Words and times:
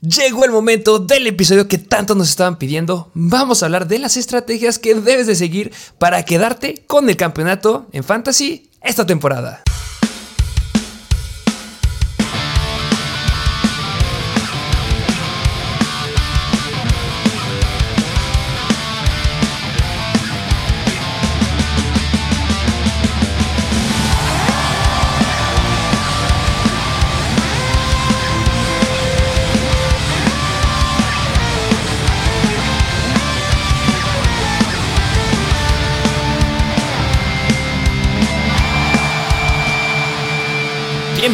Llegó 0.00 0.44
el 0.44 0.52
momento 0.52 1.00
del 1.00 1.26
episodio 1.26 1.66
que 1.66 1.76
tanto 1.76 2.14
nos 2.14 2.30
estaban 2.30 2.56
pidiendo. 2.56 3.10
Vamos 3.14 3.62
a 3.62 3.66
hablar 3.66 3.88
de 3.88 3.98
las 3.98 4.16
estrategias 4.16 4.78
que 4.78 4.94
debes 4.94 5.26
de 5.26 5.34
seguir 5.34 5.72
para 5.98 6.22
quedarte 6.24 6.84
con 6.86 7.10
el 7.10 7.16
campeonato 7.16 7.88
en 7.90 8.04
Fantasy 8.04 8.70
esta 8.80 9.06
temporada. 9.06 9.64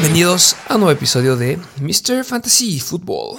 Bienvenidos 0.04 0.54
a 0.68 0.74
un 0.74 0.82
nuevo 0.82 0.94
episodio 0.94 1.34
de 1.34 1.58
Mr. 1.80 2.24
Fantasy 2.24 2.78
Football. 2.78 3.38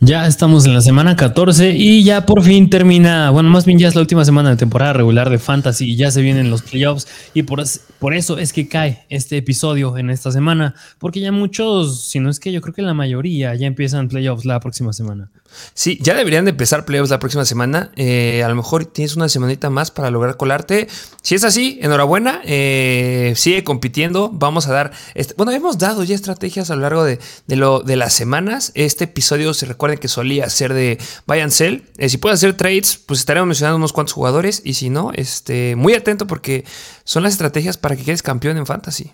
Ya 0.00 0.26
estamos 0.26 0.66
en 0.66 0.74
la 0.74 0.80
semana 0.80 1.14
14 1.14 1.70
y 1.70 2.02
ya 2.02 2.26
por 2.26 2.42
fin 2.42 2.68
termina, 2.68 3.30
bueno, 3.30 3.48
más 3.48 3.64
bien 3.64 3.78
ya 3.78 3.86
es 3.86 3.94
la 3.94 4.00
última 4.00 4.24
semana 4.24 4.50
de 4.50 4.56
temporada 4.56 4.92
regular 4.92 5.30
de 5.30 5.38
Fantasy 5.38 5.92
y 5.92 5.96
ya 5.96 6.10
se 6.10 6.20
vienen 6.20 6.50
los 6.50 6.62
playoffs 6.62 7.06
y 7.32 7.44
por, 7.44 7.62
por 8.00 8.12
eso 8.12 8.38
es 8.38 8.52
que 8.52 8.66
cae 8.66 9.06
este 9.08 9.36
episodio 9.36 9.96
en 9.98 10.10
esta 10.10 10.32
semana, 10.32 10.74
porque 10.98 11.20
ya 11.20 11.30
muchos, 11.30 12.08
si 12.08 12.18
no 12.18 12.28
es 12.28 12.40
que 12.40 12.50
yo 12.50 12.60
creo 12.60 12.74
que 12.74 12.82
la 12.82 12.94
mayoría 12.94 13.54
ya 13.54 13.68
empiezan 13.68 14.08
playoffs 14.08 14.44
la 14.44 14.58
próxima 14.58 14.92
semana. 14.92 15.30
Sí, 15.74 15.98
ya 16.00 16.14
deberían 16.14 16.44
de 16.44 16.50
empezar 16.50 16.84
playoffs 16.84 17.10
la 17.10 17.18
próxima 17.18 17.44
semana. 17.44 17.90
Eh, 17.96 18.42
a 18.44 18.48
lo 18.48 18.54
mejor 18.54 18.84
tienes 18.84 19.16
una 19.16 19.28
semanita 19.28 19.70
más 19.70 19.90
para 19.90 20.10
lograr 20.10 20.36
colarte. 20.36 20.88
Si 21.22 21.34
es 21.34 21.44
así, 21.44 21.78
enhorabuena. 21.82 22.40
Eh, 22.44 23.32
sigue 23.36 23.64
compitiendo. 23.64 24.30
Vamos 24.32 24.68
a 24.68 24.72
dar. 24.72 24.92
Bueno, 25.36 25.52
hemos 25.52 25.78
dado 25.78 26.04
ya 26.04 26.14
estrategias 26.14 26.70
a 26.70 26.76
lo 26.76 26.82
largo 26.82 27.04
de, 27.04 27.18
lo, 27.48 27.80
de 27.80 27.96
las 27.96 28.12
semanas. 28.12 28.72
Este 28.74 29.04
episodio 29.04 29.54
se 29.54 29.66
recuerden 29.66 29.98
que 29.98 30.08
solía 30.08 30.48
ser 30.50 30.74
de 30.74 30.98
buy 31.26 31.40
and 31.40 31.52
sell. 31.52 31.84
Eh, 31.96 32.08
si 32.08 32.18
puedes 32.18 32.38
hacer 32.38 32.56
trades, 32.56 32.98
pues 33.06 33.20
estaremos 33.20 33.48
mencionando 33.48 33.76
unos 33.76 33.92
cuantos 33.92 34.12
jugadores. 34.12 34.62
Y 34.64 34.74
si 34.74 34.90
no, 34.90 35.12
este, 35.14 35.76
muy 35.76 35.94
atento 35.94 36.26
porque 36.26 36.64
son 37.04 37.22
las 37.22 37.32
estrategias 37.32 37.76
para 37.76 37.96
que 37.96 38.04
quedes 38.04 38.22
campeón 38.22 38.56
en 38.56 38.66
fantasy. 38.66 39.12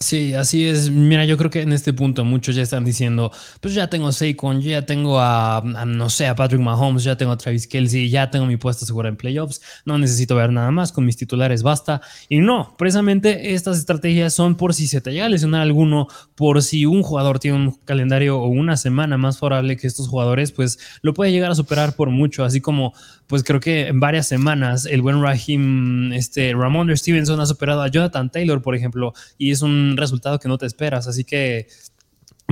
Sí, 0.00 0.34
así 0.34 0.66
es. 0.66 0.90
Mira, 0.90 1.24
yo 1.24 1.38
creo 1.38 1.50
que 1.50 1.62
en 1.62 1.72
este 1.72 1.92
punto 1.94 2.24
muchos 2.24 2.54
ya 2.54 2.62
están 2.62 2.84
diciendo, 2.84 3.30
pues 3.60 3.72
ya 3.74 3.88
tengo 3.88 4.12
Saquon, 4.12 4.60
ya 4.60 4.84
tengo 4.84 5.18
a, 5.18 5.62
no 5.64 6.10
sé, 6.10 6.26
a 6.26 6.34
Patrick 6.34 6.60
Mahomes, 6.60 7.04
ya 7.04 7.16
tengo 7.16 7.32
a 7.32 7.38
Travis 7.38 7.66
Kelsey, 7.66 8.10
ya 8.10 8.28
tengo 8.30 8.44
mi 8.44 8.58
puesto 8.58 8.84
segura 8.84 9.08
en 9.08 9.16
playoffs, 9.16 9.62
no 9.86 9.96
necesito 9.96 10.34
ver 10.36 10.50
nada 10.52 10.70
más, 10.70 10.92
con 10.92 11.06
mis 11.06 11.16
titulares 11.16 11.62
basta. 11.62 12.02
Y 12.28 12.38
no, 12.40 12.74
precisamente 12.76 13.54
estas 13.54 13.78
estrategias 13.78 14.34
son 14.34 14.56
por 14.56 14.74
si 14.74 14.88
se 14.88 15.00
te 15.00 15.12
llega 15.12 15.26
a 15.26 15.28
lesionar 15.30 15.62
alguno, 15.62 16.08
por 16.34 16.62
si 16.62 16.84
un 16.84 17.02
jugador 17.02 17.38
tiene 17.38 17.56
un 17.56 17.70
calendario 17.84 18.38
o 18.38 18.48
una 18.48 18.76
semana 18.76 19.16
más 19.16 19.38
favorable 19.38 19.76
que 19.78 19.86
estos 19.86 20.08
jugadores, 20.08 20.52
pues 20.52 20.78
lo 21.00 21.14
puede 21.14 21.32
llegar 21.32 21.50
a 21.50 21.54
superar 21.54 21.94
por 21.94 22.10
mucho, 22.10 22.44
así 22.44 22.60
como 22.60 22.92
pues 23.26 23.42
creo 23.42 23.60
que 23.60 23.88
en 23.88 24.00
varias 24.00 24.28
semanas 24.28 24.86
el 24.86 25.02
buen 25.02 25.22
Raheem, 25.22 26.12
este 26.12 26.52
Ramon 26.52 26.94
Stevenson 26.96 27.40
ha 27.40 27.46
superado 27.46 27.82
a 27.82 27.88
Jonathan 27.88 28.30
Taylor, 28.30 28.60
por 28.62 28.74
ejemplo, 28.74 29.14
y 29.38 29.50
es 29.50 29.62
un 29.62 29.96
resultado 29.96 30.38
que 30.38 30.48
no 30.48 30.58
te 30.58 30.66
esperas. 30.66 31.06
Así 31.06 31.24
que, 31.24 31.68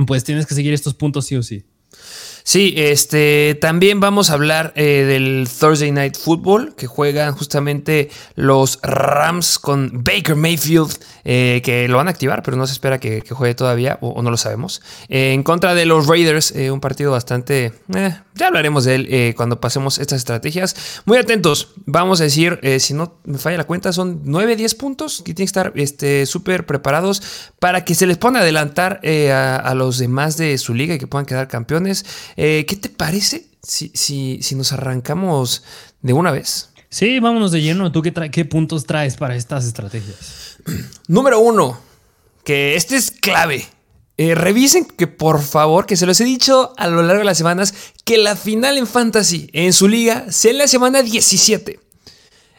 pues 0.07 0.23
tienes 0.23 0.45
que 0.45 0.55
seguir 0.55 0.73
estos 0.73 0.93
puntos 0.93 1.25
sí 1.25 1.35
o 1.35 1.43
sí. 1.43 1.65
Sí, 2.45 2.73
este, 2.75 3.57
también 3.61 4.01
vamos 4.01 4.29
a 4.29 4.33
hablar 4.33 4.73
eh, 4.75 5.05
del 5.07 5.47
Thursday 5.47 5.91
Night 5.91 6.17
Football, 6.17 6.75
que 6.75 6.87
juegan 6.87 7.33
justamente 7.33 8.09
los 8.35 8.79
Rams 8.83 9.59
con 9.59 10.03
Baker 10.03 10.35
Mayfield, 10.35 10.91
eh, 11.23 11.61
que 11.63 11.87
lo 11.87 11.97
van 11.97 12.09
a 12.09 12.11
activar, 12.11 12.43
pero 12.43 12.57
no 12.57 12.67
se 12.67 12.73
espera 12.73 12.99
que, 12.99 13.23
juegue 13.29 13.55
todavía, 13.55 13.97
o, 14.01 14.21
no 14.21 14.29
lo 14.29 14.37
sabemos. 14.37 14.81
Eh, 15.07 15.31
en 15.31 15.43
contra 15.43 15.73
de 15.73 15.85
los 15.85 16.07
Raiders, 16.07 16.51
un 16.51 16.81
partido 16.81 17.11
bastante... 17.11 17.71
ya 18.35 18.47
hablaremos 18.47 18.85
de 18.85 18.95
él 18.95 19.35
cuando 19.35 19.59
pasemos 19.59 19.99
estas 19.99 20.17
estrategias. 20.17 20.75
Muy 21.05 21.17
atentos, 21.17 21.69
vamos 21.85 22.21
a 22.21 22.25
decir, 22.25 22.59
si 22.79 22.93
no 22.93 23.17
me 23.25 23.37
falla 23.37 23.57
la 23.57 23.63
cuenta, 23.65 23.93
son 23.93 24.21
9, 24.23 24.55
10 24.55 24.75
puntos 24.75 25.17
que 25.17 25.33
tienen 25.33 25.45
que 25.47 25.59
estar 25.59 25.73
este, 25.75 26.25
súper 26.25 26.65
preparados 26.65 27.21
para 27.59 27.85
que 27.85 27.95
se 27.95 28.07
les 28.07 28.17
puedan 28.17 28.37
adelantar 28.37 29.01
a, 29.31 29.55
a 29.55 29.75
los 29.75 29.97
demás 29.97 30.37
de 30.37 30.57
su 30.57 30.73
liga 30.73 30.95
y 30.95 30.99
que 30.99 31.07
puedan 31.07 31.25
quedar 31.25 31.47
campeones. 31.47 32.05
Eh, 32.35 32.65
¿Qué 32.67 32.75
te 32.75 32.89
parece 32.89 33.47
si, 33.61 33.91
si, 33.93 34.55
nos 34.55 34.71
arrancamos 34.73 35.63
de 36.01 36.13
una 36.13 36.31
vez? 36.31 36.69
Sí, 36.89 37.19
vámonos 37.19 37.51
de 37.51 37.61
lleno. 37.61 37.91
¿Tú 37.91 38.01
qué, 38.01 38.13
qué 38.31 38.45
puntos 38.45 38.85
traes 38.85 39.17
para 39.17 39.35
estas 39.35 39.65
estrategias? 39.65 40.57
Número 41.07 41.39
uno, 41.39 41.79
que 42.43 42.75
este 42.75 42.95
es 42.95 43.11
clave. 43.11 43.65
Eh, 44.17 44.35
revisen 44.35 44.85
que 44.85 45.07
por 45.07 45.41
favor, 45.41 45.85
que 45.85 45.97
se 45.97 46.05
los 46.05 46.21
he 46.21 46.23
dicho 46.23 46.73
a 46.77 46.87
lo 46.87 47.01
largo 47.01 47.19
de 47.19 47.25
las 47.25 47.37
semanas, 47.37 47.73
que 48.05 48.17
la 48.17 48.35
final 48.35 48.77
en 48.77 48.85
Fantasy 48.85 49.49
en 49.53 49.73
su 49.73 49.87
liga 49.87 50.31
sea 50.31 50.51
en 50.51 50.59
la 50.59 50.67
semana 50.67 51.01
17. 51.01 51.79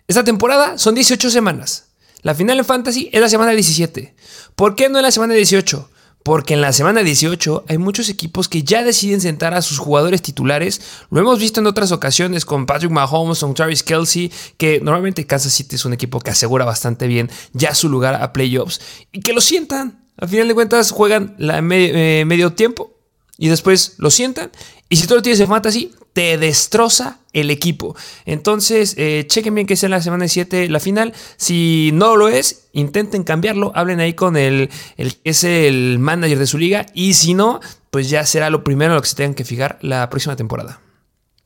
Esta 0.08 0.24
temporada 0.24 0.78
son 0.78 0.94
18 0.94 1.30
semanas. 1.30 1.86
La 2.22 2.34
final 2.34 2.58
en 2.58 2.64
Fantasy 2.64 3.08
es 3.12 3.20
la 3.20 3.28
semana 3.28 3.52
17. 3.52 4.14
¿Por 4.56 4.74
qué 4.74 4.88
no 4.88 4.98
en 4.98 5.04
la 5.04 5.10
semana 5.10 5.34
18? 5.34 5.90
Porque 6.24 6.54
en 6.54 6.62
la 6.62 6.72
semana 6.72 7.02
18 7.02 7.66
hay 7.68 7.78
muchos 7.78 8.08
equipos 8.08 8.48
que 8.48 8.62
ya 8.62 8.82
deciden 8.82 9.20
sentar 9.20 9.54
a 9.54 9.62
sus 9.62 9.78
jugadores 9.78 10.22
titulares. 10.22 10.80
Lo 11.10 11.20
hemos 11.20 11.38
visto 11.38 11.60
en 11.60 11.66
otras 11.66 11.92
ocasiones 11.92 12.46
con 12.46 12.64
Patrick 12.64 12.90
Mahomes, 12.90 13.40
con 13.40 13.54
Travis 13.54 13.82
Kelsey, 13.82 14.32
que 14.56 14.80
normalmente 14.80 15.26
Kansas 15.26 15.52
City 15.52 15.76
es 15.76 15.84
un 15.84 15.92
equipo 15.92 16.18
que 16.20 16.30
asegura 16.30 16.64
bastante 16.64 17.06
bien 17.06 17.30
ya 17.52 17.74
su 17.74 17.90
lugar 17.90 18.14
a 18.14 18.32
playoffs 18.32 18.80
y 19.12 19.20
que 19.20 19.34
lo 19.34 19.42
sientan. 19.42 20.03
Al 20.16 20.28
final 20.28 20.48
de 20.48 20.54
cuentas 20.54 20.90
juegan 20.90 21.34
la 21.38 21.58
eh, 21.58 22.24
medio 22.26 22.52
tiempo 22.52 22.94
y 23.36 23.48
después 23.48 23.94
lo 23.98 24.10
sientan. 24.10 24.50
Y 24.88 24.96
si 24.96 25.06
tú 25.06 25.14
lo 25.14 25.22
tienes 25.22 25.40
en 25.40 25.48
fantasy, 25.48 25.92
te 26.12 26.38
destroza 26.38 27.18
el 27.32 27.50
equipo. 27.50 27.96
Entonces, 28.24 28.94
eh, 28.96 29.24
chequen 29.26 29.54
bien 29.54 29.66
que 29.66 29.76
sea 29.76 29.88
la 29.88 30.00
semana 30.00 30.28
7 30.28 30.68
la 30.68 30.78
final. 30.78 31.12
Si 31.36 31.90
no 31.92 32.16
lo 32.16 32.28
es, 32.28 32.68
intenten 32.72 33.24
cambiarlo. 33.24 33.72
Hablen 33.74 33.98
ahí 34.00 34.14
con 34.14 34.36
el, 34.36 34.70
que 34.96 35.18
es 35.24 35.42
el 35.42 35.98
manager 35.98 36.38
de 36.38 36.46
su 36.46 36.58
liga. 36.58 36.86
Y 36.94 37.14
si 37.14 37.34
no, 37.34 37.60
pues 37.90 38.08
ya 38.08 38.24
será 38.24 38.50
lo 38.50 38.62
primero 38.62 38.92
a 38.92 38.96
lo 38.96 39.02
que 39.02 39.08
se 39.08 39.16
tengan 39.16 39.34
que 39.34 39.44
fijar 39.44 39.78
la 39.82 40.08
próxima 40.08 40.36
temporada. 40.36 40.80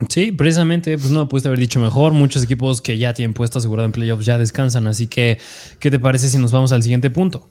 Sí, 0.09 0.31
precisamente, 0.31 0.97
pues 0.99 1.11
no 1.11 1.29
pudiste 1.29 1.49
haber 1.49 1.59
dicho 1.59 1.81
mejor. 1.81 2.13
Muchos 2.13 2.45
equipos 2.45 2.83
que 2.83 2.99
ya 2.99 3.15
tienen 3.15 3.33
puesto 3.33 3.59
asegurado 3.59 3.87
en 3.87 3.93
playoffs 3.93 4.27
ya 4.27 4.37
descansan. 4.37 4.87
Así 4.87 5.07
que, 5.07 5.39
¿qué 5.81 5.91
te 5.91 5.99
parece 5.99 6.29
si 6.29 6.37
nos 6.37 6.53
vamos 6.53 6.73
al 6.73 6.83
siguiente 6.83 7.09
punto? 7.09 7.49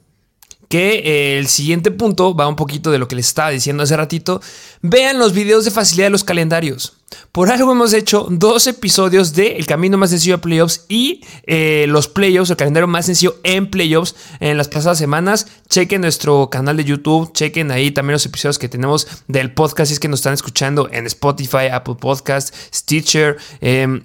Que 0.67 0.99
eh, 0.99 1.39
el 1.39 1.47
siguiente 1.47 1.91
punto 1.91 2.35
va 2.35 2.47
un 2.47 2.55
poquito 2.55 2.91
de 2.91 2.99
lo 2.99 3.07
que 3.07 3.15
les 3.15 3.27
estaba 3.27 3.49
diciendo 3.49 3.83
hace 3.83 3.95
ratito. 3.95 4.41
Vean 4.81 5.19
los 5.19 5.33
videos 5.33 5.65
de 5.65 5.71
facilidad 5.71 6.07
de 6.07 6.11
los 6.11 6.23
calendarios. 6.23 6.93
Por 7.31 7.49
algo 7.49 7.71
hemos 7.71 7.93
hecho 7.93 8.27
dos 8.29 8.67
episodios 8.67 9.33
de 9.33 9.55
El 9.55 9.65
camino 9.65 9.97
más 9.97 10.09
sencillo 10.09 10.35
a 10.35 10.41
playoffs 10.41 10.85
y 10.89 11.21
eh, 11.45 11.85
los 11.87 12.09
playoffs, 12.09 12.49
el 12.49 12.57
calendario 12.57 12.87
más 12.87 13.05
sencillo 13.05 13.37
en 13.43 13.69
playoffs 13.69 14.15
en 14.41 14.57
las 14.57 14.67
pasadas 14.67 14.97
semanas. 14.97 15.47
Chequen 15.69 16.01
nuestro 16.01 16.49
canal 16.49 16.75
de 16.75 16.83
YouTube, 16.83 17.31
chequen 17.31 17.71
ahí 17.71 17.91
también 17.91 18.13
los 18.13 18.25
episodios 18.25 18.59
que 18.59 18.67
tenemos 18.67 19.07
del 19.27 19.53
podcast, 19.53 19.87
si 19.87 19.93
es 19.93 19.99
que 19.99 20.09
nos 20.09 20.19
están 20.19 20.33
escuchando 20.33 20.89
en 20.91 21.05
Spotify, 21.05 21.67
Apple 21.71 21.95
Podcast, 21.95 22.53
Stitcher, 22.73 23.37
em, 23.61 24.03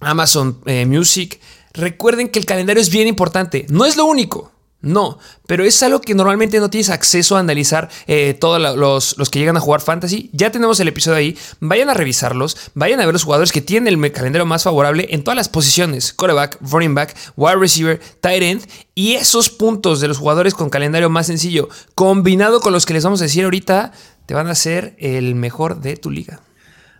Amazon 0.00 0.60
eh, 0.66 0.86
Music. 0.86 1.40
Recuerden 1.72 2.28
que 2.28 2.38
el 2.38 2.46
calendario 2.46 2.80
es 2.80 2.90
bien 2.90 3.08
importante, 3.08 3.66
no 3.70 3.84
es 3.84 3.96
lo 3.96 4.04
único. 4.04 4.52
No, 4.86 5.18
pero 5.48 5.64
es 5.64 5.82
algo 5.82 6.00
que 6.00 6.14
normalmente 6.14 6.60
no 6.60 6.70
tienes 6.70 6.90
acceso 6.90 7.36
a 7.36 7.40
analizar 7.40 7.90
eh, 8.06 8.34
todos 8.34 8.60
los, 8.76 9.30
que 9.30 9.40
llegan 9.40 9.56
a 9.56 9.60
jugar 9.60 9.80
fantasy. 9.80 10.30
Ya 10.32 10.52
tenemos 10.52 10.78
el 10.78 10.86
episodio 10.86 11.16
ahí. 11.16 11.36
Vayan 11.58 11.90
a 11.90 11.94
revisarlos. 11.94 12.56
Vayan 12.74 13.00
a 13.00 13.04
ver 13.04 13.12
los 13.12 13.24
jugadores 13.24 13.50
que 13.50 13.60
tienen 13.60 13.92
el 13.92 14.12
calendario 14.12 14.46
más 14.46 14.62
favorable 14.62 15.08
en 15.10 15.24
todas 15.24 15.36
las 15.36 15.48
posiciones: 15.48 16.12
quarterback, 16.12 16.58
running 16.60 16.94
back, 16.94 17.16
wide 17.34 17.56
receiver, 17.56 18.00
tight 18.20 18.44
end. 18.44 18.62
Y 18.94 19.14
esos 19.14 19.50
puntos 19.50 20.00
de 20.00 20.06
los 20.06 20.18
jugadores 20.18 20.54
con 20.54 20.70
calendario 20.70 21.10
más 21.10 21.26
sencillo, 21.26 21.68
combinado 21.96 22.60
con 22.60 22.72
los 22.72 22.86
que 22.86 22.94
les 22.94 23.02
vamos 23.02 23.20
a 23.20 23.24
decir 23.24 23.42
ahorita, 23.42 23.90
te 24.26 24.34
van 24.34 24.46
a 24.46 24.52
hacer 24.52 24.94
el 25.00 25.34
mejor 25.34 25.80
de 25.80 25.96
tu 25.96 26.12
liga. 26.12 26.45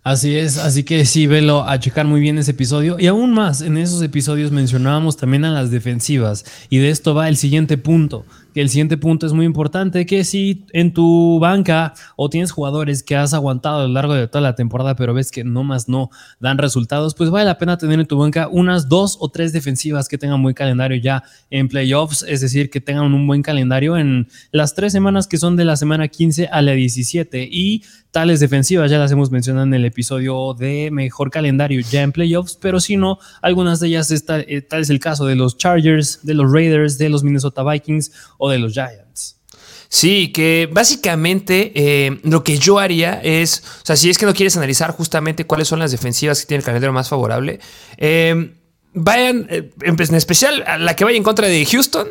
Así 0.06 0.36
es, 0.36 0.56
así 0.58 0.84
que 0.84 1.04
sí, 1.04 1.26
velo 1.26 1.68
a 1.68 1.80
checar 1.80 2.06
muy 2.06 2.20
bien 2.20 2.38
ese 2.38 2.52
episodio. 2.52 2.96
Y 2.96 3.08
aún 3.08 3.32
más, 3.32 3.60
en 3.60 3.76
esos 3.76 4.00
episodios 4.02 4.52
mencionábamos 4.52 5.16
también 5.16 5.44
a 5.44 5.50
las 5.50 5.72
defensivas. 5.72 6.44
Y 6.70 6.78
de 6.78 6.90
esto 6.90 7.12
va 7.12 7.28
el 7.28 7.36
siguiente 7.36 7.76
punto, 7.76 8.24
que 8.54 8.60
el 8.60 8.68
siguiente 8.68 8.98
punto 8.98 9.26
es 9.26 9.32
muy 9.32 9.44
importante, 9.44 10.06
que 10.06 10.22
si 10.22 10.64
en 10.72 10.94
tu 10.94 11.40
banca 11.40 11.92
o 12.14 12.30
tienes 12.30 12.52
jugadores 12.52 13.02
que 13.02 13.16
has 13.16 13.34
aguantado 13.34 13.80
a 13.80 13.88
lo 13.88 13.92
largo 13.92 14.14
de 14.14 14.28
toda 14.28 14.42
la 14.42 14.54
temporada, 14.54 14.94
pero 14.94 15.12
ves 15.12 15.32
que 15.32 15.42
no 15.42 15.64
más 15.64 15.88
no 15.88 16.10
dan 16.38 16.58
resultados, 16.58 17.16
pues 17.16 17.28
vale 17.28 17.46
la 17.46 17.58
pena 17.58 17.76
tener 17.76 17.98
en 17.98 18.06
tu 18.06 18.16
banca 18.16 18.46
unas 18.46 18.88
dos 18.88 19.16
o 19.18 19.28
tres 19.28 19.52
defensivas 19.52 20.08
que 20.08 20.18
tengan 20.18 20.40
buen 20.40 20.54
calendario 20.54 20.98
ya 20.98 21.24
en 21.50 21.66
playoffs, 21.66 22.24
es 22.28 22.42
decir, 22.42 22.70
que 22.70 22.80
tengan 22.80 23.12
un 23.12 23.26
buen 23.26 23.42
calendario 23.42 23.98
en 23.98 24.28
las 24.52 24.72
tres 24.76 24.92
semanas 24.92 25.26
que 25.26 25.36
son 25.36 25.56
de 25.56 25.64
la 25.64 25.74
semana 25.74 26.06
15 26.06 26.46
a 26.46 26.62
la 26.62 26.72
17 26.72 27.48
y 27.50 27.82
tales 28.16 28.40
defensivas 28.40 28.90
ya 28.90 28.96
las 28.96 29.12
hemos 29.12 29.30
mencionado 29.30 29.66
en 29.66 29.74
el 29.74 29.84
episodio 29.84 30.54
de 30.54 30.88
mejor 30.90 31.30
calendario 31.30 31.82
ya 31.82 32.00
en 32.00 32.12
playoffs, 32.12 32.56
pero 32.58 32.80
si 32.80 32.96
no, 32.96 33.18
algunas 33.42 33.78
de 33.78 33.88
ellas, 33.88 34.10
está, 34.10 34.40
eh, 34.40 34.62
tal 34.62 34.80
es 34.80 34.88
el 34.88 35.00
caso 35.00 35.26
de 35.26 35.34
los 35.34 35.58
Chargers, 35.58 36.20
de 36.22 36.32
los 36.32 36.50
Raiders, 36.50 36.96
de 36.96 37.10
los 37.10 37.22
Minnesota 37.22 37.62
Vikings 37.62 38.12
o 38.38 38.48
de 38.48 38.58
los 38.58 38.72
Giants. 38.72 39.36
Sí, 39.90 40.32
que 40.32 40.66
básicamente 40.72 41.72
eh, 41.74 42.18
lo 42.22 42.42
que 42.42 42.56
yo 42.56 42.78
haría 42.78 43.20
es, 43.22 43.62
o 43.82 43.84
sea, 43.84 43.96
si 43.96 44.08
es 44.08 44.16
que 44.16 44.24
no 44.24 44.32
quieres 44.32 44.56
analizar 44.56 44.92
justamente 44.92 45.44
cuáles 45.44 45.68
son 45.68 45.78
las 45.78 45.90
defensivas 45.90 46.40
que 46.40 46.46
tiene 46.46 46.60
el 46.60 46.64
calendario 46.64 46.94
más 46.94 47.10
favorable, 47.10 47.60
eh, 47.98 48.54
vayan, 48.94 49.46
en 49.50 50.14
especial 50.14 50.64
la 50.78 50.96
que 50.96 51.04
vaya 51.04 51.18
en 51.18 51.22
contra 51.22 51.48
de 51.48 51.66
Houston, 51.66 52.08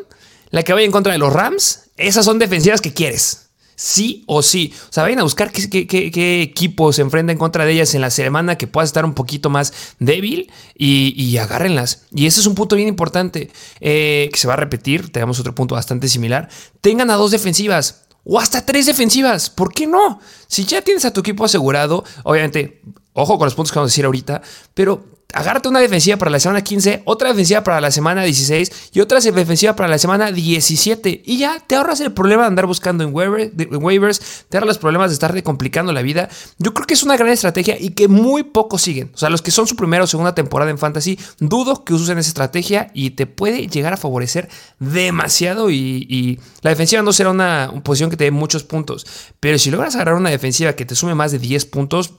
la 0.51 0.62
que 0.62 0.72
vaya 0.72 0.86
en 0.86 0.92
contra 0.92 1.13
de 1.13 1.18
los 1.18 1.34
Rams, 1.34 1.90
esas 1.98 2.25
son 2.25 2.38
defensivas 2.38 2.80
que 2.80 2.94
quieres 2.94 3.44
sí 3.75 4.24
o 4.27 4.42
sí. 4.42 4.74
O 4.89 4.94
sea, 4.94 5.04
vayan 5.04 5.19
a 5.19 5.24
buscar 5.24 5.51
qué, 5.51 6.42
equipo 6.42 6.94
se 6.94 7.01
enfrenta 7.01 7.31
en 7.31 7.38
contra 7.38 7.66
de 7.66 7.74
ellas 7.74 7.94
en 7.95 8.01
la 8.01 8.10
semana 8.10 8.57
que 8.57 8.68
pueda 8.68 8.86
estar 8.86 9.06
un 9.06 9.13
poquito 9.13 9.50
más 9.50 9.74
débil 10.00 10.51
y, 10.75 11.38
agárrenlas. 11.38 12.04
Y 12.13 12.25
ese 12.25 12.39
es 12.39 12.48
un 12.48 12.56
punto 12.56 12.75
bien 12.75 12.88
importante 12.88 13.51
eh, 13.80 14.30
que 14.31 14.39
se 14.39 14.48
va 14.48 14.54
a 14.54 14.57
repetir. 14.57 15.12
Tenemos 15.12 15.39
otro 15.39 15.54
punto 15.54 15.75
bastante 15.75 16.07
similar. 16.07 16.50
Tengan 16.81 17.10
a 17.10 17.16
dos 17.16 17.31
defensivas. 17.31 18.01
O 18.24 18.39
hasta 18.39 18.66
tres 18.66 18.88
defensivas. 18.88 19.50
¿Por 19.51 19.72
qué 19.72 19.86
no? 19.86 20.19
Si 20.48 20.66
ya 20.66 20.81
tienes 20.81 21.06
a 21.06 21.13
tu 21.13 21.19
equipo 21.19 21.45
asegurado, 21.45 22.04
obviamente, 22.24 22.81
ojo 23.13 23.38
con 23.38 23.45
los 23.45 23.54
puntos 23.54 23.72
que 23.72 23.80
vamos 23.80 23.92
a 23.92 23.94
decir 23.94 24.06
ahorita, 24.06 24.42
pero 24.74 25.14
agárrate 25.33 25.68
una 25.68 25.80
defensiva 25.80 26.18
para 26.18 26.31
la 26.31 26.39
semana 26.39 26.63
15, 26.63 27.04
otra 27.06 27.30
defensiva 27.30 27.63
para 27.63 27.81
la 27.81 27.92
semana 27.92 28.24
16 28.24 28.92
y 28.94 29.01
otra 29.01 29.19
defensiva 29.19 29.75
para 29.75 29.89
la 29.89 29.98
semana 29.98 30.31
17. 30.31 31.24
Y 31.25 31.38
ya 31.38 31.60
te 31.60 31.75
ahorras 31.75 32.00
el 32.00 32.13
problema 32.13 32.44
de 32.44 32.48
andar 32.48 32.66
buscando 32.66 33.04
en, 33.04 33.13
waivers, 33.13 34.45
te 34.50 34.57
ahorras 34.57 34.68
los 34.68 34.77
problemas 34.77 35.10
de 35.10 35.16
estarte 35.16 35.44
complicando 35.44 35.92
la 35.92 36.01
vida. 36.01 36.30
Yo 36.57 36.74
creo 36.74 36.88
que 36.88 36.94
es 36.94 37.04
una 37.04 37.18
gran 37.18 37.31
estrategia 37.31 37.77
y 37.80 37.89
que 37.89 38.07
muy 38.07 38.44
pocos 38.44 38.81
siguen. 38.81 39.12
O 39.13 39.18
sea, 39.18 39.30
los 39.30 39.42
que 39.42 39.51
son 39.51 39.68
su 39.68 39.75
primera 39.75 40.04
o 40.04 40.07
segunda 40.07 40.36
temporada 40.36 40.72
en 40.72 40.77
Fantasy, 40.77 41.19
dudo 41.39 41.83
que 41.83 41.94
usen 41.94 42.18
esa 42.18 42.30
estrategia 42.30 42.92
y 42.94 43.12
te 43.12 43.25
puede 43.27 43.68
llegar 43.68 43.94
a 43.94 43.98
favorecer 43.98 44.50
demasiado. 44.80 45.69
Y, 45.69 46.39
la 46.62 46.72
defensiva 46.72 47.01
no 47.01 47.13
será 47.13 47.30
una, 47.30 47.72
posición 47.83 48.10
que 48.10 48.18
te 48.18 48.24
dé 48.24 48.31
muchos 48.31 48.63
puntos. 48.63 49.06
Pero 49.39 49.57
si 49.60 49.69
logras 49.69 49.95
agarrar 49.95 50.16
una 50.16 50.30
defensiva 50.30 50.74
que 50.74 50.86
te 50.86 50.95
sume 50.95 51.13
más 51.13 51.31
de 51.31 51.39
10 51.39 51.66
puntos, 51.66 52.10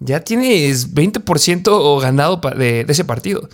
ya 0.00 0.20
tienes 0.20 0.94
20% 0.94 2.00
ganado 2.00 2.40
de, 2.56 2.84
de 2.84 2.92
ese 2.92 3.04
partido. 3.04 3.48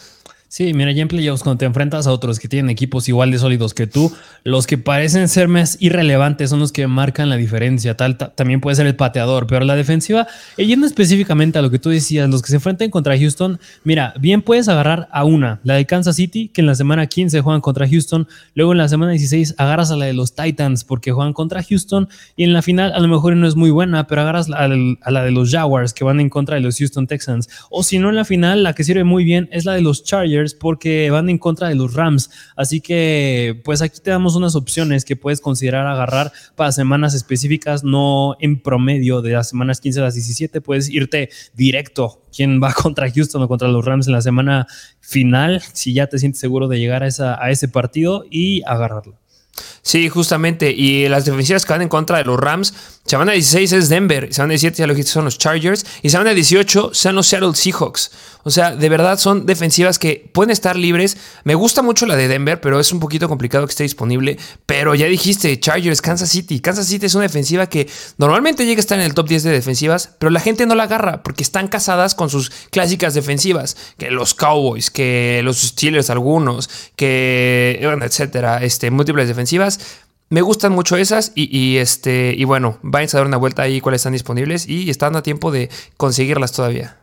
Sí, 0.53 0.75
mira, 0.75 0.93
ya 0.93 1.01
en 1.01 1.09
playoffs, 1.09 1.43
cuando 1.43 1.57
te 1.57 1.65
enfrentas 1.65 2.07
a 2.07 2.13
otros 2.13 2.39
que 2.39 2.47
tienen 2.47 2.69
equipos 2.69 3.09
igual 3.09 3.31
de 3.31 3.39
sólidos 3.39 3.73
que 3.73 3.87
tú, 3.87 4.13
los 4.45 4.67
que 4.67 4.77
parecen 4.77 5.27
ser 5.31 5.49
más 5.49 5.79
irrelevantes 5.81 6.51
son 6.51 6.61
los 6.61 6.73
que 6.73 6.87
marcan 6.87 7.31
la 7.31 7.37
diferencia. 7.37 7.97
Tal, 7.97 8.19
también 8.19 8.61
puede 8.61 8.77
ser 8.77 8.87
el 8.87 8.95
pateador, 8.95 9.47
pero 9.47 9.65
la 9.65 9.77
defensiva, 9.77 10.27
eh, 10.59 10.67
yendo 10.67 10.87
específicamente 10.87 11.59
a 11.59 11.63
lo 11.63 11.71
que 11.71 11.79
tú 11.79 11.89
decías, 11.89 12.29
los 12.29 12.43
que 12.43 12.49
se 12.49 12.57
enfrentan 12.57 12.91
contra 12.91 13.19
Houston, 13.19 13.59
mira, 13.83 14.13
bien 14.21 14.43
puedes 14.43 14.69
agarrar 14.69 15.09
a 15.11 15.25
una, 15.25 15.59
la 15.65 15.73
de 15.73 15.87
Kansas 15.87 16.17
City, 16.17 16.51
que 16.53 16.61
en 16.61 16.67
la 16.67 16.75
semana 16.75 17.07
15 17.07 17.41
juegan 17.41 17.63
contra 17.63 17.89
Houston, 17.89 18.29
luego 18.55 18.73
en 18.73 18.79
la 18.79 18.89
semana 18.89 19.13
16 19.13 19.55
agarras 19.57 19.91
a 19.91 19.97
la 19.97 20.05
de 20.05 20.13
los 20.13 20.35
Titans, 20.35 20.85
porque 20.85 21.13
juegan 21.13 21.33
contra 21.33 21.63
Houston, 21.63 22.11
y 22.37 22.45
en 22.45 22.53
la 22.53 22.61
final 22.61 22.93
a 22.93 23.01
lo 23.01 23.09
mejor 23.09 23.35
no 23.37 23.49
es 23.49 23.57
muy 23.57 23.71
buena, 23.71 24.07
pero 24.07 24.21
agarras 24.21 24.51
a 24.51 24.69
la 24.69 25.25
de 25.25 25.31
los 25.31 25.51
Jaguars, 25.51 25.95
que 25.95 26.05
van 26.05 26.21
en 26.21 26.29
contra 26.29 26.57
de 26.57 26.61
los 26.61 26.77
Houston 26.77 27.07
Texans. 27.07 27.49
O 27.71 27.83
si 27.83 27.99
no, 27.99 28.11
en 28.11 28.17
la 28.17 28.27
final, 28.27 28.63
la 28.63 28.75
que 28.75 28.85
sirve 28.85 29.03
muy 29.03 29.25
bien 29.25 29.49
es 29.51 29.65
la 29.65 29.73
de 29.73 29.81
los 29.81 30.05
Chargers 30.05 30.42
porque 30.59 31.11
van 31.11 31.29
en 31.29 31.39
contra 31.39 31.69
de 31.69 31.75
los 31.75 31.95
Rams. 31.95 32.31
Así 32.57 32.81
que, 32.81 33.61
pues 33.65 33.83
aquí 33.83 34.01
te 34.01 34.11
damos 34.11 34.37
unas 34.37 34.55
opciones 34.55 35.05
que 35.05 35.17
puedes 35.17 35.41
considerar 35.41 35.87
agarrar 35.87 36.33
para 36.57 36.73
semanas 36.73 37.15
específicas, 37.15 37.85
no 37.85 38.37
en 38.41 38.61
promedio 38.61 39.23
de 39.23 39.33
las 39.33 39.49
semanas 39.49 39.81
15 39.81 40.01
a 40.01 40.03
las 40.05 40.15
17. 40.15 40.61
Puedes 40.61 40.89
irte 40.91 41.31
directo. 41.55 42.23
¿Quién 42.35 42.61
va 42.63 42.73
contra 42.83 43.11
Houston 43.11 43.43
o 43.43 43.49
contra 43.49 43.69
los 43.69 43.85
Rams 43.85 44.07
en 44.07 44.13
la 44.13 44.23
semana 44.23 44.67
final? 45.01 45.63
Si 45.73 45.93
ya 45.95 46.09
te 46.09 46.19
sientes 46.19 46.41
seguro 46.41 46.69
de 46.69 46.79
llegar 46.79 47.03
a, 47.03 47.07
esa, 47.07 47.43
a 47.43 47.51
ese 47.51 47.69
partido 47.69 48.25
y 48.31 48.63
agarrarlo. 48.67 49.23
Sí, 49.83 50.09
justamente. 50.09 50.71
Y 50.71 51.09
las 51.09 51.25
defensivas 51.25 51.67
que 51.67 51.73
van 51.73 51.83
en 51.83 51.89
contra 51.89 52.19
de 52.19 52.25
los 52.25 52.39
Rams, 52.39 53.02
semana 53.05 53.33
16 53.33 53.73
es 53.73 53.89
Denver, 53.89 54.33
semana 54.33 54.53
17 54.53 54.79
ya 54.79 54.87
lo 54.87 54.95
dijiste 54.95 55.13
son 55.13 55.25
los 55.25 55.39
Chargers, 55.39 55.85
y 56.03 56.11
semana 56.11 56.35
18 56.35 56.91
son 56.93 57.15
los 57.15 57.27
Seattle 57.27 57.55
Seahawks. 57.55 58.11
O 58.45 58.51
sea, 58.51 58.75
de 58.75 58.89
verdad 58.89 59.19
son 59.19 59.47
defensivas 59.47 59.99
que 59.99 60.29
pueden 60.33 60.51
estar 60.51 60.77
libres. 60.77 61.17
Me 61.45 61.55
gusta 61.55 61.83
mucho 61.83 62.07
la 62.07 62.17
de 62.17 62.29
Denver, 62.29 62.61
pero 62.61 62.81
es 62.81 62.93
un 62.93 63.01
poquito 63.01 63.29
complicado 63.29 63.67
que 63.67 63.71
esté 63.71 63.85
disponible. 63.85 64.37
Pero 64.67 64.95
ya 64.95 65.07
dijiste, 65.07 65.59
Chargers, 65.61 66.03
Kansas 66.03 66.31
City. 66.31 66.61
Kansas 66.61 66.87
City 66.87 67.07
es 67.07 67.15
una 67.15 67.23
defensiva 67.23 67.69
que 67.69 67.89
normalmente 68.19 68.67
llega 68.67 68.79
a 68.79 68.81
estar 68.81 68.99
en 68.99 69.05
el 69.05 69.15
top 69.15 69.29
10 69.29 69.45
de 69.45 69.51
defensivas, 69.51 70.11
pero 70.19 70.31
la 70.31 70.41
gente 70.41 70.67
no 70.67 70.75
la 70.75 70.85
agarra 70.85 71.23
porque 71.23 71.43
están 71.43 71.69
casadas 71.69 72.15
con 72.15 72.31
sus 72.31 72.51
clásicas 72.71 73.15
defensivas, 73.15 73.77
que 73.97 74.11
los 74.11 74.35
Cowboys, 74.35 74.91
que 74.91 75.41
los 75.45 75.59
Steelers 75.59 76.11
algunos, 76.11 76.69
que, 76.97 77.79
etcétera, 77.81 78.63
este, 78.63 78.91
múltiples 78.91 79.29
defensivas. 79.29 79.79
Me 80.33 80.41
gustan 80.41 80.73
mucho 80.73 80.97
esas 80.97 81.33
y, 81.35 81.77
este, 81.77 82.35
y 82.35 82.45
bueno, 82.45 82.79
vayan 82.81 83.11
a 83.13 83.19
dar 83.19 83.27
una 83.27 83.37
vuelta 83.37 83.61
ahí 83.61 83.83
cuáles 83.83 83.99
están 83.99 84.15
disponibles 84.15 84.67
y 84.67 84.89
están 84.89 85.15
a 85.15 85.23
tiempo 85.23 85.51
de 85.51 85.69
conseguirlas 85.99 86.53
todavía. 86.53 86.97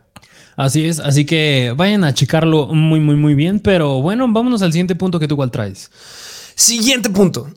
Así 0.56 0.84
es, 0.84 0.98
así 0.98 1.24
que 1.24 1.72
vayan 1.76 2.02
a 2.02 2.12
checarlo 2.12 2.66
muy, 2.66 2.98
muy, 2.98 3.14
muy 3.14 3.34
bien. 3.34 3.60
Pero 3.60 4.02
bueno, 4.02 4.26
vámonos 4.28 4.62
al 4.62 4.72
siguiente 4.72 4.96
punto 4.96 5.20
que 5.20 5.28
tú 5.28 5.36
cuál 5.36 5.52
traes. 5.52 5.92
Siguiente 6.56 7.08
punto. 7.08 7.48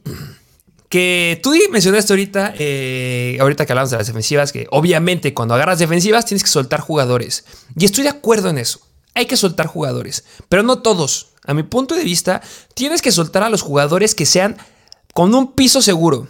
Que 0.89 1.39
tú 1.41 1.55
mencionaste 1.71 2.13
ahorita, 2.13 2.53
eh, 2.59 3.37
ahorita 3.41 3.65
que 3.65 3.73
hablamos 3.73 3.89
de 3.89 3.97
las 3.97 4.05
defensivas, 4.05 4.51
que 4.51 4.67
obviamente 4.69 5.33
cuando 5.33 5.55
agarras 5.55 5.79
defensivas 5.79 6.27
tienes 6.27 6.43
que 6.43 6.51
soltar 6.51 6.81
jugadores. 6.81 7.45
Y 7.75 7.85
estoy 7.85 8.03
de 8.03 8.11
acuerdo 8.11 8.49
en 8.49 8.59
eso. 8.59 8.79
Hay 9.15 9.25
que 9.25 9.37
soltar 9.37 9.65
jugadores, 9.65 10.23
pero 10.49 10.61
no 10.61 10.83
todos. 10.83 11.29
A 11.45 11.55
mi 11.55 11.63
punto 11.63 11.95
de 11.95 12.03
vista, 12.03 12.43
tienes 12.75 13.01
que 13.01 13.11
soltar 13.11 13.41
a 13.41 13.49
los 13.49 13.63
jugadores 13.63 14.13
que 14.13 14.27
sean 14.27 14.57
con 15.13 15.33
un 15.33 15.53
piso 15.53 15.81
seguro. 15.81 16.27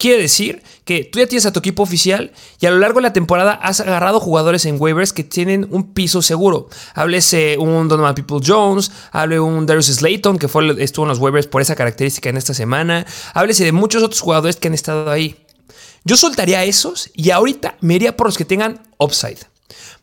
Quiere 0.00 0.22
decir 0.22 0.62
que 0.86 1.04
tú 1.04 1.18
ya 1.18 1.26
tienes 1.26 1.44
a 1.44 1.52
tu 1.52 1.58
equipo 1.58 1.82
oficial 1.82 2.32
y 2.58 2.64
a 2.64 2.70
lo 2.70 2.78
largo 2.78 3.00
de 3.00 3.02
la 3.02 3.12
temporada 3.12 3.52
has 3.52 3.80
agarrado 3.80 4.18
jugadores 4.18 4.64
en 4.64 4.80
waivers 4.80 5.12
que 5.12 5.24
tienen 5.24 5.68
un 5.70 5.92
piso 5.92 6.22
seguro. 6.22 6.70
Háblese 6.94 7.58
un 7.58 7.86
Donovan 7.86 8.14
People 8.14 8.38
Jones, 8.42 8.90
hable 9.12 9.40
un 9.40 9.66
Darius 9.66 9.88
Slayton 9.88 10.38
que 10.38 10.48
fue, 10.48 10.82
estuvo 10.82 11.04
en 11.04 11.10
los 11.10 11.18
waivers 11.18 11.48
por 11.48 11.60
esa 11.60 11.76
característica 11.76 12.30
en 12.30 12.38
esta 12.38 12.54
semana. 12.54 13.04
Háblese 13.34 13.64
de 13.64 13.72
muchos 13.72 14.02
otros 14.02 14.22
jugadores 14.22 14.56
que 14.56 14.68
han 14.68 14.74
estado 14.74 15.10
ahí. 15.10 15.44
Yo 16.04 16.16
soltaría 16.16 16.60
a 16.60 16.64
esos 16.64 17.10
y 17.14 17.30
ahorita 17.30 17.76
me 17.82 17.96
iría 17.96 18.16
por 18.16 18.26
los 18.26 18.38
que 18.38 18.46
tengan 18.46 18.80
upside. 18.98 19.40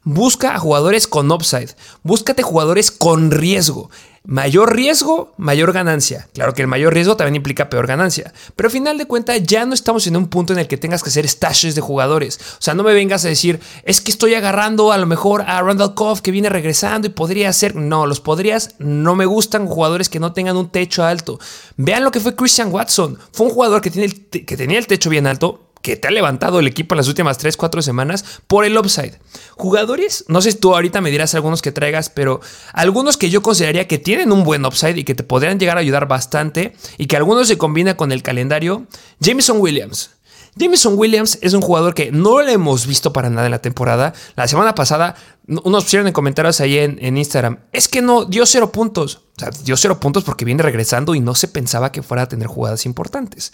Busca 0.03 0.55
a 0.55 0.59
jugadores 0.59 1.07
con 1.07 1.31
upside. 1.31 1.75
Búscate 2.03 2.43
jugadores 2.43 2.91
con 2.91 3.31
riesgo. 3.31 3.89
Mayor 4.29 4.75
riesgo, 4.75 5.33
mayor 5.37 5.71
ganancia. 5.71 6.27
Claro 6.33 6.53
que 6.53 6.61
el 6.61 6.67
mayor 6.67 6.93
riesgo 6.93 7.15
también 7.15 7.37
implica 7.37 7.69
peor 7.69 7.87
ganancia. 7.87 8.33
Pero 8.57 8.67
al 8.67 8.73
final 8.73 8.97
de 8.97 9.05
cuentas 9.05 9.41
ya 9.41 9.65
no 9.65 9.73
estamos 9.73 10.05
en 10.05 10.17
un 10.17 10.27
punto 10.27 10.51
en 10.51 10.59
el 10.59 10.67
que 10.67 10.75
tengas 10.75 11.01
que 11.01 11.07
hacer 11.07 11.25
stashes 11.29 11.75
de 11.75 11.81
jugadores. 11.81 12.37
O 12.59 12.61
sea, 12.61 12.73
no 12.73 12.83
me 12.83 12.93
vengas 12.93 13.23
a 13.23 13.29
decir, 13.29 13.61
es 13.83 14.01
que 14.01 14.11
estoy 14.11 14.33
agarrando 14.33 14.91
a 14.91 14.97
lo 14.97 15.05
mejor 15.05 15.43
a 15.43 15.61
Randall 15.61 15.95
Koff 15.95 16.19
que 16.19 16.31
viene 16.31 16.49
regresando 16.49 17.07
y 17.07 17.11
podría 17.11 17.53
ser... 17.53 17.77
No, 17.77 18.05
los 18.05 18.19
podrías 18.19 18.75
no 18.79 19.15
me 19.15 19.25
gustan 19.25 19.65
jugadores 19.65 20.09
que 20.09 20.19
no 20.19 20.33
tengan 20.33 20.57
un 20.57 20.71
techo 20.71 21.05
alto. 21.05 21.39
Vean 21.77 22.03
lo 22.03 22.11
que 22.11 22.19
fue 22.19 22.35
Christian 22.35 22.69
Watson. 22.69 23.17
Fue 23.31 23.45
un 23.45 23.53
jugador 23.53 23.79
que, 23.79 23.91
tiene 23.91 24.09
que 24.09 24.57
tenía 24.57 24.77
el 24.77 24.87
techo 24.87 25.09
bien 25.09 25.25
alto, 25.25 25.66
que 25.87 25.95
te 25.95 26.09
ha 26.09 26.11
levantado 26.11 26.59
el 26.59 26.67
equipo 26.67 26.95
en 26.95 26.97
las 26.97 27.07
últimas 27.07 27.37
3, 27.37 27.55
4 27.55 27.81
semanas 27.81 28.41
por 28.47 28.65
el 28.65 28.77
upside. 28.77 29.13
Jugadores, 29.55 30.25
no 30.27 30.41
sé 30.41 30.51
si 30.51 30.57
tú 30.57 30.75
ahorita 30.75 30.99
me 30.99 31.11
dirás 31.11 31.33
algunos 31.33 31.61
que 31.61 31.71
traigas, 31.71 32.09
pero 32.09 32.41
algunos 32.73 33.15
que 33.15 33.29
yo 33.29 33.41
consideraría 33.41 33.87
que 33.87 33.97
tienen 33.97 34.33
un 34.33 34.43
buen 34.43 34.65
upside 34.65 34.97
y 34.97 35.05
que 35.05 35.15
te 35.15 35.23
podrían 35.23 35.61
llegar 35.61 35.77
a 35.77 35.79
ayudar 35.79 36.05
bastante 36.05 36.75
y 36.97 37.05
que 37.05 37.15
algunos 37.15 37.47
se 37.47 37.57
combina 37.57 37.95
con 37.95 38.11
el 38.11 38.21
calendario. 38.21 38.85
Jameson 39.21 39.61
Williams. 39.61 40.09
Jameson 40.57 40.97
Williams 40.97 41.39
es 41.41 41.53
un 41.53 41.61
jugador 41.61 41.93
que 41.93 42.11
no 42.11 42.41
lo 42.41 42.49
hemos 42.49 42.85
visto 42.85 43.13
para 43.13 43.29
nada 43.29 43.45
en 43.47 43.51
la 43.51 43.61
temporada. 43.61 44.13
La 44.35 44.49
semana 44.49 44.75
pasada 44.75 45.15
unos 45.47 45.85
pusieron 45.85 46.07
en 46.07 46.13
comentarios 46.13 46.59
ahí 46.59 46.77
en, 46.77 47.17
Instagram, 47.17 47.59
es 47.71 47.87
que 47.87 48.01
no, 48.01 48.25
dio 48.25 48.45
cero 48.45 48.71
puntos. 48.71 49.21
O 49.37 49.39
sea, 49.39 49.49
dio 49.63 49.77
cero 49.77 49.99
puntos 49.99 50.23
porque 50.23 50.45
viene 50.45 50.63
regresando 50.63 51.13
y 51.13 51.19
no 51.19 51.35
se 51.35 51.47
pensaba 51.47 51.91
que 51.91 52.01
fuera 52.01 52.23
a 52.23 52.27
tener 52.27 52.47
jugadas 52.47 52.85
importantes. 52.85 53.53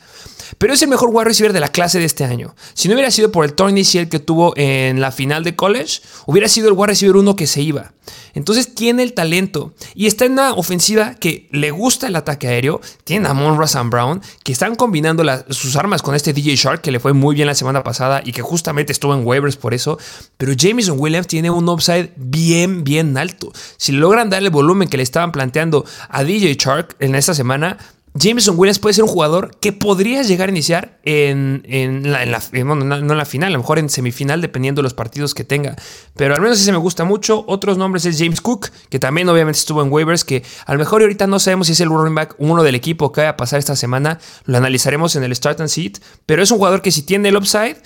Pero 0.58 0.74
es 0.74 0.82
el 0.82 0.88
mejor 0.88 1.10
wide 1.12 1.26
receiver 1.26 1.54
de 1.54 1.60
la 1.60 1.68
clase 1.68 2.00
de 2.00 2.06
este 2.06 2.24
año. 2.24 2.56
Si 2.74 2.88
no 2.88 2.94
hubiera 2.94 3.12
sido 3.12 3.32
por 3.32 3.46
el 3.46 3.54
torneo 3.54 3.72
inicial 3.72 4.08
que 4.08 4.20
tuvo 4.20 4.54
en 4.56 5.02
la 5.02 5.12
final 5.12 5.44
de 5.44 5.56
college, 5.56 6.02
hubiera 6.26 6.48
sido 6.48 6.70
el 6.70 6.74
wide 6.74 6.88
receiver 6.88 7.18
uno 7.18 7.36
que 7.36 7.48
se 7.48 7.62
iba. 7.62 7.94
Entonces 8.34 8.74
tiene 8.74 9.04
el 9.04 9.14
talento 9.14 9.74
y 9.94 10.08
está 10.08 10.26
en 10.26 10.34
una 10.34 10.54
ofensiva 10.54 11.16
que 11.16 11.48
le 11.52 11.72
gusta 11.72 12.08
el 12.08 12.16
ataque 12.16 12.48
aéreo. 12.48 12.82
Tiene 13.04 13.28
a 13.28 13.34
Monroe 13.34 13.68
and 13.74 13.92
Brown 13.92 14.22
que 14.44 14.52
están 14.52 14.76
combinando 14.76 15.24
sus 15.50 15.76
armas 15.76 16.02
con 16.02 16.16
este 16.16 16.34
DJ 16.34 16.56
Shark 16.56 16.82
que 16.82 16.92
le 16.92 17.00
fue 17.00 17.14
muy 17.14 17.36
bien 17.36 17.48
la 17.48 17.56
semana 17.56 17.84
pasada 17.84 18.22
y 18.24 18.32
que 18.32 18.42
justamente 18.42 18.92
estuvo 18.92 19.14
en 19.14 19.26
waivers 19.26 19.56
por 19.56 19.74
eso. 19.74 20.00
Pero 20.38 20.54
Jameson 20.54 21.00
Williams 21.00 21.28
tiene 21.28 21.52
un 21.52 21.70
upside 21.84 22.12
bien, 22.16 22.84
bien 22.84 23.18
alto. 23.18 23.52
Si 23.78 23.92
logran 23.92 24.30
darle 24.30 24.48
el 24.48 24.54
volumen 24.54 24.88
que 24.88 24.98
le 24.98 25.04
estaban 25.04 25.32
planteando 25.32 25.86
a 26.10 26.24
DJ 26.24 26.56
Shark 26.56 26.96
en 27.00 27.16
esta 27.16 27.34
semana, 27.34 27.78
Jameson 28.16 28.56
Williams 28.58 28.78
puede 28.78 28.94
ser 28.94 29.04
un 29.04 29.10
jugador 29.10 29.58
que 29.60 29.74
podría 29.74 30.22
llegar 30.22 30.48
a 30.48 30.52
iniciar 30.52 31.00
en, 31.04 31.63
en 31.68 32.12
la 32.12 33.25
final, 33.25 33.50
a 33.50 33.54
lo 33.54 33.58
mejor 33.58 33.80
en 33.80 33.90
semifinal, 33.90 34.40
dependiendo 34.40 34.82
de 34.82 34.84
los 34.84 34.94
partidos 34.94 35.34
que 35.34 35.44
tenga. 35.44 35.75
Pero 36.16 36.36
al 36.36 36.42
menos 36.42 36.62
ese 36.62 36.72
me 36.72 36.78
gusta 36.78 37.06
mucho. 37.06 37.44
Otros 37.48 37.78
nombres 37.80 38.06
es 38.06 38.20
James 38.20 38.40
Cook, 38.40 38.70
que 38.90 39.00
también 39.00 39.28
obviamente 39.30 39.58
estuvo 39.58 39.82
en 39.82 39.92
waivers, 39.92 40.24
que 40.24 40.44
a 40.68 40.74
lo 40.74 40.80
mejor 40.80 41.02
ahorita 41.02 41.25
no 41.25 41.40
sabemos 41.40 41.68
si 41.68 41.74
es 41.74 41.82
el 41.82 41.90
running 41.90 42.13
back 42.13 42.36
uno 42.38 42.62
del 42.62 42.75
equipo 42.75 43.12
que 43.12 43.22
vaya 43.22 43.32
a 43.32 43.38
pasar 43.38 43.58
esta 43.58 43.75
semana. 43.75 44.20
Lo 44.46 44.58
analizaremos 44.60 45.16
en 45.16 45.24
el 45.24 45.36
start 45.36 45.60
and 45.62 45.70
seat. 45.70 45.98
Pero 46.28 46.44
es 46.44 46.52
un 46.52 46.58
jugador 46.58 46.84
que 46.84 46.92
si 46.92 47.02
tiene 47.02 47.30
el 47.30 47.38
upside, 47.38 47.78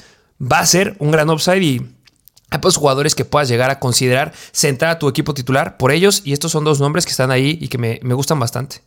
va 0.42 0.60
a 0.60 0.66
ser 0.66 0.98
un 1.00 1.12
gran 1.12 1.30
upside 1.30 1.63
y 1.63 1.97
hay 2.50 2.60
pocos 2.60 2.77
jugadores 2.77 3.16
que 3.16 3.25
puedas 3.25 3.50
llegar 3.50 3.70
a 3.70 3.80
considerar 3.80 4.34
sentar 4.51 4.89
a 4.89 5.00
tu 5.00 5.10
equipo 5.10 5.34
titular 5.34 5.77
por 5.77 5.92
ellos. 5.92 6.22
Y 6.24 6.34
estos 6.34 6.51
son 6.51 6.63
dos 6.63 6.80
nombres 6.80 7.06
que 7.06 7.12
están 7.12 7.32
ahí 7.32 7.58
y 7.62 7.68
que 7.68 7.77
me, 7.77 8.00
me 8.04 8.13
gustan 8.13 8.39
bastante. 8.39 8.82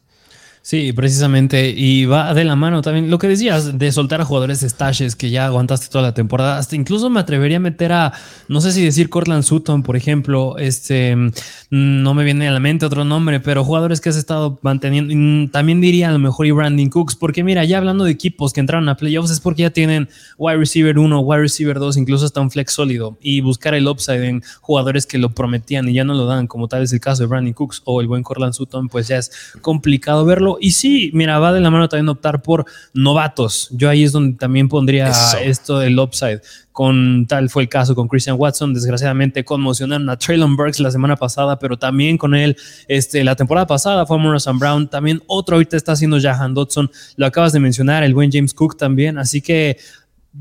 Sí, 0.62 0.92
precisamente. 0.92 1.70
Y 1.74 2.04
va 2.04 2.34
de 2.34 2.44
la 2.44 2.54
mano 2.54 2.82
también 2.82 3.10
lo 3.10 3.18
que 3.18 3.28
decías 3.28 3.78
de 3.78 3.92
soltar 3.92 4.20
a 4.20 4.26
jugadores 4.26 4.60
stashes 4.60 5.16
que 5.16 5.30
ya 5.30 5.46
aguantaste 5.46 5.88
toda 5.88 6.02
la 6.02 6.12
temporada. 6.12 6.58
Hasta 6.58 6.76
incluso 6.76 7.08
me 7.08 7.18
atrevería 7.18 7.56
a 7.56 7.60
meter 7.60 7.92
a, 7.92 8.12
no 8.46 8.60
sé 8.60 8.72
si 8.72 8.84
decir 8.84 9.08
Cortland 9.08 9.42
Sutton, 9.42 9.82
por 9.82 9.96
ejemplo. 9.96 10.58
Este, 10.58 11.16
mm, 11.16 11.30
no 11.70 12.12
me 12.12 12.24
viene 12.24 12.46
a 12.46 12.52
la 12.52 12.60
mente 12.60 12.84
otro 12.84 13.04
nombre, 13.04 13.40
pero 13.40 13.64
jugadores 13.64 14.02
que 14.02 14.10
has 14.10 14.16
estado 14.16 14.58
manteniendo. 14.60 15.50
También 15.50 15.80
diría 15.80 16.10
a 16.10 16.12
lo 16.12 16.18
mejor 16.18 16.44
y 16.46 16.50
Brandon 16.50 16.90
Cooks, 16.90 17.16
porque 17.16 17.42
mira, 17.42 17.64
ya 17.64 17.78
hablando 17.78 18.04
de 18.04 18.10
equipos 18.10 18.52
que 18.52 18.60
entraron 18.60 18.88
a 18.90 18.96
playoffs 18.98 19.30
es 19.30 19.40
porque 19.40 19.62
ya 19.62 19.70
tienen 19.70 20.10
wide 20.36 20.58
receiver 20.58 20.98
1, 20.98 21.20
wide 21.20 21.40
receiver 21.40 21.78
2, 21.78 21.96
incluso 21.96 22.26
hasta 22.26 22.42
un 22.42 22.50
flex 22.50 22.74
sólido. 22.74 23.16
Y 23.22 23.40
buscar 23.40 23.74
el 23.74 23.88
upside 23.88 24.24
en 24.26 24.42
jugadores 24.60 25.06
que 25.06 25.16
lo 25.16 25.30
prometían 25.30 25.88
y 25.88 25.94
ya 25.94 26.04
no 26.04 26.12
lo 26.12 26.26
dan, 26.26 26.46
como 26.46 26.68
tal 26.68 26.82
es 26.82 26.92
el 26.92 27.00
caso 27.00 27.22
de 27.22 27.28
Brandon 27.28 27.54
Cooks 27.54 27.80
o 27.86 28.02
el 28.02 28.08
buen 28.08 28.22
Cortland 28.22 28.52
Sutton, 28.52 28.90
pues 28.90 29.08
ya 29.08 29.16
es 29.16 29.32
complicado 29.62 30.26
verlo 30.26 30.49
y 30.60 30.72
sí, 30.72 31.10
mira, 31.14 31.38
va 31.38 31.52
de 31.52 31.60
la 31.60 31.70
mano 31.70 31.88
también 31.88 32.08
optar 32.08 32.42
por 32.42 32.64
novatos. 32.94 33.68
Yo 33.72 33.88
ahí 33.88 34.04
es 34.04 34.12
donde 34.12 34.38
también 34.38 34.68
pondría 34.68 35.12
esto 35.42 35.78
del 35.78 35.98
upside. 35.98 36.40
Con 36.72 37.26
tal 37.26 37.50
fue 37.50 37.64
el 37.64 37.68
caso 37.68 37.94
con 37.94 38.08
Christian 38.08 38.36
Watson. 38.38 38.72
Desgraciadamente 38.72 39.44
conmocionaron 39.44 40.08
a 40.08 40.16
Traylon 40.16 40.56
Burks 40.56 40.80
la 40.80 40.90
semana 40.90 41.16
pasada, 41.16 41.58
pero 41.58 41.76
también 41.78 42.16
con 42.16 42.34
él 42.34 42.56
este, 42.88 43.22
la 43.24 43.36
temporada 43.36 43.66
pasada 43.66 44.06
fue 44.06 44.18
Morrison 44.18 44.58
Brown. 44.58 44.88
También 44.88 45.22
otro 45.26 45.56
ahorita 45.56 45.76
está 45.76 45.92
haciendo 45.92 46.20
Jahan 46.20 46.54
Dodson. 46.54 46.90
Lo 47.16 47.26
acabas 47.26 47.52
de 47.52 47.60
mencionar, 47.60 48.02
el 48.02 48.14
buen 48.14 48.30
James 48.32 48.54
Cook 48.54 48.76
también. 48.76 49.18
Así 49.18 49.42
que 49.42 49.78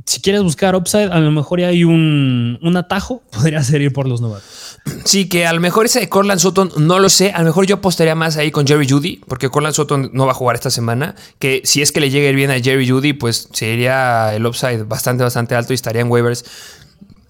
si 0.06 0.22
quieres 0.22 0.44
buscar 0.44 0.76
upside, 0.76 1.12
a 1.12 1.20
lo 1.20 1.32
mejor 1.32 1.60
ya 1.60 1.68
hay 1.68 1.84
un, 1.84 2.60
un 2.62 2.78
atajo, 2.78 3.24
podría 3.32 3.64
ser 3.64 3.82
ir 3.82 3.92
por 3.92 4.08
los 4.08 4.22
novatos. 4.22 4.78
Sí, 5.06 5.28
que 5.28 5.46
a 5.46 5.54
lo 5.54 5.60
mejor 5.60 5.86
ese 5.86 6.00
de 6.00 6.10
Corland 6.10 6.40
Sutton 6.40 6.72
no 6.78 7.00
lo 7.00 7.10
sé. 7.10 7.32
A 7.32 7.40
lo 7.40 7.46
mejor 7.46 7.66
yo 7.66 7.76
apostaría 7.76 8.16
más 8.16 8.38
ahí 8.38 8.52
con 8.52 8.66
Jerry 8.66 8.88
Judy, 8.88 9.22
porque 9.28 9.50
Corland 9.50 9.76
Sutton 9.76 10.10
no 10.14 10.26
va 10.26 10.32
a 10.32 10.36
jugar 10.36 10.56
esta 10.56 10.70
semana. 10.70 11.16
Que 11.38 11.62
si 11.66 11.82
es 11.82 11.92
que 11.92 12.00
le 12.00 12.10
llegue 12.10 12.32
bien 12.34 12.52
a 12.52 12.60
Jerry 12.60 12.88
Judy, 12.88 13.14
pues 13.14 13.50
sería 13.52 14.34
el 14.34 14.46
upside 14.46 14.84
bastante, 14.84 15.24
bastante 15.24 15.56
alto 15.56 15.74
y 15.74 15.76
estaría 15.76 16.02
en 16.02 16.10
waivers 16.10 16.46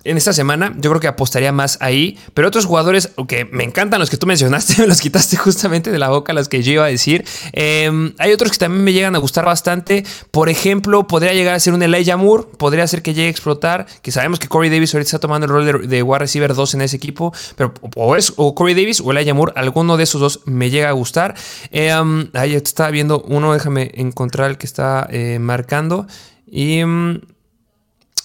en 0.03 0.17
esta 0.17 0.33
semana. 0.33 0.73
Yo 0.77 0.89
creo 0.89 0.99
que 0.99 1.07
apostaría 1.07 1.51
más 1.51 1.77
ahí. 1.81 2.17
Pero 2.33 2.47
otros 2.47 2.65
jugadores 2.65 3.11
que 3.27 3.45
me 3.45 3.63
encantan, 3.63 3.99
los 3.99 4.09
que 4.09 4.17
tú 4.17 4.27
mencionaste, 4.27 4.75
me 4.79 4.87
los 4.87 5.01
quitaste 5.01 5.37
justamente 5.37 5.91
de 5.91 5.99
la 5.99 6.09
boca, 6.09 6.33
los 6.33 6.49
que 6.49 6.63
yo 6.63 6.73
iba 6.73 6.85
a 6.85 6.87
decir. 6.87 7.25
Em, 7.53 8.13
hay 8.17 8.31
otros 8.31 8.51
que 8.51 8.57
también 8.57 8.83
me 8.83 8.93
llegan 8.93 9.15
a 9.15 9.19
gustar 9.19 9.45
bastante. 9.45 10.05
Por 10.31 10.49
ejemplo, 10.49 11.07
podría 11.07 11.33
llegar 11.33 11.55
a 11.55 11.59
ser 11.59 11.73
un 11.73 11.83
Elijah 11.83 12.17
Moore. 12.17 12.45
Podría 12.57 12.87
ser 12.87 13.01
que 13.01 13.13
llegue 13.13 13.27
a 13.27 13.31
explotar. 13.31 13.87
Que 14.01 14.11
sabemos 14.11 14.39
que 14.39 14.47
Corey 14.47 14.69
Davis 14.69 14.93
ahorita 14.93 15.07
está 15.07 15.19
tomando 15.19 15.45
el 15.45 15.51
rol 15.51 15.87
de, 15.87 16.03
wide 16.03 16.19
receiver 16.19 16.53
2 16.53 16.73
en 16.75 16.81
ese 16.81 16.97
equipo. 16.97 17.33
Pero 17.55 17.73
o 17.95 18.15
es 18.15 18.33
o 18.37 18.55
Corey 18.55 18.75
Davis 18.75 19.01
o 19.01 19.11
Elijah 19.11 19.33
Moore. 19.33 19.53
Alguno 19.55 19.97
de 19.97 20.03
esos 20.03 20.21
dos 20.21 20.41
me 20.45 20.69
llega 20.69 20.89
a 20.89 20.93
gustar. 20.93 21.35
Eh, 21.71 21.93
ahí 22.33 22.55
estaba 22.55 22.89
viendo 22.89 23.21
uno. 23.21 23.53
Déjame 23.53 23.91
encontrar 23.95 24.49
el 24.49 24.57
que 24.57 24.65
está 24.65 25.07
eh, 25.11 25.39
marcando. 25.39 26.07
Y. 26.47 26.79
Em, 26.79 27.21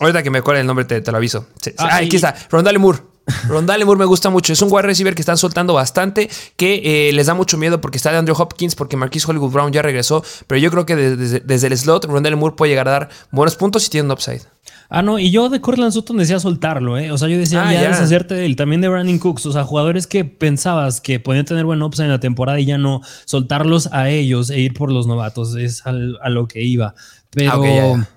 Ahorita 0.01 0.23
que 0.23 0.31
me 0.31 0.39
acuerde 0.39 0.61
el 0.61 0.67
nombre 0.67 0.85
te, 0.85 1.11
lo 1.11 1.17
aviso. 1.17 1.47
Ah, 1.79 1.97
aquí 1.99 2.17
está, 2.17 2.35
Rondale 2.51 2.79
Moore. 2.79 2.99
Rondale 3.49 3.85
Moore 3.85 3.99
me 3.99 4.05
gusta 4.05 4.29
mucho. 4.29 4.53
Es 4.53 4.61
un 4.61 4.71
wide 4.71 4.83
receiver 4.83 5.15
que 5.15 5.23
están 5.23 5.39
soltando 5.39 5.73
bastante, 5.73 6.29
que 6.57 7.09
eh, 7.09 7.13
les 7.13 7.27
da 7.27 7.35
mucho 7.35 7.57
miedo 7.57 7.81
porque 7.81 7.97
está 7.97 8.11
de 8.11 8.19
Andrew 8.19 8.37
Hopkins, 8.39 8.75
porque 8.75 8.97
Marquis 8.97 9.27
Hollywood 9.27 9.51
Brown 9.51 9.73
ya 9.73 9.83
regresó. 9.83 10.23
Pero 10.47 10.61
yo 10.61 10.71
creo 10.71 10.85
que 10.85 10.97
desde, 10.97 11.67
el 11.67 11.79
slot, 11.79 12.05
Rondale 12.07 12.37
Moore 12.37 12.57
puede 12.57 12.71
llegar 12.71 12.89
a 12.89 12.93
dar 12.93 13.09
buenos 13.31 13.57
puntos 13.57 13.87
y 13.87 13.91
tiene 13.91 14.07
un 14.07 14.13
upside. 14.13 14.43
Ah, 14.91 15.01
no, 15.03 15.19
y 15.19 15.31
yo 15.31 15.49
de 15.49 15.61
Cortland 15.61 15.93
Sutton 15.93 16.19
decía 16.19 16.39
soltarlo, 16.39 16.99
¿eh? 16.99 17.11
O 17.11 17.17
sea, 17.19 17.29
yo 17.29 17.39
decía 17.39 17.67
ah, 17.67 17.73
ya, 17.73 17.89
deshacerte 17.89 18.35
de 18.35 18.45
él. 18.45 18.57
También 18.57 18.81
de 18.81 18.89
Brandon 18.89 19.19
Cooks, 19.19 19.47
o 19.47 19.53
sea, 19.53 19.65
jugadores 19.65 20.07
que 20.07 20.25
pensabas 20.25 21.01
que 21.01 21.19
podían 21.19 21.47
tener 21.47 21.65
buen 21.65 21.83
upside 21.83 22.05
en 22.05 22.11
la 22.11 22.21
temporada 22.21 22.61
y 22.61 22.67
ya 22.67 22.79
no, 22.79 23.01
soltarlos 23.25 23.89
a 23.93 24.11
ellos 24.11 24.51
e 24.51 24.61
ir 24.61 24.75
por 24.75 24.93
los 24.93 25.07
novatos. 25.07 25.57
Es 25.57 25.83
a 25.87 25.93
lo 25.93 26.47
que 26.47 26.63
iba. 26.63 26.95
Pero. 27.31 27.65
Ah, 27.65 28.09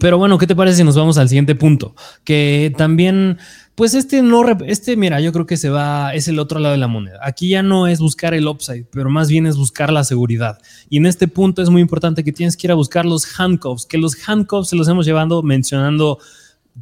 pero 0.00 0.18
bueno, 0.18 0.38
¿qué 0.38 0.46
te 0.46 0.56
parece 0.56 0.78
si 0.78 0.84
nos 0.84 0.96
vamos 0.96 1.18
al 1.18 1.28
siguiente 1.28 1.54
punto? 1.54 1.94
Que 2.24 2.72
también, 2.76 3.38
pues 3.74 3.94
este 3.94 4.22
no, 4.22 4.44
este 4.66 4.96
mira, 4.96 5.20
yo 5.20 5.32
creo 5.32 5.46
que 5.46 5.56
se 5.56 5.68
va, 5.68 6.14
es 6.14 6.28
el 6.28 6.38
otro 6.38 6.58
lado 6.58 6.72
de 6.72 6.78
la 6.78 6.88
moneda. 6.88 7.18
Aquí 7.22 7.48
ya 7.48 7.62
no 7.62 7.86
es 7.86 8.00
buscar 8.00 8.34
el 8.34 8.46
upside, 8.46 8.86
pero 8.90 9.10
más 9.10 9.28
bien 9.28 9.46
es 9.46 9.56
buscar 9.56 9.92
la 9.92 10.04
seguridad. 10.04 10.58
Y 10.88 10.98
en 10.98 11.06
este 11.06 11.28
punto 11.28 11.62
es 11.62 11.70
muy 11.70 11.82
importante 11.82 12.24
que 12.24 12.32
tienes 12.32 12.56
que 12.56 12.66
ir 12.66 12.72
a 12.72 12.74
buscar 12.74 13.04
los 13.04 13.38
handcuffs, 13.38 13.86
que 13.86 13.98
los 13.98 14.16
handcuffs 14.28 14.68
se 14.68 14.76
los 14.76 14.88
hemos 14.88 15.06
llevado 15.06 15.42
mencionando 15.42 16.18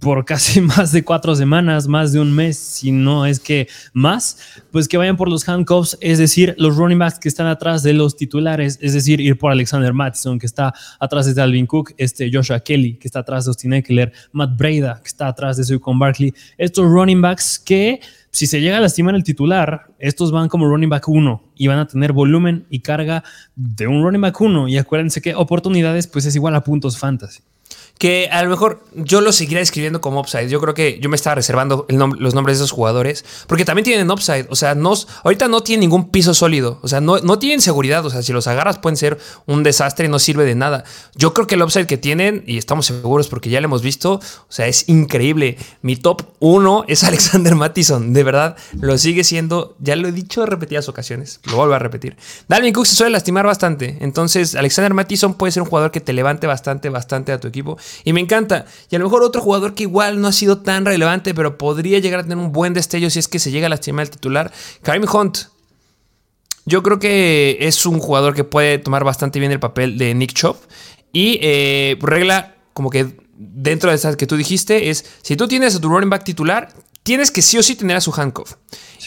por 0.01 0.25
casi 0.25 0.61
más 0.61 0.93
de 0.93 1.05
cuatro 1.05 1.35
semanas, 1.35 1.89
más 1.89 2.13
de 2.13 2.21
un 2.21 2.33
mes, 2.33 2.57
si 2.57 2.93
no 2.93 3.27
es 3.27 3.41
que 3.41 3.69
más, 3.93 4.39
pues 4.71 4.89
que 4.89 4.97
vayan 4.97 5.17
por 5.17 5.29
los 5.29 5.49
handcuffs, 5.49 5.99
es 6.01 6.19
decir, 6.19 6.55
los 6.59 6.77
running 6.77 6.99
backs 6.99 7.19
que 7.19 7.29
están 7.29 7.47
atrás 7.47 7.83
de 7.83 7.93
los 7.93 8.17
titulares, 8.17 8.79
es 8.81 8.95
decir, 8.95 9.21
ir 9.21 9.39
por 9.39 9.53
Alexander 9.53 9.93
Mattison, 9.93 10.39
que 10.39 10.47
está 10.47 10.73
atrás 10.99 11.33
de 11.33 11.41
Alvin 11.41 11.67
Cook, 11.67 11.95
este 11.99 12.31
Joshua 12.33 12.61
Kelly, 12.61 12.95
que 12.95 13.09
está 13.09 13.21
atrás 13.21 13.45
de 13.45 13.51
Austin 13.51 13.75
Eckler, 13.75 14.13
Matt 14.33 14.57
Breda, 14.57 15.01
que 15.03 15.09
está 15.09 15.29
atrás 15.29 15.57
de 15.57 15.65
Saquon 15.65 15.99
Barkley, 15.99 16.35
estos 16.57 16.87
running 16.87 17.21
backs 17.21 17.59
que 17.59 18.01
si 18.31 18.47
se 18.47 18.63
llega 18.63 18.79
a 18.79 18.81
lastimar 18.81 19.15
el 19.15 19.25
titular, 19.25 19.89
estos 19.99 20.33
van 20.33 20.49
como 20.49 20.67
running 20.67 20.89
back 20.89 21.07
1 21.07 21.43
y 21.55 21.67
van 21.67 21.79
a 21.79 21.87
tener 21.87 22.13
volumen 22.13 22.65
y 22.71 22.81
carga 22.81 23.23
de 23.55 23.87
un 23.87 24.03
running 24.03 24.23
back 24.23 24.41
1 24.41 24.69
y 24.69 24.79
acuérdense 24.79 25.21
que 25.21 25.35
oportunidades 25.35 26.07
pues 26.07 26.25
es 26.25 26.35
igual 26.35 26.55
a 26.55 26.65
puntos 26.65 26.99
fantasy 26.99 27.43
que 28.03 28.29
a 28.33 28.43
lo 28.43 28.51
mejor 28.51 28.83
yo 28.97 29.21
lo 29.21 29.31
seguiré 29.31 29.61
escribiendo 29.61 30.01
como 30.01 30.19
upside. 30.19 30.49
Yo 30.49 30.61
creo 30.61 30.75
que 30.75 30.99
yo 30.99 31.09
me 31.09 31.15
estaba 31.15 31.37
reservando 31.37 31.87
los 31.89 32.35
nombres 32.35 32.59
de 32.59 32.65
esos 32.65 32.73
jugadores, 32.73 33.25
porque 33.47 33.65
también 33.65 33.85
tienen 33.85 34.11
upside. 34.11 34.49
O 34.51 34.57
sea, 34.57 34.75
no, 34.75 34.93
ahorita 35.23 35.47
no 35.47 35.63
tienen 35.63 35.83
ningún 35.83 36.11
piso 36.11 36.35
sólido. 36.35 36.81
O 36.83 36.89
sea, 36.89 37.01
no, 37.01 37.19
no 37.19 37.39
tienen 37.39 37.61
seguridad. 37.61 38.05
O 38.05 38.11
sea, 38.11 38.21
si 38.23 38.33
los 38.33 38.49
agarras 38.49 38.79
pueden 38.79 38.97
ser 38.97 39.19
un 39.47 39.63
desastre 39.63 40.07
y 40.07 40.09
no 40.09 40.19
sirve 40.19 40.45
de 40.45 40.57
nada. 40.57 40.83
Yo 41.15 41.33
creo 41.33 41.47
que 41.47 41.55
el 41.55 41.63
upside 41.63 41.87
que 41.87 41.97
tienen, 41.97 42.43
y 42.45 42.59
estamos 42.59 42.87
seguros 42.87 43.29
porque 43.29 43.51
ya 43.51 43.61
lo 43.61 43.67
hemos 43.67 43.83
visto, 43.83 44.15
o 44.15 44.21
sea, 44.49 44.67
es 44.67 44.89
increíble. 44.89 45.57
Mi 45.83 45.95
top 45.95 46.23
uno 46.41 46.85
es 46.89 47.05
Alexander 47.05 47.55
Mattison. 47.55 48.13
De 48.13 48.25
verdad, 48.25 48.57
lo 48.81 48.99
sigue 48.99 49.23
siendo. 49.23 49.77
Ya 49.79 49.95
lo 49.95 50.09
he 50.09 50.13
dicho 50.13 50.45
repetidas 50.45 50.89
ocasiones. 50.89 51.39
Lo 51.45 51.55
vuelvo 51.55 51.75
a 51.75 51.79
repetir. 51.79 52.17
Dalvin 52.49 52.73
Cook 52.73 52.87
se 52.87 52.97
suele 52.97 53.13
lastimar 53.13 53.47
bastante. 53.47 53.99
Entonces, 54.01 54.57
Alexander 54.57 54.93
Mattison 54.93 55.35
puede 55.35 55.53
ser 55.53 55.63
un 55.63 55.69
jugador 55.69 55.93
que 55.93 56.01
te 56.01 56.13
levante 56.13 56.49
bastante, 56.49 56.89
bastante 56.89 57.31
a 57.31 57.39
tu 57.39 57.47
equipo. 57.47 57.79
Y 58.05 58.13
me 58.13 58.21
encanta. 58.21 58.67
Y 58.91 58.97
a 58.97 58.99
lo 58.99 59.07
mejor 59.07 59.23
otro 59.23 59.41
jugador 59.41 59.75
que 59.75 59.85
igual 59.85 60.21
no 60.21 60.29
ha 60.29 60.33
sido 60.33 60.59
tan 60.59 60.85
relevante, 60.85 61.35
pero 61.35 61.59
podría 61.59 61.99
llegar 61.99 62.21
a 62.21 62.23
tener 62.23 62.39
un 62.39 62.53
buen 62.53 62.75
destello 62.75 63.11
si 63.11 63.19
es 63.19 63.29
que 63.29 63.39
se 63.39 63.51
llega 63.51 63.67
a 63.67 63.71
lastimar 63.71 64.05
el 64.05 64.11
titular. 64.11 64.53
Karim 64.83 65.05
Hunt. 65.13 65.39
Yo 66.65 66.83
creo 66.83 66.99
que 66.99 67.59
es 67.61 67.87
un 67.87 67.99
jugador 67.99 68.35
que 68.35 68.45
puede 68.45 68.79
tomar 68.79 69.03
bastante 69.03 69.41
bien 69.41 69.51
el 69.51 69.61
papel 69.61 69.99
de 69.99 70.15
Nick 70.15 70.33
Chop. 70.33 70.57
Y 71.13 71.39
eh, 71.43 71.99
regla, 72.01 72.55
como 72.73 72.91
que 72.91 73.17
dentro 73.35 73.91
de 73.91 73.97
esas 73.97 74.17
que 74.17 74.27
tú 74.27 74.37
dijiste, 74.37 74.91
es 74.91 75.05
si 75.23 75.37
tú 75.37 75.49
tienes 75.49 75.75
a 75.75 75.81
tu 75.81 75.89
running 75.89 76.11
back 76.11 76.25
titular, 76.25 76.73
tienes 77.03 77.31
que 77.31 77.43
sí 77.43 77.59
o 77.59 77.63
sí 77.63 77.75
tener 77.75 77.97
a 77.97 78.01
su 78.01 78.13
handcuff. 78.13 78.55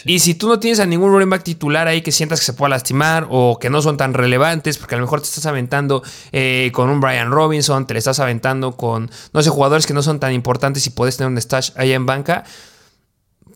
Y 0.04 0.18
si 0.20 0.34
tú 0.34 0.48
no 0.48 0.60
tienes 0.60 0.78
a 0.80 0.86
ningún 0.86 1.10
running 1.10 1.30
back 1.30 1.42
titular 1.42 1.88
ahí 1.88 2.02
que 2.02 2.12
sientas 2.12 2.40
que 2.40 2.46
se 2.46 2.52
pueda 2.52 2.70
lastimar 2.70 3.26
o 3.30 3.58
que 3.58 3.70
no 3.70 3.80
son 3.82 3.96
tan 3.96 4.14
relevantes, 4.14 4.78
porque 4.78 4.94
a 4.94 4.98
lo 4.98 5.04
mejor 5.04 5.20
te 5.20 5.28
estás 5.28 5.46
aventando 5.46 6.02
eh, 6.32 6.70
con 6.72 6.90
un 6.90 7.00
Brian 7.00 7.30
Robinson, 7.30 7.86
te 7.86 7.94
le 7.94 7.98
estás 7.98 8.20
aventando 8.20 8.76
con, 8.76 9.10
no 9.32 9.42
sé, 9.42 9.50
jugadores 9.50 9.86
que 9.86 9.94
no 9.94 10.02
son 10.02 10.20
tan 10.20 10.32
importantes 10.32 10.86
y 10.86 10.90
puedes 10.90 11.16
tener 11.16 11.32
un 11.32 11.40
stash 11.40 11.70
ahí 11.76 11.92
en 11.92 12.06
banca, 12.06 12.44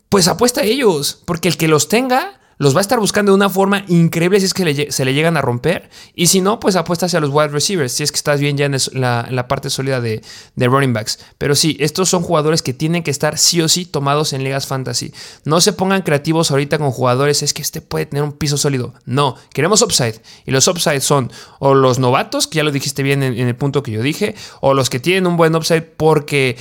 pues 0.09 0.27
apuesta 0.27 0.61
a 0.61 0.63
ellos, 0.63 1.21
porque 1.25 1.47
el 1.47 1.57
que 1.57 1.67
los 1.67 1.87
tenga 1.87 2.40
los 2.61 2.75
va 2.75 2.79
a 2.79 2.81
estar 2.81 2.99
buscando 2.99 3.31
de 3.31 3.37
una 3.37 3.49
forma 3.49 3.83
increíble 3.87 4.39
si 4.39 4.45
es 4.45 4.53
que 4.53 4.91
se 4.91 5.03
le 5.03 5.15
llegan 5.15 5.35
a 5.35 5.41
romper. 5.41 5.89
Y 6.13 6.27
si 6.27 6.41
no, 6.41 6.59
pues 6.59 6.75
apuesta 6.75 7.07
hacia 7.07 7.19
los 7.19 7.31
wide 7.31 7.47
receivers, 7.47 7.91
si 7.91 8.03
es 8.03 8.11
que 8.11 8.17
estás 8.17 8.39
bien 8.39 8.55
ya 8.55 8.65
en 8.65 8.77
la, 8.93 9.47
parte 9.47 9.71
sólida 9.71 9.99
de, 9.99 10.21
running 10.55 10.93
backs. 10.93 11.17
Pero 11.39 11.55
sí, 11.55 11.75
estos 11.79 12.09
son 12.09 12.21
jugadores 12.21 12.61
que 12.61 12.71
tienen 12.71 13.01
que 13.01 13.09
estar 13.09 13.39
sí 13.39 13.63
o 13.63 13.67
sí 13.67 13.85
tomados 13.85 14.33
en 14.33 14.43
ligas 14.43 14.67
fantasy. 14.67 15.11
No 15.43 15.59
se 15.59 15.73
pongan 15.73 16.03
creativos 16.03 16.51
ahorita 16.51 16.77
con 16.77 16.91
jugadores, 16.91 17.41
es 17.41 17.55
que 17.55 17.63
este 17.63 17.81
puede 17.81 18.05
tener 18.05 18.23
un 18.23 18.33
piso 18.33 18.57
sólido. 18.57 18.93
No, 19.05 19.37
queremos 19.55 19.81
upside. 19.81 20.21
Y 20.45 20.51
los 20.51 20.67
upside 20.67 21.01
son 21.01 21.31
o 21.57 21.73
los 21.73 21.97
novatos, 21.97 22.45
que 22.45 22.57
ya 22.57 22.63
lo 22.63 22.71
dijiste 22.71 23.01
bien 23.01 23.23
en 23.23 23.47
el 23.47 23.55
punto 23.55 23.81
que 23.81 23.91
yo 23.91 24.03
dije, 24.03 24.35
o 24.59 24.75
los 24.75 24.91
que 24.91 24.99
tienen 24.99 25.25
un 25.25 25.35
buen 25.35 25.55
upside 25.55 25.81
porque 25.81 26.57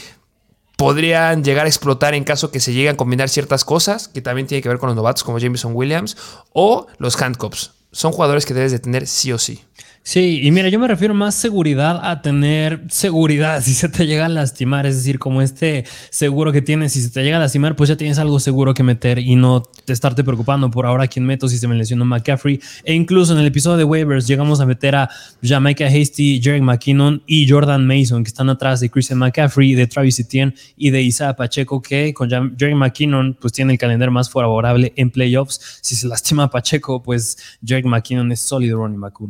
podrían 0.80 1.44
llegar 1.44 1.66
a 1.66 1.68
explotar 1.68 2.14
en 2.14 2.24
caso 2.24 2.50
que 2.50 2.58
se 2.58 2.72
lleguen 2.72 2.94
a 2.94 2.96
combinar 2.96 3.28
ciertas 3.28 3.66
cosas, 3.66 4.08
que 4.08 4.22
también 4.22 4.46
tiene 4.46 4.62
que 4.62 4.70
ver 4.70 4.78
con 4.78 4.86
los 4.86 4.96
novatos 4.96 5.22
como 5.22 5.38
Jameson 5.38 5.72
Williams, 5.74 6.16
o 6.54 6.86
los 6.96 7.20
handcuffs. 7.20 7.72
Son 7.92 8.12
jugadores 8.12 8.46
que 8.46 8.54
debes 8.54 8.72
de 8.72 8.78
tener 8.78 9.06
sí 9.06 9.30
o 9.30 9.36
sí. 9.36 9.62
Sí, 10.02 10.40
y 10.42 10.50
mira, 10.50 10.70
yo 10.70 10.78
me 10.78 10.88
refiero 10.88 11.12
más 11.12 11.34
seguridad 11.34 12.00
a 12.02 12.22
tener 12.22 12.84
seguridad 12.88 13.60
si 13.62 13.74
se 13.74 13.88
te 13.88 14.06
llega 14.06 14.26
a 14.26 14.28
lastimar, 14.30 14.86
es 14.86 14.96
decir, 14.96 15.18
como 15.18 15.42
este 15.42 15.84
seguro 16.08 16.52
que 16.52 16.62
tienes, 16.62 16.92
si 16.94 17.02
se 17.02 17.10
te 17.10 17.22
llega 17.22 17.36
a 17.36 17.40
lastimar, 17.40 17.76
pues 17.76 17.88
ya 17.88 17.96
tienes 17.96 18.18
algo 18.18 18.40
seguro 18.40 18.72
que 18.72 18.82
meter 18.82 19.18
y 19.18 19.36
no 19.36 19.62
estarte 19.86 20.24
preocupando 20.24 20.70
por 20.70 20.86
ahora 20.86 21.06
quién 21.06 21.26
meto 21.26 21.48
si 21.48 21.58
se 21.58 21.68
me 21.68 21.74
lesionó 21.76 22.06
McCaffrey. 22.06 22.60
E 22.84 22.94
incluso 22.94 23.34
en 23.34 23.40
el 23.40 23.46
episodio 23.46 23.76
de 23.76 23.84
waivers 23.84 24.26
llegamos 24.26 24.60
a 24.60 24.66
meter 24.66 24.96
a 24.96 25.10
Jamaica 25.42 25.86
Hasty, 25.86 26.40
Jerry 26.42 26.62
McKinnon 26.62 27.22
y 27.26 27.48
Jordan 27.48 27.86
Mason, 27.86 28.24
que 28.24 28.28
están 28.28 28.48
atrás 28.48 28.80
de 28.80 28.90
Christian 28.90 29.18
McCaffrey, 29.18 29.74
de 29.74 29.86
Travis 29.86 30.18
Etienne 30.18 30.54
y 30.78 30.90
de 30.90 31.02
Isaiah 31.02 31.36
Pacheco, 31.36 31.82
que 31.82 32.14
con 32.14 32.30
Jerry 32.30 32.74
McKinnon 32.74 33.36
pues 33.38 33.52
tiene 33.52 33.74
el 33.74 33.78
calendario 33.78 34.12
más 34.12 34.30
favorable 34.30 34.94
en 34.96 35.10
playoffs. 35.10 35.78
Si 35.82 35.94
se 35.94 36.08
lastima 36.08 36.50
Pacheco, 36.50 37.02
pues 37.02 37.36
Jerry 37.64 37.84
McKinnon 37.84 38.32
es 38.32 38.40
sólido 38.40 38.78
running 38.78 39.00
back 39.00 39.20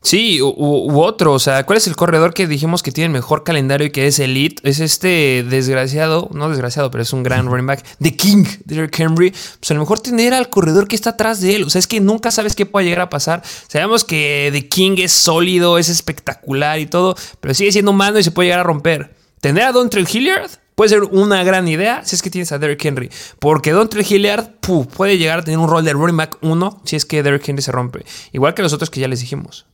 Sí, 0.00 0.40
u, 0.40 1.00
otro, 1.00 1.32
o 1.32 1.38
sea, 1.40 1.66
¿cuál 1.66 1.76
es 1.76 1.86
el 1.88 1.96
corredor 1.96 2.32
que 2.32 2.46
dijimos 2.46 2.82
que 2.84 2.92
tiene 2.92 3.06
el 3.06 3.12
mejor 3.12 3.42
calendario 3.42 3.88
y 3.88 3.90
que 3.90 4.06
es 4.06 4.18
elite? 4.20 4.68
Es 4.68 4.78
este 4.78 5.44
desgraciado, 5.48 6.30
no 6.32 6.48
desgraciado, 6.48 6.90
pero 6.90 7.02
es 7.02 7.12
un 7.12 7.24
gran 7.24 7.46
running 7.46 7.66
back, 7.66 7.84
The 8.00 8.16
King, 8.16 8.44
Derrick 8.64 8.98
Henry. 8.98 9.30
Pues 9.30 9.70
a 9.70 9.74
lo 9.74 9.80
mejor 9.80 9.98
tener 9.98 10.34
al 10.34 10.50
corredor 10.50 10.86
que 10.86 10.94
está 10.94 11.10
atrás 11.10 11.40
de 11.40 11.56
él, 11.56 11.64
o 11.64 11.70
sea, 11.70 11.80
es 11.80 11.88
que 11.88 12.00
nunca 12.00 12.30
sabes 12.30 12.54
qué 12.54 12.64
puede 12.64 12.86
llegar 12.86 13.00
a 13.00 13.10
pasar. 13.10 13.42
Sabemos 13.66 14.04
que 14.04 14.50
The 14.52 14.68
King 14.68 14.96
es 14.98 15.12
sólido, 15.12 15.78
es 15.78 15.88
espectacular 15.88 16.78
y 16.78 16.86
todo, 16.86 17.16
pero 17.40 17.52
sigue 17.54 17.72
siendo 17.72 17.90
humano 17.90 18.20
y 18.20 18.24
se 18.24 18.30
puede 18.30 18.46
llegar 18.48 18.60
a 18.60 18.64
romper. 18.64 19.14
Tener 19.40 19.64
a 19.64 19.72
Dontrell 19.72 20.08
Hilliard 20.10 20.50
puede 20.74 20.90
ser 20.90 21.02
una 21.02 21.42
gran 21.42 21.66
idea 21.66 22.04
si 22.04 22.14
es 22.14 22.22
que 22.22 22.30
tienes 22.30 22.52
a 22.52 22.58
Derrick 22.58 22.84
Henry. 22.84 23.10
Porque 23.40 23.72
Dontrell 23.72 24.06
Hilliard 24.08 24.50
puede 24.60 25.18
llegar 25.18 25.40
a 25.40 25.42
tener 25.42 25.58
un 25.58 25.68
rol 25.68 25.84
de 25.84 25.92
running 25.92 26.16
back 26.16 26.38
1 26.40 26.82
si 26.84 26.94
es 26.94 27.04
que 27.04 27.22
Derrick 27.24 27.48
Henry 27.48 27.62
se 27.62 27.72
rompe. 27.72 28.04
Igual 28.32 28.54
que 28.54 28.62
los 28.62 28.72
otros 28.72 28.88
que 28.88 29.00
ya 29.00 29.08
les 29.08 29.20
dijimos. 29.20 29.66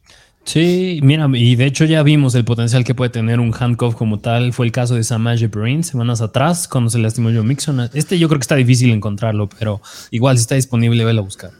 Sí, 0.44 1.00
mira, 1.02 1.26
y 1.32 1.56
de 1.56 1.64
hecho 1.64 1.86
ya 1.86 2.02
vimos 2.02 2.34
el 2.34 2.44
potencial 2.44 2.84
que 2.84 2.94
puede 2.94 3.10
tener 3.10 3.40
un 3.40 3.54
handcuff 3.58 3.94
como 3.94 4.18
tal. 4.18 4.52
Fue 4.52 4.66
el 4.66 4.72
caso 4.72 4.94
de 4.94 5.02
Samaje 5.02 5.48
Perrin 5.48 5.82
semanas 5.84 6.20
atrás, 6.20 6.68
cuando 6.68 6.90
se 6.90 6.98
lastimó 6.98 7.30
Joe 7.30 7.42
Mixon. 7.42 7.88
Este 7.94 8.18
yo 8.18 8.28
creo 8.28 8.38
que 8.38 8.44
está 8.44 8.56
difícil 8.56 8.90
encontrarlo, 8.90 9.48
pero 9.48 9.80
igual 10.10 10.36
si 10.36 10.42
está 10.42 10.54
disponible, 10.54 11.04
velo 11.04 11.22
a 11.22 11.24
buscar. 11.24 11.50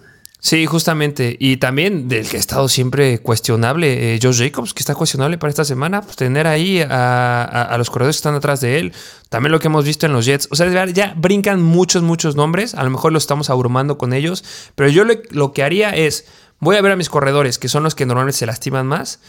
Sí, 0.45 0.67
justamente. 0.67 1.39
Y 1.41 1.57
también 1.57 2.07
del 2.07 2.29
que 2.29 2.37
ha 2.37 2.41
estado 2.41 2.69
siempre 2.69 3.21
cuestionable, 3.21 4.15
eh, 4.15 4.19
Josh 4.23 4.41
Jacobs, 4.41 4.75
que 4.75 4.81
está 4.81 4.95
cuestionable 4.95 5.39
para 5.39 5.49
esta 5.49 5.65
semana, 5.65 6.03
pues 6.03 6.17
tener 6.17 6.47
ahí 6.47 6.83
a, 6.87 7.75
los 7.79 7.89
corredores 7.89 8.17
que 8.17 8.19
están 8.19 8.35
atrás 8.35 8.61
de 8.61 8.79
él. 8.79 8.93
También 9.31 9.53
lo 9.53 9.59
que 9.59 9.69
hemos 9.69 9.87
visto 9.87 10.05
en 10.05 10.13
los 10.13 10.27
Jets. 10.27 10.49
O 10.51 10.57
sea, 10.57 10.85
ya 10.91 11.15
brincan 11.17 11.63
muchos, 11.63 12.03
muchos 12.03 12.37
nombres. 12.37 12.75
A 12.75 12.85
lo 12.85 12.91
mejor 12.91 13.13
lo 13.13 13.17
estamos 13.17 13.49
abrumando 13.49 13.97
con 13.97 14.13
ellos. 14.13 14.45
Pero 14.75 14.91
yo 14.91 15.05
lo 15.31 15.55
que 15.55 15.63
haría 15.63 15.89
es 15.97 16.27
voy 16.65 16.77
a 16.77 16.83
ver 16.83 16.93
a 16.93 16.97
mis 16.97 17.09
corredores, 17.09 17.59
que 17.59 17.69
son 17.69 17.85
los 17.85 17.95
que 17.95 18.07
normalmente 18.07 18.39
se 18.39 18.47
lastiman 18.47 18.87
más. 18.87 19.21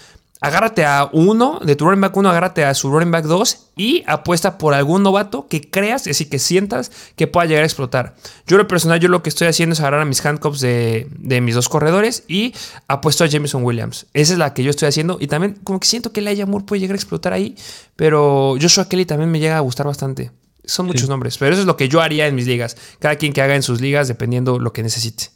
Agárrate 0.42 0.84
a 0.84 1.10
uno, 1.14 1.60
de 1.64 1.76
tu 1.76 1.86
running 1.86 2.02
back 2.02 2.16
1, 2.16 2.30
agárrate 2.30 2.66
a 2.66 2.74
su 2.74 2.92
running 2.92 3.10
back 3.10 3.26
2 3.26 3.72
y 3.78 4.04
apuesta 4.06 4.58
por 4.58 4.74
algún 4.74 5.02
novato 5.02 5.48
que 5.48 5.62
creas, 5.62 6.02
es 6.02 6.18
decir, 6.18 6.30
que 6.30 6.40
sientas 6.40 6.92
que 7.16 7.26
pueda 7.26 7.46
llegar 7.46 7.64
a 7.64 7.66
explotar. 7.66 8.16
Yo, 8.46 8.58
lo 8.58 8.68
personal, 8.68 9.00
yo 9.00 9.08
lo 9.08 9.24
que 9.24 9.30
estoy 9.30 9.48
haciendo 9.48 9.74
es 9.74 9.80
agarrar 9.80 10.02
a 10.02 10.06
mis 10.06 10.24
handcuffs 10.26 10.60
de, 10.60 11.08
mis 11.42 11.56
dos 11.56 11.70
corredores 11.70 12.26
y 12.28 12.54
apuesto 12.88 13.24
a 13.24 13.28
Jameson 13.28 13.64
Williams. 13.64 14.08
Esa 14.14 14.34
es 14.34 14.40
la 14.40 14.54
que 14.54 14.64
yo 14.64 14.70
estoy 14.70 14.90
haciendo 14.90 15.18
y 15.22 15.28
también 15.28 15.58
como 15.64 15.80
que 15.80 15.88
siento 15.88 16.12
que 16.12 16.20
Elijah 16.20 16.46
Moore 16.46 16.66
puede 16.66 16.82
llegar 16.82 16.96
a 16.96 16.98
explotar 16.98 17.32
ahí, 17.32 17.56
pero 17.96 18.56
Joshua 18.62 18.90
Kelly 18.90 19.06
también 19.06 19.32
me 19.32 19.40
llega 19.40 19.58
a 19.58 19.62
gustar 19.62 19.86
bastante. 19.86 20.32
Son 20.66 20.86
muchos 20.86 21.08
nombres, 21.08 21.38
pero 21.38 21.54
eso 21.54 21.62
es 21.62 21.68
lo 21.68 21.78
que 21.78 21.88
yo 21.88 22.02
haría 22.02 22.28
en 22.28 22.36
mis 22.36 22.48
ligas. 22.48 22.76
Cada 23.00 23.16
quien 23.16 23.34
que 23.34 23.42
haga 23.42 23.56
en 23.56 23.64
sus 23.64 23.82
ligas 23.82 24.08
dependiendo 24.08 24.60
lo 24.60 24.74
que 24.74 24.84
necesite. 24.84 25.35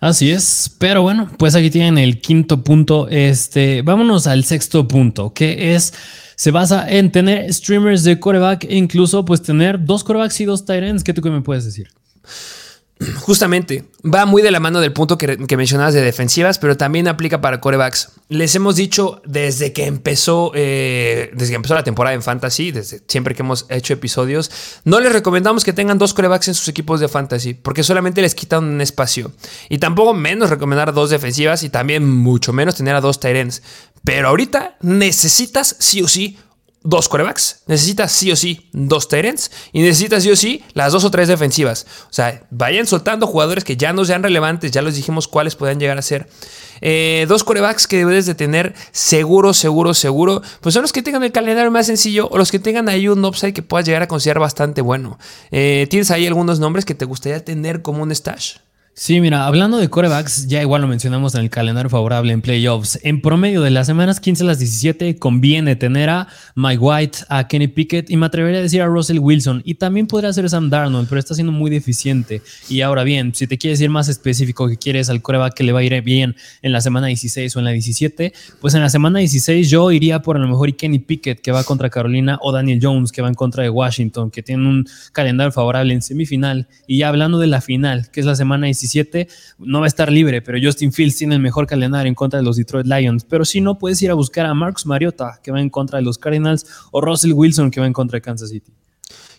Así 0.00 0.30
es, 0.30 0.74
pero 0.78 1.02
bueno, 1.02 1.30
pues 1.36 1.54
aquí 1.54 1.68
tienen 1.68 1.98
el 1.98 2.20
quinto 2.22 2.64
punto. 2.64 3.06
Este, 3.08 3.82
vámonos 3.82 4.26
al 4.26 4.44
sexto 4.44 4.88
punto, 4.88 5.34
que 5.34 5.74
es 5.74 5.92
se 6.36 6.50
basa 6.50 6.90
en 6.90 7.12
tener 7.12 7.52
streamers 7.52 8.02
de 8.02 8.18
coreback 8.18 8.64
e 8.64 8.76
incluso 8.76 9.26
pues 9.26 9.42
tener 9.42 9.84
dos 9.84 10.02
corebacks 10.02 10.40
y 10.40 10.46
dos 10.46 10.64
tight 10.64 10.84
ends. 10.84 11.04
¿Qué 11.04 11.12
tú 11.12 11.20
me 11.30 11.42
puedes 11.42 11.66
decir? 11.66 11.88
Justamente, 13.20 13.84
va 14.04 14.26
muy 14.26 14.42
de 14.42 14.50
la 14.50 14.60
mano 14.60 14.80
del 14.80 14.92
punto 14.92 15.16
que, 15.16 15.56
mencionabas 15.56 15.94
de 15.94 16.02
defensivas, 16.02 16.58
pero 16.58 16.76
también 16.76 17.08
aplica 17.08 17.40
para 17.40 17.60
corebacks. 17.60 18.10
Les 18.28 18.54
hemos 18.54 18.76
dicho 18.76 19.22
desde 19.24 19.72
que 19.72 19.86
empezó, 19.86 20.52
eh, 20.54 21.30
desde 21.32 21.52
que 21.52 21.56
empezó 21.56 21.74
la 21.74 21.82
temporada 21.82 22.14
en 22.14 22.22
Fantasy, 22.22 22.72
desde 22.72 23.00
siempre 23.08 23.34
que 23.34 23.42
hemos 23.42 23.64
hecho 23.70 23.94
episodios, 23.94 24.50
no 24.84 25.00
les 25.00 25.12
recomendamos 25.12 25.64
que 25.64 25.72
tengan 25.72 25.96
dos 25.96 26.12
corebacks 26.12 26.48
en 26.48 26.54
sus 26.54 26.68
equipos 26.68 27.00
de 27.00 27.08
Fantasy, 27.08 27.54
porque 27.54 27.82
solamente 27.82 28.20
les 28.20 28.34
quitan 28.34 28.64
un 28.64 28.80
espacio. 28.82 29.32
Y 29.70 29.78
tampoco 29.78 30.12
menos 30.12 30.50
recomendar 30.50 30.92
dos 30.92 31.08
defensivas 31.08 31.62
y 31.62 31.70
también 31.70 32.08
mucho 32.08 32.52
menos 32.52 32.74
tener 32.74 32.94
a 32.94 33.00
dos 33.00 33.18
ends. 33.22 33.62
Pero 34.04 34.28
ahorita 34.28 34.76
necesitas 34.82 35.76
sí 35.78 36.02
o 36.02 36.08
sí 36.08 36.38
dos 36.82 37.08
corebacks, 37.08 37.62
necesitas 37.66 38.10
sí 38.10 38.32
o 38.32 38.36
sí 38.36 38.70
dos 38.72 39.08
Tyrants 39.08 39.50
y 39.72 39.82
necesitas 39.82 40.22
sí 40.22 40.30
o 40.30 40.36
sí 40.36 40.64
las 40.72 40.92
dos 40.92 41.04
o 41.04 41.10
tres 41.10 41.28
defensivas. 41.28 41.86
O 42.04 42.12
sea, 42.12 42.42
vayan 42.50 42.86
soltando 42.86 43.26
jugadores 43.26 43.64
que 43.64 43.76
ya 43.76 43.92
no 43.92 44.04
sean 44.04 44.22
relevantes, 44.22 44.70
ya 44.72 44.80
les 44.82 44.94
dijimos 44.94 45.28
cuáles 45.28 45.56
pueden 45.56 45.78
llegar 45.78 45.98
a 45.98 46.02
ser. 46.02 46.28
Eh, 46.80 47.26
dos 47.28 47.44
corebacks 47.44 47.86
que 47.86 47.98
debes 47.98 48.24
de 48.24 48.34
tener 48.34 48.74
seguro, 48.92 49.52
seguro, 49.52 49.92
seguro, 49.92 50.42
pues 50.62 50.72
son 50.72 50.82
los 50.82 50.92
que 50.92 51.02
tengan 51.02 51.22
el 51.22 51.32
calendario 51.32 51.70
más 51.70 51.86
sencillo 51.86 52.28
o 52.30 52.38
los 52.38 52.50
que 52.50 52.58
tengan 52.58 52.88
ahí 52.88 53.08
un 53.08 53.22
upside 53.24 53.52
que 53.52 53.62
puedas 53.62 53.86
llegar 53.86 54.02
a 54.02 54.08
considerar 54.08 54.40
bastante 54.40 54.80
bueno. 54.80 55.18
Eh, 55.50 55.86
¿Tienes 55.90 56.10
ahí 56.10 56.26
algunos 56.26 56.60
nombres 56.60 56.84
que 56.84 56.94
te 56.94 57.04
gustaría 57.04 57.44
tener 57.44 57.82
como 57.82 58.02
un 58.02 58.14
stash? 58.14 58.56
Sí, 59.02 59.18
mira, 59.22 59.46
hablando 59.46 59.78
de 59.78 59.88
corebacks, 59.88 60.46
ya 60.46 60.60
igual 60.60 60.82
lo 60.82 60.86
mencionamos 60.86 61.34
en 61.34 61.40
el 61.40 61.48
calendario 61.48 61.88
favorable 61.88 62.34
en 62.34 62.42
playoffs. 62.42 62.98
En 63.02 63.22
promedio 63.22 63.62
de 63.62 63.70
las 63.70 63.86
semanas 63.86 64.20
15 64.20 64.42
a 64.42 64.46
las 64.46 64.58
17 64.58 65.16
conviene 65.16 65.74
tener 65.74 66.10
a 66.10 66.28
Mike 66.54 66.78
White, 66.78 67.18
a 67.30 67.48
Kenny 67.48 67.68
Pickett 67.68 68.10
y 68.10 68.18
me 68.18 68.26
atrevería 68.26 68.58
a 68.58 68.62
decir 68.62 68.82
a 68.82 68.86
Russell 68.88 69.18
Wilson. 69.18 69.62
Y 69.64 69.76
también 69.76 70.06
podría 70.06 70.30
ser 70.34 70.50
Sam 70.50 70.68
Darnold, 70.68 71.08
pero 71.08 71.18
está 71.18 71.34
siendo 71.34 71.50
muy 71.50 71.70
deficiente. 71.70 72.42
Y 72.68 72.82
ahora 72.82 73.02
bien, 73.02 73.34
si 73.34 73.46
te 73.46 73.56
quieres 73.56 73.80
ir 73.80 73.88
más 73.88 74.10
específico, 74.10 74.68
que 74.68 74.76
quieres 74.76 75.08
al 75.08 75.22
coreback 75.22 75.54
que 75.54 75.64
le 75.64 75.72
va 75.72 75.80
a 75.80 75.82
ir 75.82 75.98
bien 76.02 76.36
en 76.60 76.72
la 76.72 76.82
semana 76.82 77.06
16 77.06 77.56
o 77.56 77.58
en 77.60 77.64
la 77.64 77.70
17, 77.70 78.34
pues 78.60 78.74
en 78.74 78.82
la 78.82 78.90
semana 78.90 79.20
16 79.20 79.70
yo 79.70 79.90
iría 79.92 80.20
por 80.20 80.36
a 80.36 80.40
lo 80.40 80.46
mejor 80.46 80.76
Kenny 80.76 80.98
Pickett, 80.98 81.40
que 81.40 81.52
va 81.52 81.64
contra 81.64 81.88
Carolina, 81.88 82.38
o 82.42 82.52
Daniel 82.52 82.78
Jones, 82.82 83.12
que 83.12 83.22
va 83.22 83.28
en 83.28 83.34
contra 83.34 83.62
de 83.62 83.70
Washington, 83.70 84.30
que 84.30 84.42
tiene 84.42 84.68
un 84.68 84.86
calendario 85.12 85.52
favorable 85.52 85.94
en 85.94 86.02
semifinal. 86.02 86.68
Y 86.86 86.98
ya 86.98 87.08
hablando 87.08 87.38
de 87.38 87.46
la 87.46 87.62
final, 87.62 88.10
que 88.10 88.20
es 88.20 88.26
la 88.26 88.36
semana 88.36 88.66
17, 88.66 88.89
no 89.58 89.80
va 89.80 89.86
a 89.86 89.88
estar 89.88 90.10
libre, 90.10 90.42
pero 90.42 90.58
Justin 90.62 90.92
Fields 90.92 91.16
tiene 91.16 91.34
el 91.34 91.40
mejor 91.40 91.66
calendario 91.66 92.08
en 92.08 92.14
contra 92.14 92.38
de 92.38 92.44
los 92.44 92.56
Detroit 92.56 92.86
Lions. 92.86 93.24
Pero 93.24 93.44
si 93.44 93.60
no, 93.60 93.78
puedes 93.78 94.00
ir 94.02 94.10
a 94.10 94.14
buscar 94.14 94.46
a 94.46 94.54
Marcus 94.54 94.86
Mariota, 94.86 95.40
que 95.42 95.52
va 95.52 95.60
en 95.60 95.70
contra 95.70 95.98
de 95.98 96.04
los 96.04 96.18
Cardinals, 96.18 96.66
o 96.90 97.00
Russell 97.00 97.32
Wilson, 97.32 97.70
que 97.70 97.80
va 97.80 97.86
en 97.86 97.92
contra 97.92 98.16
de 98.16 98.22
Kansas 98.22 98.50
City 98.50 98.72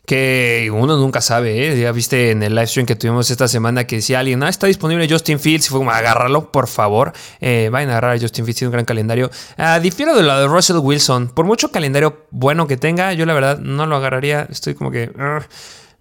que 0.05 0.71
uno 0.73 0.97
nunca 0.97 1.21
sabe, 1.21 1.67
¿eh? 1.67 1.79
ya 1.79 1.91
viste 1.91 2.31
en 2.31 2.41
el 2.43 2.55
live 2.55 2.67
stream 2.67 2.85
que 2.85 2.95
tuvimos 2.95 3.29
esta 3.29 3.47
semana 3.47 3.85
que 3.85 3.97
decía 3.97 4.19
alguien, 4.19 4.41
ah, 4.43 4.49
está 4.49 4.67
disponible 4.67 5.07
Justin 5.07 5.39
Fields, 5.39 5.67
y 5.67 5.69
fue 5.69 5.79
como, 5.79 5.91
agárralo, 5.91 6.51
por 6.51 6.67
favor, 6.67 7.13
eh, 7.39 7.69
vayan 7.71 7.89
a 7.89 7.93
agarrar 7.93 8.17
a 8.17 8.19
Justin 8.19 8.45
Fields, 8.45 8.59
tiene 8.59 8.69
un 8.69 8.73
gran 8.73 8.85
calendario. 8.85 9.29
Ah, 9.57 9.79
difiero 9.79 10.15
de 10.15 10.23
lo 10.23 10.37
de 10.37 10.47
Russell 10.47 10.77
Wilson, 10.77 11.29
por 11.29 11.45
mucho 11.45 11.71
calendario 11.71 12.25
bueno 12.31 12.67
que 12.67 12.77
tenga, 12.77 13.13
yo 13.13 13.25
la 13.25 13.33
verdad 13.33 13.59
no 13.59 13.85
lo 13.85 13.95
agarraría, 13.95 14.47
estoy 14.49 14.73
como 14.73 14.91
que... 14.91 15.11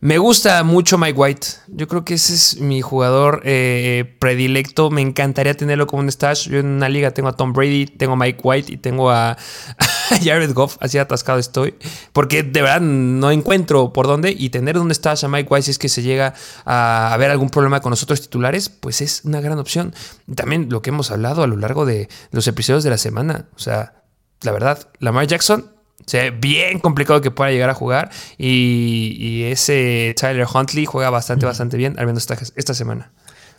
Me 0.03 0.17
gusta 0.17 0.63
mucho 0.65 0.97
Mike 0.97 1.19
White. 1.19 1.47
Yo 1.69 1.87
creo 1.87 2.07
que 2.07 2.15
ese 2.15 2.33
es 2.33 2.59
mi 2.59 2.81
jugador 2.81 3.43
eh, 3.45 4.17
predilecto. 4.19 4.91
Me 4.91 5.03
encantaría 5.03 5.55
tenerlo 5.55 5.87
como 5.87 6.01
un 6.01 6.11
stash. 6.11 6.49
Yo 6.49 6.59
en 6.59 6.67
una 6.69 6.89
liga 6.89 7.11
tengo 7.11 7.29
a 7.29 7.35
Tom 7.35 7.53
Brady, 7.53 7.85
tengo 7.85 8.15
a 8.15 8.17
Mike 8.17 8.41
White 8.43 8.73
y 8.73 8.77
tengo 8.79 9.11
a, 9.11 9.37
Jared 10.25 10.55
Goff. 10.55 10.79
Así 10.81 10.97
atascado 10.97 11.39
estoy. 11.39 11.75
Porque 12.15 12.43
de 12.43 12.63
verdad 12.63 12.81
no 12.81 13.31
encuentro 13.31 13.93
por 13.93 14.07
dónde. 14.07 14.35
Y 14.37 14.49
tener 14.49 14.79
un 14.79 14.91
stash 14.91 15.27
a 15.27 15.29
Mike 15.29 15.49
White 15.51 15.65
si 15.65 15.73
es 15.73 15.79
que 15.79 15.91
se 15.91 16.01
llega 16.01 16.33
a 16.65 17.13
haber 17.13 17.31
algún 17.31 17.51
problema 17.51 17.81
con 17.81 17.91
los 17.91 18.03
otros 18.03 18.23
titulares, 18.23 18.71
pues 18.71 19.03
es 19.03 19.27
una 19.27 19.43
gran 19.43 19.59
opción. 19.59 19.95
También 20.35 20.69
lo 20.71 20.81
que 20.81 20.89
hemos 20.89 21.11
hablado 21.11 21.43
a 21.43 21.47
lo 21.47 21.59
largo 21.59 21.85
de 21.85 22.09
los 22.31 22.47
episodios 22.47 22.85
de 22.85 22.91
la 22.91 22.99
semana. 22.99 23.49
O 23.55 23.59
sea, 23.59 24.03
la 24.41 24.53
verdad, 24.53 24.89
Lamar 24.99 25.27
Jackson 25.27 25.71
Se 26.07 26.19
ve 26.19 26.31
bien 26.31 26.79
complicado 26.79 27.21
que 27.21 27.31
pueda 27.31 27.51
llegar 27.51 27.71
a 27.71 27.75
jugar. 27.75 28.11
Y, 28.39 29.45
ese 29.45 30.15
Tyler 30.19 30.47
Huntley 30.53 30.87
juega 30.87 31.11
bastante, 31.11 31.47
bastante 31.47 31.77
bien, 31.77 31.99
al 31.99 32.07
menos 32.07 32.23
esta, 32.23 32.37
esta 32.57 32.75
semana. 32.75 33.11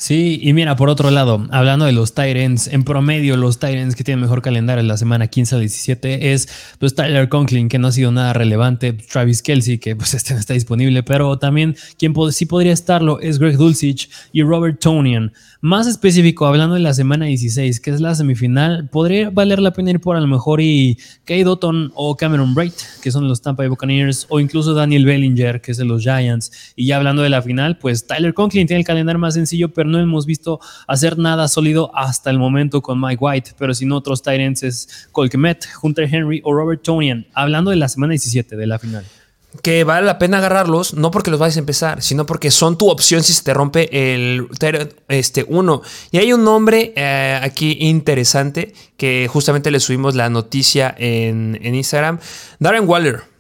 Sí, 0.02 0.40
y 0.42 0.54
mira, 0.54 0.76
por 0.76 0.90
otro 0.90 1.12
lado, 1.12 1.46
hablando 1.52 1.86
de 1.86 1.92
los 1.92 2.16
Tyrants, 2.16 2.66
en 2.66 2.82
promedio 2.82 3.38
los 3.38 3.60
Tyrants 3.60 3.96
que 3.96 4.04
tienen 4.04 4.20
mejor 4.20 4.42
calendario 4.42 4.82
en 4.82 4.88
la 4.88 4.98
semana 4.98 5.28
15 5.28 5.58
a 5.58 5.60
17 5.60 6.34
es 6.34 6.50
pues 6.80 6.96
Tyler 6.96 7.30
Conklin, 7.30 7.70
que 7.70 7.78
no 7.78 7.90
ha 7.90 7.92
sido 7.92 8.12
nada 8.12 8.34
relevante, 8.34 8.94
Travis 8.94 9.44
Kelsey, 9.44 9.78
que 9.78 9.96
pues 9.96 10.14
este 10.16 10.34
no 10.34 10.40
está 10.40 10.56
disponible, 10.56 11.04
pero 11.04 11.38
también 11.38 11.76
quien 12.00 12.16
sí 12.32 12.48
podría 12.48 12.74
estarlo 12.74 13.20
es 13.20 13.38
Greg 13.38 13.58
Dulcich 13.58 14.10
y 14.32 14.42
Robert 14.42 14.80
Tonian. 14.80 15.34
Más 15.64 15.86
específico, 15.86 16.48
hablando 16.48 16.74
de 16.74 16.82
la 16.82 16.96
semana 16.96 17.26
16, 17.26 17.80
que 17.80 17.92
es 17.92 18.02
la 18.02 18.16
semifinal, 18.16 18.90
podría 18.90 19.30
valer 19.30 19.60
la 19.60 19.72
pena 19.72 19.92
ir 19.92 20.00
por 20.00 20.16
a 20.16 20.20
lo 20.20 20.26
mejor 20.26 20.62
y 20.62 20.98
Kay 21.26 21.44
Dotton 21.44 21.92
o 21.94 22.18
Cameron 22.18 22.56
Bright, 22.56 22.74
que 23.04 23.12
son 23.12 23.28
los 23.28 23.44
Tampa 23.44 23.62
Bay 23.62 23.70
Buccaneers, 23.70 24.26
o 24.30 24.40
incluso 24.40 24.74
Daniel 24.74 25.06
Bellinger, 25.06 25.62
que 25.62 25.74
es 25.74 25.78
de 25.78 25.86
los 25.86 26.02
Giants. 26.02 26.74
Y 26.76 26.88
ya 26.88 26.98
hablando 26.98 27.22
de 27.22 27.30
la 27.30 27.44
final, 27.44 27.78
pues 27.78 28.08
Tyler 28.08 28.34
Conklin 28.34 28.66
tiene 28.66 28.80
el 28.80 28.88
calendario 28.88 29.20
más 29.20 29.36
sencillo, 29.36 29.72
pero 29.72 29.91
no 29.92 30.00
hemos 30.00 30.26
visto 30.26 30.60
hacer 30.88 31.18
nada 31.18 31.48
sólido 31.48 31.92
hasta 31.96 32.30
el 32.30 32.40
momento 32.40 32.82
con 32.82 33.00
Mike 33.00 33.18
White, 33.20 33.52
pero 33.58 33.74
sin 33.74 33.92
otros 33.92 34.24
Tyrants 34.24 34.64
es 34.64 35.08
Colquemet, 35.12 35.68
Hunter 35.82 36.10
Henry 36.12 36.42
o 36.44 36.54
Robert 36.54 36.82
Tonian. 36.82 37.28
Hablando 37.34 37.72
de 37.72 37.78
la 37.78 37.90
semana 37.90 38.12
17 38.12 38.56
de 38.56 38.68
la 38.68 38.80
final 38.80 39.06
que 39.62 39.84
vale 39.84 40.06
la 40.06 40.18
pena 40.18 40.38
agarrarlos, 40.38 40.94
no 40.94 41.12
porque 41.12 41.30
los 41.30 41.40
vayas 41.40 41.58
a 41.58 41.60
empezar, 41.60 42.02
sino 42.02 42.26
porque 42.26 42.52
son 42.52 42.78
tu 42.78 42.90
opción 42.90 43.22
si 43.22 43.34
se 43.34 43.44
te 43.44 43.54
rompe 43.54 43.90
el 43.92 44.48
este, 45.10 45.46
uno. 45.48 45.82
Y 46.12 46.18
hay 46.20 46.32
un 46.32 46.44
nombre 46.44 46.94
eh, 46.96 47.40
aquí 47.42 47.78
interesante 47.82 48.74
que 48.96 49.28
justamente 49.30 49.70
le 49.70 49.80
subimos 49.80 50.16
la 50.16 50.30
noticia 50.30 50.96
en, 50.98 51.60
Instagram. 51.62 52.20
Darren 52.60 52.88
Waller. 52.88 53.31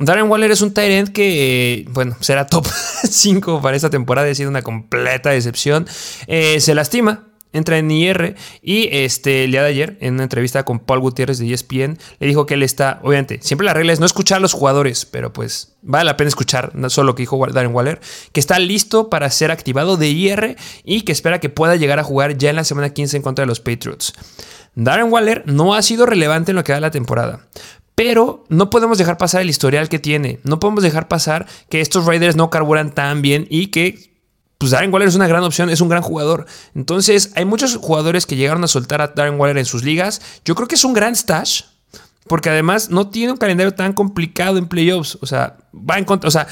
Darren 0.00 0.30
Waller 0.30 0.50
es 0.50 0.62
un 0.62 0.72
Tyrant 0.72 1.10
que, 1.10 1.84
bueno, 1.90 2.16
será 2.20 2.46
top 2.46 2.66
5 3.04 3.60
para 3.60 3.76
esta 3.76 3.90
temporada, 3.90 4.30
ha 4.30 4.34
sido 4.34 4.48
una 4.48 4.62
completa 4.62 5.28
decepción. 5.28 5.86
Eh, 6.26 6.58
se 6.60 6.74
lastima, 6.74 7.26
entra 7.52 7.76
en 7.76 7.90
IR 7.90 8.34
y 8.62 8.88
este, 8.92 9.44
el 9.44 9.50
día 9.50 9.62
de 9.62 9.68
ayer, 9.68 9.98
en 10.00 10.14
una 10.14 10.22
entrevista 10.22 10.64
con 10.64 10.78
Paul 10.78 11.00
Gutiérrez 11.00 11.38
de 11.38 11.52
ESPN, 11.52 11.98
le 12.18 12.26
dijo 12.26 12.46
que 12.46 12.54
él 12.54 12.62
está, 12.62 13.00
obviamente, 13.02 13.40
siempre 13.42 13.66
la 13.66 13.74
regla 13.74 13.92
es 13.92 14.00
no 14.00 14.06
escuchar 14.06 14.38
a 14.38 14.40
los 14.40 14.54
jugadores, 14.54 15.04
pero 15.04 15.34
pues 15.34 15.76
vale 15.82 16.06
la 16.06 16.16
pena 16.16 16.28
escuchar 16.28 16.74
no 16.74 16.88
solo 16.88 17.08
lo 17.08 17.14
que 17.14 17.24
dijo 17.24 17.46
Darren 17.52 17.74
Waller, 17.74 18.00
que 18.32 18.40
está 18.40 18.58
listo 18.58 19.10
para 19.10 19.28
ser 19.28 19.50
activado 19.50 19.98
de 19.98 20.08
IR 20.08 20.56
y 20.82 21.02
que 21.02 21.12
espera 21.12 21.40
que 21.40 21.50
pueda 21.50 21.76
llegar 21.76 21.98
a 21.98 22.04
jugar 22.04 22.38
ya 22.38 22.48
en 22.48 22.56
la 22.56 22.64
semana 22.64 22.90
15 22.90 23.18
en 23.18 23.22
contra 23.22 23.42
de 23.42 23.48
los 23.48 23.60
Patriots. 23.60 24.14
Darren 24.74 25.12
Waller 25.12 25.42
no 25.46 25.74
ha 25.74 25.82
sido 25.82 26.06
relevante 26.06 26.52
en 26.52 26.56
lo 26.56 26.64
que 26.64 26.72
da 26.72 26.80
la 26.80 26.92
temporada. 26.92 27.40
Pero 28.02 28.46
no 28.48 28.70
podemos 28.70 28.96
dejar 28.96 29.18
pasar 29.18 29.42
el 29.42 29.50
historial 29.50 29.90
que 29.90 29.98
tiene. 29.98 30.40
No 30.42 30.58
podemos 30.58 30.82
dejar 30.82 31.06
pasar 31.06 31.46
que 31.68 31.82
estos 31.82 32.06
Raiders 32.06 32.34
no 32.34 32.48
carburan 32.48 32.94
tan 32.94 33.20
bien 33.20 33.46
y 33.50 33.66
que 33.66 34.14
pues 34.56 34.70
Darren 34.70 34.90
Waller 34.90 35.06
es 35.06 35.16
una 35.16 35.28
gran 35.28 35.44
opción, 35.44 35.68
es 35.68 35.82
un 35.82 35.90
gran 35.90 36.00
jugador. 36.00 36.46
Entonces, 36.74 37.30
hay 37.34 37.44
muchos 37.44 37.76
jugadores 37.76 38.24
que 38.24 38.36
llegaron 38.36 38.64
a 38.64 38.68
soltar 38.68 39.02
a 39.02 39.08
Darren 39.08 39.38
Waller 39.38 39.58
en 39.58 39.66
sus 39.66 39.84
ligas. 39.84 40.22
Yo 40.46 40.54
creo 40.54 40.66
que 40.66 40.76
es 40.76 40.84
un 40.86 40.94
gran 40.94 41.14
stash, 41.14 41.64
porque 42.26 42.48
además 42.48 42.88
no 42.88 43.10
tiene 43.10 43.32
un 43.32 43.36
calendario 43.36 43.74
tan 43.74 43.92
complicado 43.92 44.56
en 44.56 44.66
playoffs. 44.66 45.18
O 45.20 45.26
sea, 45.26 45.58
va 45.74 45.98
en 45.98 46.06
contra. 46.06 46.28
O 46.28 46.30
sea, 46.30 46.46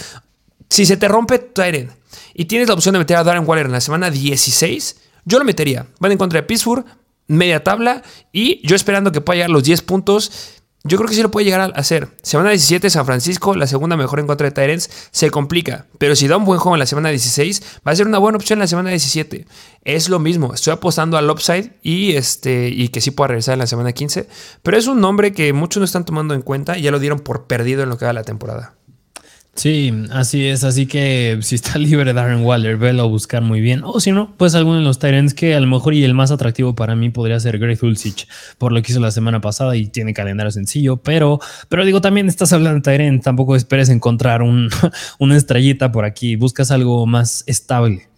si 0.68 0.84
se 0.84 0.98
te 0.98 1.08
rompe 1.08 1.38
Tyrant 1.38 1.92
y 2.34 2.44
tienes 2.44 2.68
la 2.68 2.74
opción 2.74 2.92
de 2.92 2.98
meter 2.98 3.16
a 3.16 3.24
Darren 3.24 3.48
Waller 3.48 3.64
en 3.64 3.72
la 3.72 3.80
semana 3.80 4.11
16, 4.11 4.96
yo 5.24 5.38
lo 5.38 5.46
metería. 5.46 5.87
Van 5.98 6.12
en 6.12 6.18
contra 6.18 6.42
de 6.42 6.46
Pittsburgh, 6.46 6.84
media 7.26 7.64
tabla, 7.64 8.02
y 8.32 8.61
yo 8.68 8.76
esperando 8.76 9.12
que 9.12 9.22
pueda 9.22 9.37
llegar 9.37 9.50
los 9.50 9.64
10 9.64 9.80
puntos. 9.80 10.58
Yo 10.88 10.96
creo 10.96 11.07
que 11.07 11.14
sí 11.14 11.20
lo 11.20 11.31
puede 11.31 11.44
llegar 11.44 11.61
a 11.61 11.79
hacer. 11.79 12.09
Semana 12.22 12.48
17 12.48 12.88
San 12.88 13.05
Francisco, 13.05 13.55
la 13.55 13.66
segunda 13.66 13.94
mejor 13.94 14.20
en 14.20 14.27
contra 14.27 14.46
de 14.48 14.53
Tyrants, 14.53 14.88
se 15.11 15.31
complica. 15.31 15.85
Pero 15.98 16.16
si 16.16 16.29
da 16.29 16.38
un 16.38 16.46
buen 16.46 16.59
juego 16.59 16.77
en 16.77 16.79
la 16.79 16.87
semana 16.87 17.11
16, 17.11 17.62
va 17.87 17.92
a 17.92 17.96
ser 17.96 18.07
una 18.07 18.16
buena 18.16 18.37
opción 18.37 18.57
en 18.57 18.61
la 18.61 18.68
semana 18.68 18.88
17. 18.88 19.44
Es 19.85 20.09
lo 20.09 20.18
mismo, 20.18 20.55
estoy 20.55 20.72
apostando 20.72 21.18
al 21.18 21.29
upside 21.29 21.72
y, 21.83 22.12
este, 22.12 22.68
y 22.70 22.88
que 22.88 23.03
sí 23.03 23.11
pueda 23.11 23.29
regresar 23.29 23.53
en 23.53 23.59
la 23.59 23.66
semana 23.66 23.92
15. 23.92 24.29
Pero 24.62 24.79
es 24.79 24.87
un 24.87 25.01
nombre 25.03 25.33
que 25.35 25.53
muchos 25.53 25.79
no 25.79 25.85
están 25.85 26.07
tomando 26.07 26.33
en 26.33 26.40
cuenta 26.40 26.79
y 26.79 26.83
ya 26.83 26.90
lo 26.90 26.98
dieron 26.98 27.20
por 27.20 27.46
perdido 27.46 27.83
en 27.83 27.90
lo 27.90 27.98
que 27.98 28.07
va 28.07 28.14
la 28.14 28.24
temporada. 28.24 28.74
Sí, 29.59 29.92
así 30.12 30.47
es. 30.47 30.62
Así 30.62 30.87
que 30.87 31.40
si 31.42 31.57
está 31.57 31.79
libre 31.79 32.12
Darren 32.12 32.44
Waller, 32.44 32.77
velo 32.77 33.03
a 33.03 33.07
buscar 33.07 33.42
muy 33.42 33.61
bien. 33.61 33.83
O 33.85 33.99
si 33.99 34.12
no, 34.12 34.33
pues 34.37 34.55
alguno 34.55 34.79
de 34.79 34.85
los 34.85 35.01
Tyrants 35.01 35.35
que 35.35 35.57
a 35.57 35.61
lo 35.61 35.66
mejor 35.66 35.94
y 35.94 36.05
el 36.05 36.14
más 36.14 36.31
atractivo 36.31 36.77
para 36.77 36.94
mí 36.94 37.11
podría 37.11 37.40
ser 37.40 37.59
Greg 37.59 37.77
Dulcich, 37.81 38.29
por 38.57 38.71
lo 38.71 38.81
que 38.81 38.92
hizo 38.92 39.01
la 39.01 39.11
semana 39.11 39.40
pasada 39.40 39.75
y 39.75 39.88
tiene 39.88 40.14
calendario 40.14 40.53
sencillo. 40.53 40.99
Pero, 40.99 41.40
pero 41.68 41.85
digo, 41.85 42.01
también 42.01 42.29
estás 42.29 42.53
hablando 42.53 42.77
de 42.77 42.83
Tyrant, 42.83 43.25
tampoco 43.25 43.57
esperes 43.57 43.88
encontrar 43.88 44.42
un, 44.42 44.71
una 45.18 45.37
estrellita 45.37 45.90
por 45.90 46.05
aquí. 46.05 46.37
Buscas 46.37 46.71
algo 46.71 47.05
más 47.07 47.42
estable. 47.49 48.09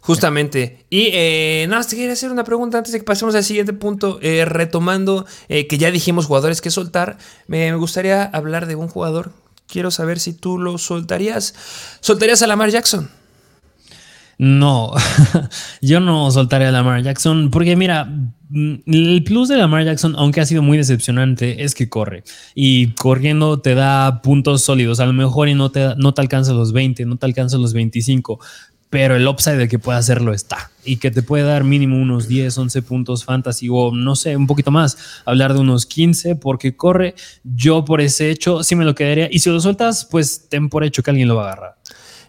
Justamente. 0.00 0.86
Y 0.88 1.10
eh, 1.12 1.66
nada 1.68 1.84
te 1.84 1.96
quería 1.96 2.14
hacer 2.14 2.30
una 2.32 2.44
pregunta 2.44 2.78
antes 2.78 2.94
de 2.94 3.00
que 3.00 3.04
pasemos 3.04 3.34
al 3.34 3.44
siguiente 3.44 3.74
punto. 3.74 4.20
Eh, 4.22 4.46
retomando 4.46 5.26
eh, 5.50 5.66
que 5.66 5.76
ya 5.76 5.90
dijimos 5.90 6.24
jugadores 6.24 6.62
que 6.62 6.70
soltar, 6.70 7.18
me 7.46 7.74
gustaría 7.74 8.22
hablar 8.24 8.66
de 8.66 8.74
un 8.74 8.88
jugador 8.88 9.32
quiero 9.68 9.90
saber 9.90 10.18
si 10.18 10.32
tú 10.32 10.58
lo 10.58 10.78
soltarías. 10.78 11.54
¿Soltarías 12.00 12.42
a 12.42 12.46
Lamar 12.46 12.70
Jackson? 12.70 13.10
No, 14.38 14.92
yo 15.82 15.98
no 15.98 16.30
soltaría 16.30 16.68
a 16.68 16.72
Lamar 16.72 17.02
Jackson 17.02 17.50
porque 17.50 17.74
mira, 17.74 18.04
mm, 18.04 18.74
el 18.86 19.24
plus 19.24 19.48
de 19.48 19.56
Lamar 19.56 19.84
Jackson, 19.84 20.14
aunque 20.16 20.40
ha 20.40 20.46
sido 20.46 20.62
muy 20.62 20.78
decepcionante, 20.78 21.64
es 21.64 21.74
que 21.74 21.88
corre 21.88 22.22
y 22.54 22.92
corriendo 22.94 23.60
te 23.60 23.74
da 23.74 24.22
puntos 24.22 24.62
sólidos. 24.62 25.00
A 25.00 25.06
lo 25.06 25.12
mejor 25.12 25.48
y 25.48 25.54
no 25.54 25.72
te, 25.72 25.96
no 25.96 26.14
te 26.14 26.20
alcanza 26.20 26.52
los 26.52 26.72
20, 26.72 27.04
no 27.04 27.16
te 27.16 27.26
alcanza 27.26 27.58
los 27.58 27.72
25, 27.72 28.38
pero 28.90 29.16
el 29.16 29.26
upside 29.26 29.56
de 29.56 29.68
que 29.68 29.78
pueda 29.78 29.98
hacerlo 29.98 30.32
está 30.32 30.70
y 30.84 30.96
que 30.96 31.10
te 31.10 31.22
puede 31.22 31.44
dar 31.44 31.64
mínimo 31.64 31.96
unos 31.96 32.28
10, 32.28 32.56
11 32.56 32.82
puntos 32.82 33.24
fantasy 33.24 33.68
o 33.70 33.92
no 33.92 34.16
sé, 34.16 34.36
un 34.36 34.46
poquito 34.46 34.70
más, 34.70 34.96
hablar 35.24 35.52
de 35.52 35.60
unos 35.60 35.86
15 35.86 36.36
porque 36.36 36.76
corre, 36.76 37.14
yo 37.44 37.84
por 37.84 38.00
ese 38.00 38.30
hecho 38.30 38.62
sí 38.62 38.74
me 38.76 38.84
lo 38.84 38.94
quedaría 38.94 39.28
y 39.30 39.40
si 39.40 39.50
lo 39.50 39.60
sueltas, 39.60 40.06
pues 40.06 40.48
ten 40.48 40.68
por 40.68 40.84
hecho 40.84 41.02
que 41.02 41.10
alguien 41.10 41.28
lo 41.28 41.36
va 41.36 41.42
a 41.42 41.52
agarrar. 41.52 41.76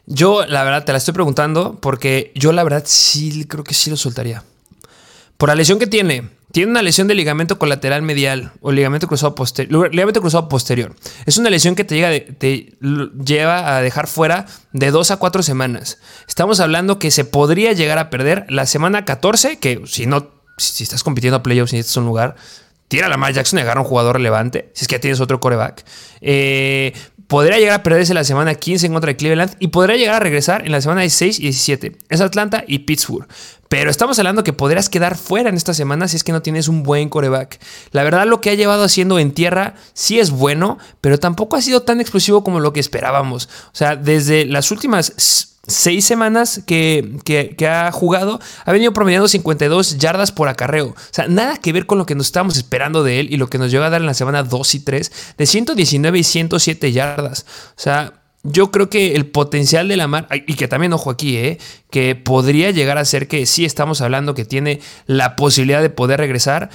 Yo 0.06 0.46
la 0.46 0.64
verdad 0.64 0.86
te 0.86 0.92
la 0.92 0.98
estoy 0.98 1.14
preguntando 1.14 1.80
porque 1.80 2.32
yo 2.36 2.52
la 2.52 2.64
verdad 2.64 2.84
sí 2.86 3.46
creo 3.46 3.64
que 3.64 3.74
sí 3.74 3.90
lo 3.90 3.96
soltaría. 3.96 4.44
Por 5.40 5.48
la 5.48 5.56
lesión 5.56 5.80
que 5.80 5.88
tiene, 5.88 6.28
tiene 6.52 6.70
una 6.70 6.82
lesión 6.82 7.08
de 7.08 7.16
ligamento 7.16 7.58
colateral 7.58 8.02
medial 8.02 8.52
o 8.60 8.74
ligamento 8.74 9.08
cruzado, 9.08 9.36
posterior, 9.36 9.90
ligamento 9.90 10.20
cruzado 10.20 10.50
posterior. 10.50 10.94
Es 11.26 11.38
una 11.38 11.50
lesión 11.50 11.76
que 11.76 11.86
te, 11.86 11.96
llega 11.96 12.10
te 12.38 12.74
lleva 13.24 13.78
a 13.78 13.82
dejar 13.82 14.08
fuera 14.08 14.48
de 14.74 14.92
dos 14.92 15.12
a 15.12 15.16
cuatro 15.16 15.42
semanas. 15.42 15.98
Estamos 16.28 16.60
hablando 16.60 17.00
que 17.00 17.10
se 17.10 17.24
podría 17.24 17.72
llegar 17.72 18.00
a 18.00 18.10
perder 18.10 18.48
la 18.50 18.66
semana 18.66 19.06
14, 19.06 19.60
que 19.60 19.82
si 19.86 20.08
no, 20.08 20.28
si 20.58 20.84
estás 20.84 21.06
compitiendo 21.06 21.38
a 21.38 21.42
playoffs 21.42 21.72
y 21.72 21.78
necesitas 21.78 21.96
un 21.96 22.06
lugar, 22.06 22.36
tira 22.90 23.06
a 23.06 23.10
Lamar 23.10 23.32
Jackson 23.32 23.60
y 23.60 23.62
agarra 23.62 23.80
un 23.80 23.88
jugador 23.88 24.18
relevante, 24.18 24.72
si 24.74 24.84
es 24.84 24.88
que 24.90 24.98
ya 24.98 25.00
tienes 25.00 25.22
otro 25.22 25.40
coreback. 25.40 25.86
Eh, 26.20 26.92
podría 27.30 27.60
llegar 27.60 27.80
a 27.80 27.84
perderse 27.84 28.16
la 28.16 28.24
semana 28.24 28.56
15 28.56 28.88
en 28.88 28.92
contra 28.92 29.10
de 29.10 29.16
Cleveland 29.16 29.56
y 29.60 29.68
podría 29.68 29.96
llegar 29.96 30.16
a 30.16 30.20
regresar 30.20 30.66
en 30.66 30.72
la 30.72 30.82
semana 30.82 31.02
16 31.02 31.40
y 31.40 31.44
17. 31.44 31.98
Es 32.10 32.22
Atlanta 32.22 32.64
y 32.68 32.80
Pittsburgh. 32.80 33.28
Pero 33.70 33.92
estamos 33.92 34.18
hablando 34.18 34.44
que 34.44 34.52
podrías 34.52 34.90
quedar 34.90 35.16
fuera 35.16 35.50
en 35.50 35.56
esta 35.56 35.76
semana 35.76 36.08
si 36.08 36.18
es 36.18 36.24
que 36.24 36.32
no 36.32 36.42
tienes 36.42 36.68
un 36.68 36.82
buen 36.82 37.08
coreback. 37.08 37.60
La 37.92 38.02
verdad, 38.02 38.26
lo 38.26 38.42
que 38.42 38.50
ha 38.50 38.56
llevado 38.56 38.84
haciendo 38.84 39.20
en 39.20 39.32
tierra 39.32 39.76
sí 39.94 40.20
es 40.20 40.32
bueno, 40.32 40.80
pero 41.02 41.20
tampoco 41.20 41.56
ha 41.56 41.62
sido 41.62 41.84
tan 41.84 42.02
explosivo 42.02 42.44
como 42.44 42.60
lo 42.60 42.74
que 42.74 42.80
esperábamos. 42.80 43.48
O 43.68 43.76
sea, 43.76 43.96
desde 43.96 44.46
las 44.46 44.72
últimas 44.72 45.14
seis 45.70 46.06
semanas 46.06 46.62
que, 46.66 47.56
ha 47.68 47.92
jugado, 47.92 48.40
ha 48.66 48.72
venido 48.72 48.94
promediando 48.94 49.28
52 49.28 49.98
yardas 49.98 50.32
por 50.32 50.48
acarreo. 50.48 50.88
O 50.88 50.96
sea, 51.12 51.28
nada 51.28 51.58
que 51.58 51.74
ver 51.74 51.86
con 51.86 51.98
lo 51.98 52.06
que 52.06 52.16
nos 52.16 52.28
estábamos 52.28 52.58
esperando 52.58 53.04
de 53.04 53.20
él 53.20 53.28
y 53.32 53.38
lo 53.38 53.50
que 53.50 53.58
nos 53.58 53.72
llegó 53.72 53.84
a 53.84 53.90
dar 53.90 54.02
en 54.02 54.08
la 54.08 54.14
semana 54.14 54.44
2 54.44 54.76
y 54.76 54.80
3, 54.82 55.12
de 55.38 55.46
119 55.46 56.20
y 56.20 56.24
107 56.24 56.92
yardas. 56.92 57.46
O 57.70 57.82
sea, 57.82 58.14
yo 58.44 58.72
creo 58.72 58.90
que 58.90 59.16
el 59.16 59.28
potencial 59.28 59.88
de 59.88 59.98
la 59.98 60.08
mar, 60.08 60.28
y 60.32 60.54
que 60.56 60.68
también 60.68 60.94
ojo 60.94 61.10
aquí, 61.10 61.38
¿eh? 61.38 61.58
que 61.90 62.16
podría 62.16 62.72
llegar 62.72 62.98
a 62.98 63.06
ser 63.06 63.28
que 63.28 63.46
sí 63.46 63.66
estamos 63.66 64.02
hablando 64.02 64.34
que 64.34 64.46
tiene 64.46 64.80
la 65.06 65.36
posibilidad 65.36 65.82
de 65.82 65.90
poder 65.90 66.20
regresar. 66.20 66.70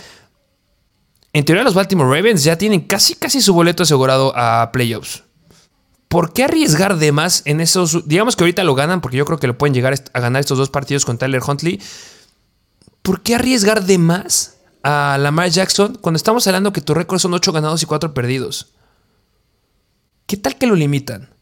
En 1.32 1.44
teoría 1.44 1.64
los 1.64 1.74
Baltimore 1.74 2.14
Ravens 2.14 2.44
ya 2.44 2.58
tienen 2.58 2.82
casi 2.82 3.14
casi 3.14 3.40
su 3.40 3.54
boleto 3.54 3.82
asegurado 3.82 4.32
a 4.36 4.70
playoffs. 4.72 5.24
¿Por 6.14 6.32
qué 6.32 6.44
arriesgar 6.44 6.96
de 6.96 7.10
más 7.10 7.42
en 7.44 7.60
esos? 7.60 8.06
Digamos 8.06 8.36
que 8.36 8.44
ahorita 8.44 8.62
lo 8.62 8.76
ganan 8.76 9.00
porque 9.00 9.16
yo 9.16 9.24
creo 9.24 9.40
que 9.40 9.48
lo 9.48 9.58
pueden 9.58 9.74
llegar 9.74 9.96
a 10.12 10.20
ganar 10.20 10.38
estos 10.38 10.56
dos 10.56 10.70
partidos 10.70 11.04
con 11.04 11.18
Tyler 11.18 11.42
Huntley. 11.44 11.82
¿Por 13.02 13.22
qué 13.22 13.34
arriesgar 13.34 13.82
de 13.82 13.98
más 13.98 14.58
a 14.84 15.18
Lamar 15.18 15.48
Jackson 15.48 15.98
cuando 16.00 16.16
estamos 16.16 16.46
hablando 16.46 16.72
que 16.72 16.80
tu 16.80 16.94
récord 16.94 17.18
son 17.18 17.34
8 17.34 17.50
ganados 17.50 17.82
y 17.82 17.86
4 17.86 18.14
perdidos? 18.14 18.74
¿Qué 20.26 20.36
tal 20.36 20.56
que 20.56 20.68
lo 20.68 20.76
limitan? 20.76 21.33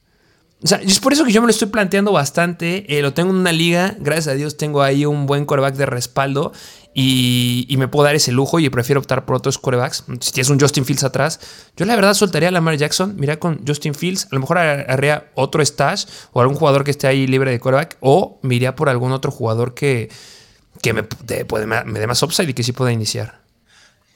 O 0.62 0.66
sea, 0.66 0.78
es 0.78 1.00
por 1.00 1.12
eso 1.12 1.24
que 1.24 1.32
yo 1.32 1.40
me 1.40 1.46
lo 1.46 1.50
estoy 1.50 1.68
planteando 1.68 2.12
bastante. 2.12 2.84
Eh, 2.96 3.02
lo 3.02 3.12
tengo 3.12 3.30
en 3.30 3.36
una 3.36 3.52
liga. 3.52 3.96
Gracias 3.98 4.28
a 4.28 4.34
Dios 4.34 4.56
tengo 4.56 4.82
ahí 4.82 5.04
un 5.04 5.26
buen 5.26 5.44
coreback 5.44 5.74
de 5.74 5.86
respaldo. 5.86 6.52
y, 6.94 7.74
me 7.78 7.88
puedo 7.88 8.04
dar 8.04 8.14
ese 8.14 8.32
lujo 8.32 8.60
y 8.60 8.68
prefiero 8.68 9.00
optar 9.00 9.24
por 9.24 9.36
otros 9.36 9.58
corebacks. 9.58 10.04
Si 10.20 10.30
tienes 10.30 10.50
un 10.50 10.60
Justin 10.60 10.84
Fields 10.84 11.04
atrás, 11.04 11.40
yo 11.76 11.86
la 11.86 11.96
verdad 11.96 12.14
soltaría 12.14 12.48
a 12.48 12.52
Lamar 12.52 12.76
Jackson, 12.76 13.16
mira 13.16 13.38
con 13.38 13.66
Justin 13.66 13.94
Fields, 13.94 14.26
a 14.26 14.34
lo 14.34 14.40
mejor 14.40 14.58
haría 14.58 15.30
otro 15.34 15.64
stash 15.64 16.04
o 16.32 16.40
algún 16.42 16.56
jugador 16.56 16.84
que 16.84 16.90
esté 16.90 17.06
ahí 17.06 17.26
libre 17.26 17.50
de 17.50 17.58
coreback 17.60 17.96
o 18.00 18.38
me 18.42 18.56
iría 18.56 18.76
por 18.76 18.88
algún 18.90 19.10
otro 19.12 19.32
jugador 19.32 19.74
que, 19.74 20.10
que 20.82 20.92
me, 20.92 21.02
me 21.02 21.98
dé 21.98 22.06
más 22.06 22.22
upside 22.22 22.50
y 22.50 22.54
que 22.54 22.62
sí 22.62 22.72
pueda 22.72 22.92
iniciar. 22.92 23.41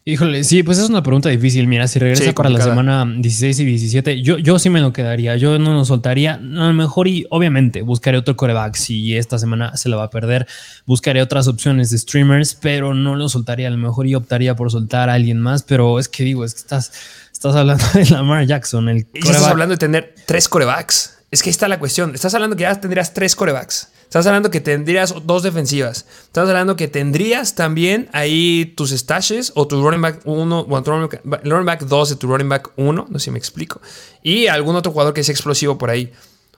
Híjole, 0.08 0.44
sí, 0.44 0.62
pues 0.62 0.78
es 0.78 0.88
una 0.88 1.02
pregunta 1.02 1.30
difícil. 1.30 1.66
Mira, 1.66 1.88
si 1.88 1.98
regresa 1.98 2.32
para 2.32 2.48
la 2.48 2.60
semana 2.60 3.04
16 3.04 3.58
y 3.58 3.64
17, 3.64 4.22
yo, 4.22 4.38
yo 4.38 4.56
sí 4.60 4.70
me 4.70 4.80
lo 4.80 4.92
quedaría. 4.92 5.34
Yo 5.34 5.58
no 5.58 5.74
lo 5.74 5.84
soltaría. 5.84 6.34
A 6.34 6.38
lo 6.38 6.72
mejor 6.74 7.08
y 7.08 7.26
obviamente 7.28 7.82
buscaré 7.82 8.16
otro 8.16 8.36
coreback. 8.36 8.76
Si 8.76 9.16
esta 9.16 9.36
semana 9.36 9.76
se 9.76 9.88
la 9.88 9.96
va 9.96 10.04
a 10.04 10.10
perder, 10.10 10.46
buscaré 10.86 11.22
otras 11.22 11.48
opciones 11.48 11.90
de 11.90 11.98
streamers, 11.98 12.54
pero 12.54 12.94
no 12.94 13.16
lo 13.16 13.28
soltaría. 13.28 13.66
A 13.66 13.72
lo 13.72 13.78
mejor 13.78 14.06
y 14.06 14.14
optaría 14.14 14.54
por 14.54 14.70
soltar 14.70 15.10
a 15.10 15.14
alguien 15.14 15.40
más. 15.40 15.64
Pero 15.64 15.98
es 15.98 16.08
que 16.08 16.22
digo, 16.22 16.44
es 16.44 16.54
que 16.54 16.60
estás, 16.60 16.92
estás 17.32 17.56
hablando 17.56 17.84
de 17.94 18.04
Lamar 18.08 18.46
Jackson. 18.46 18.88
El 18.88 19.08
y 19.12 19.18
estás 19.18 19.42
hablando 19.42 19.72
de 19.72 19.78
tener 19.78 20.14
tres 20.24 20.48
corebacks. 20.48 21.15
Es 21.36 21.42
que 21.42 21.50
ahí 21.50 21.52
está 21.52 21.68
la 21.68 21.78
cuestión. 21.78 22.14
Estás 22.14 22.32
hablando 22.32 22.56
que 22.56 22.62
ya 22.62 22.80
tendrías 22.80 23.12
tres 23.12 23.36
corebacks. 23.36 23.88
Estás 24.04 24.26
hablando 24.26 24.50
que 24.50 24.62
tendrías 24.62 25.14
dos 25.24 25.42
defensivas. 25.42 26.06
Estás 26.22 26.48
hablando 26.48 26.76
que 26.76 26.88
tendrías 26.88 27.54
también 27.54 28.08
ahí 28.14 28.72
tus 28.74 28.92
stashes 28.92 29.52
o 29.54 29.66
tu 29.66 29.82
running 29.82 30.00
back 30.00 30.22
1, 30.24 30.66
o 30.66 30.82
tu 30.82 30.90
running 30.90 31.66
back 31.66 31.82
2 31.82 32.08
de 32.08 32.16
tu 32.16 32.26
running 32.26 32.48
back 32.48 32.70
1, 32.76 33.08
no 33.10 33.18
sé 33.18 33.26
si 33.26 33.30
me 33.30 33.38
explico. 33.38 33.82
Y 34.22 34.46
algún 34.46 34.76
otro 34.76 34.92
jugador 34.92 35.12
que 35.12 35.22
sea 35.22 35.34
explosivo 35.34 35.76
por 35.76 35.90
ahí. 35.90 36.10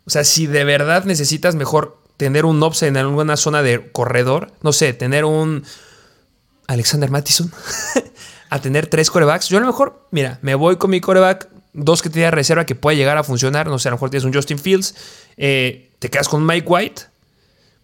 O 0.06 0.10
sea, 0.10 0.22
si 0.22 0.46
de 0.46 0.62
verdad 0.62 1.02
necesitas 1.06 1.56
mejor 1.56 2.00
tener 2.16 2.44
un 2.44 2.62
offset 2.62 2.90
en 2.90 2.98
alguna 2.98 3.36
zona 3.36 3.64
de 3.64 3.90
corredor, 3.90 4.52
no 4.62 4.72
sé, 4.72 4.92
tener 4.92 5.24
un 5.24 5.64
Alexander 6.68 7.10
Mattison, 7.10 7.50
a 8.48 8.60
tener 8.60 8.86
tres 8.86 9.10
corebacks, 9.10 9.48
yo 9.48 9.58
a 9.58 9.60
lo 9.60 9.66
mejor, 9.66 10.06
mira, 10.12 10.38
me 10.42 10.54
voy 10.54 10.76
con 10.76 10.90
mi 10.90 11.00
coreback, 11.00 11.48
dos 11.78 12.02
que 12.02 12.10
te 12.10 12.20
de 12.20 12.30
reserva 12.30 12.66
que 12.66 12.74
puede 12.74 12.96
llegar 12.96 13.16
a 13.16 13.24
funcionar, 13.24 13.66
no 13.68 13.78
sé, 13.78 13.88
a 13.88 13.90
lo 13.90 13.96
mejor 13.96 14.10
tienes 14.10 14.24
un 14.24 14.32
Justin 14.34 14.58
Fields, 14.58 14.94
eh, 15.36 15.90
te 15.98 16.10
quedas 16.10 16.28
con 16.28 16.44
Mike 16.44 16.66
White 16.68 17.02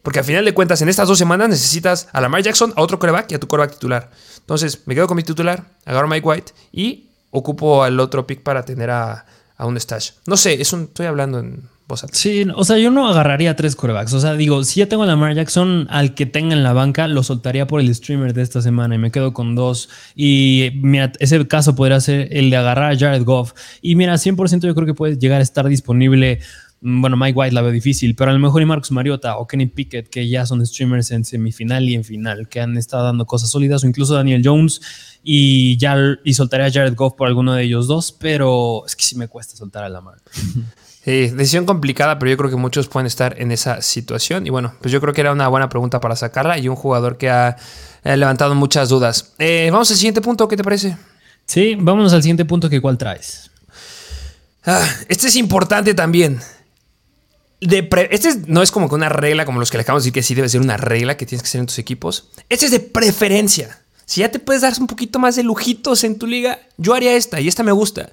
porque 0.04 0.18
al 0.18 0.26
final 0.26 0.44
de 0.44 0.52
cuentas, 0.52 0.83
en 0.83 0.90
estas 0.90 1.09
dos 1.09 1.16
semanas 1.16 1.48
necesitas 1.48 2.09
a 2.12 2.20
Lamar 2.20 2.42
Jackson, 2.42 2.74
a 2.76 2.83
otro 2.83 2.98
coreback 2.98 3.33
y 3.33 3.37
a 3.37 3.40
tu 3.40 3.48
coreback 3.48 3.72
titular. 3.72 4.11
Entonces, 4.37 4.83
me 4.85 4.94
quedo 4.94 5.07
con 5.07 5.16
mi 5.16 5.22
titular, 5.22 5.64
agarro 5.87 6.07
a 6.07 6.11
Mike 6.11 6.28
White 6.28 6.52
y 6.72 7.09
ocupo 7.30 7.83
al 7.83 7.98
otro 7.98 8.26
pick 8.26 8.42
para 8.42 8.66
tener 8.66 8.90
a, 8.90 9.24
un 9.61 9.80
stash. 9.80 10.11
No 10.26 10.37
sé, 10.37 10.61
es 10.61 10.74
un, 10.74 10.83
estoy 10.83 11.07
hablando 11.07 11.38
en 11.38 11.70
Sí, 12.12 12.47
o 12.55 12.64
sea, 12.64 12.79
yo 12.79 12.90
no 12.90 13.09
agarraría 13.09 13.57
tres 13.57 13.77
corebacks. 13.77 14.12
O 14.14 14.20
sea, 14.20 14.35
digo, 14.35 14.64
si 14.64 14.81
ya 14.81 14.88
tengo 14.88 15.03
a 15.03 15.07
Lamar 15.07 15.35
Jackson, 15.35 15.87
al 15.90 16.14
que 16.14 16.27
tenga 16.27 16.55
en 16.55 16.62
la 16.62 16.73
banca, 16.73 17.09
lo 17.09 17.23
soltaría 17.23 17.66
por 17.66 17.81
el 17.81 17.94
streamer 17.94 18.33
de 18.33 18.42
esta 18.42 18.62
semana 18.62 18.94
y 18.94 18.99
me 18.99 19.11
quedo 19.11 19.33
con 19.33 19.55
dos. 19.55 19.88
Y 20.14 20.70
mira, 20.77 21.12
ese 21.18 21.47
caso 21.47 21.75
podría 21.75 22.01
ser 22.01 22.29
el 22.31 22.51
de 22.51 22.57
agarrar 22.57 22.92
a 22.92 22.99
Jared 22.99 23.25
Goff. 23.25 23.53
Y 23.83 23.97
mira, 23.97 24.14
100% 24.14 24.66
yo 24.66 24.75
creo 24.75 24.87
que 24.87 24.94
puede 24.94 25.18
llegar 25.18 25.40
a 25.40 25.42
estar 25.42 25.68
disponible 25.68 26.40
Mm, 26.85 27.01
bueno, 27.01 27.16
Mike 27.16 27.38
White 27.38 27.55
la 27.55 27.62
veo 27.62 27.73
difícil, 27.73 28.14
pero 28.14 28.31
a 28.31 28.35
lo 28.35 28.40
mejor 28.40 28.61
y 28.61 28.66
Marcus 28.66 28.90
Mariota 28.90 29.38
o 29.38 29.47
Kenny 29.47 29.66
Pickett, 29.66 30.11
que 30.11 30.29
ya 30.29 30.44
son 30.44 30.64
streamers 30.66 31.11
en 31.12 31.25
semifinal 31.25 31.88
y 31.88 31.94
en 31.94 32.05
final, 32.05 32.47
que 32.47 32.61
han 32.61 32.77
estado 32.77 33.05
dando 33.05 33.25
cosas 33.25 33.49
sólidas, 33.49 33.83
o 33.83 33.87
incluso 33.87 34.14
Daniel 34.14 34.42
Jones, 34.44 34.83
y 35.23 35.79
ya 35.79 35.97
y 36.25 36.35
soltaré 36.35 36.66
a 36.66 36.70
Jared 36.70 36.94
Goff 36.94 37.14
por 37.14 37.27
alguno 37.27 37.55
de 37.55 37.62
ellos 37.64 37.87
dos, 37.87 38.12
pero 38.12 38.85
es 38.87 38.94
que 38.94 39.03
sí 39.03 39.16
me 39.16 39.29
cuesta 39.29 39.57
soltar 39.57 39.83
a 39.83 39.88
Lamar. 39.88 40.18
Sí, 41.05 41.29
decisión 41.29 41.67
complicada, 41.67 42.19
pero 42.19 42.31
yo 42.31 42.37
creo 42.37 42.51
que 42.51 42.57
muchos 42.57 42.88
pueden 42.88 43.07
estar 43.07 43.40
en 43.40 43.53
esa 43.53 43.83
situación. 43.83 44.47
Y 44.47 44.51
bueno, 44.51 44.75
pues 44.81 44.90
yo 44.90 45.01
creo 45.01 45.12
que 45.12 45.21
era 45.21 45.33
una 45.33 45.49
buena 45.49 45.69
pregunta 45.69 46.01
para 46.01 46.17
sacarla 46.17 46.59
y 46.59 46.69
un 46.69 46.77
jugador 46.77 47.19
que 47.19 47.29
ha 47.29 47.57
levantado 48.05 48.55
muchas 48.55 48.88
dudas. 48.88 49.35
Eh, 49.38 49.69
vamos 49.71 49.90
al 49.90 49.97
siguiente 49.97 50.21
punto, 50.21 50.49
¿qué 50.49 50.57
te 50.57 50.64
parece? 50.64 50.97
Sí, 51.47 51.77
vámonos 51.79 52.12
al 52.14 52.23
siguiente 52.23 52.47
punto 52.47 52.71
que 52.71 52.81
cuál 52.81 52.97
traes. 52.97 53.51
Ah, 54.64 54.83
este 55.09 55.29
es 55.29 55.37
importante 55.37 55.93
también 55.93 56.40
este 57.61 58.43
no 58.47 58.62
es 58.62 58.71
como 58.71 58.88
que 58.88 58.95
una 58.95 59.09
regla 59.09 59.45
como 59.45 59.61
los 59.61 59.71
que 59.71 59.79
le 59.79 59.83
acabamos 59.83 60.05
de 60.05 60.09
decir 60.09 60.12
que 60.12 60.23
sí 60.23 60.35
debe 60.35 60.49
ser 60.49 60.61
una 60.61 60.77
regla 60.77 61.17
que 61.17 61.27
tienes 61.27 61.43
que 61.43 61.49
ser 61.49 61.61
en 61.61 61.67
tus 61.67 61.79
equipos. 61.79 62.29
Este 62.49 62.67
es 62.67 62.71
de 62.71 62.81
preferencia. 62.81 63.81
Si 64.07 64.21
ya 64.21 64.31
te 64.31 64.38
puedes 64.38 64.62
dar 64.62 64.75
un 64.79 64.87
poquito 64.87 65.19
más 65.19 65.37
de 65.37 65.43
lujitos 65.43 66.05
en 66.05 66.19
tu 66.19 66.27
liga, 66.27 66.61
yo 66.77 66.95
haría 66.95 67.17
esta 67.17 67.40
y 67.40 67.49
esta 67.49 67.62
me 67.62 67.73
gusta. 67.73 68.11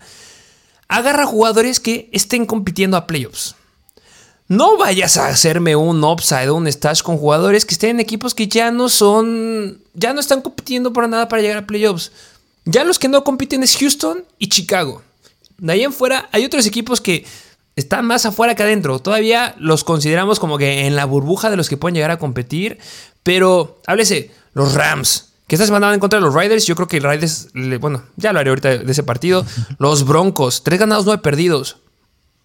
Agarra 0.92 1.26
jugadores 1.26 1.80
que 1.80 2.10
estén 2.12 2.46
compitiendo 2.46 2.98
a 2.98 3.08
playoffs. 3.08 3.56
No 4.50 4.78
vayas 4.78 5.16
a 5.16 5.28
hacerme 5.28 5.78
un 5.78 6.04
upside 6.04 6.52
un 6.52 6.68
stash 6.68 7.02
con 7.02 7.18
jugadores 7.18 7.64
que 7.64 7.74
estén 7.74 7.92
en 7.92 8.00
equipos 8.02 8.36
que 8.36 8.50
ya 8.50 8.72
no 8.72 8.90
son, 8.90 9.82
ya 9.94 10.14
no 10.14 10.20
están 10.20 10.42
compitiendo 10.42 10.92
para 10.92 11.08
nada 11.08 11.30
para 11.30 11.42
llegar 11.42 11.60
a 11.60 11.66
playoffs. 11.66 12.12
Ya 12.66 12.84
los 12.84 13.00
que 13.00 13.08
no 13.08 13.24
compiten 13.24 13.64
es 13.64 13.78
Houston 13.78 14.26
y 14.38 14.50
Chicago. 14.50 15.02
De 15.58 15.72
ahí 15.72 15.84
en 15.86 15.94
fuera 15.94 16.28
hay 16.34 16.44
otros 16.44 16.66
equipos 16.66 17.00
que 17.00 17.26
están 17.78 18.06
más 18.06 18.26
afuera 18.26 18.56
que 18.56 18.64
adentro. 18.64 19.00
Todavía 19.00 19.56
los 19.58 19.86
consideramos 19.86 20.42
como 20.42 20.58
que 20.58 20.88
en 20.88 20.98
la 20.98 21.06
burbuja 21.06 21.50
de 21.50 21.56
los 21.56 21.70
que 21.70 21.78
pueden 21.78 21.96
llegar 21.96 22.12
a 22.12 22.20
competir. 22.20 22.80
Pero 23.24 23.80
háblese, 23.88 24.32
los 24.52 24.74
Rams. 24.74 25.31
Que 25.52 25.56
esta 25.56 25.66
semana 25.66 25.88
van 25.88 25.96
en 25.96 26.00
contra 26.00 26.18
de 26.18 26.26
los 26.26 26.34
Riders. 26.34 26.66
Yo 26.66 26.78
creo 26.78 26.88
que 26.88 26.96
el 26.96 27.04
Riders, 27.04 27.50
bueno, 27.82 28.06
ya 28.16 28.32
lo 28.32 28.40
haré 28.40 28.52
ahorita 28.52 28.78
de 28.78 28.90
ese 28.90 29.04
partido. 29.04 29.46
Los 29.80 30.06
Broncos, 30.06 30.64
tres 30.64 30.80
ganados, 30.80 31.04
nueve 31.04 31.22
perdidos. 31.22 31.76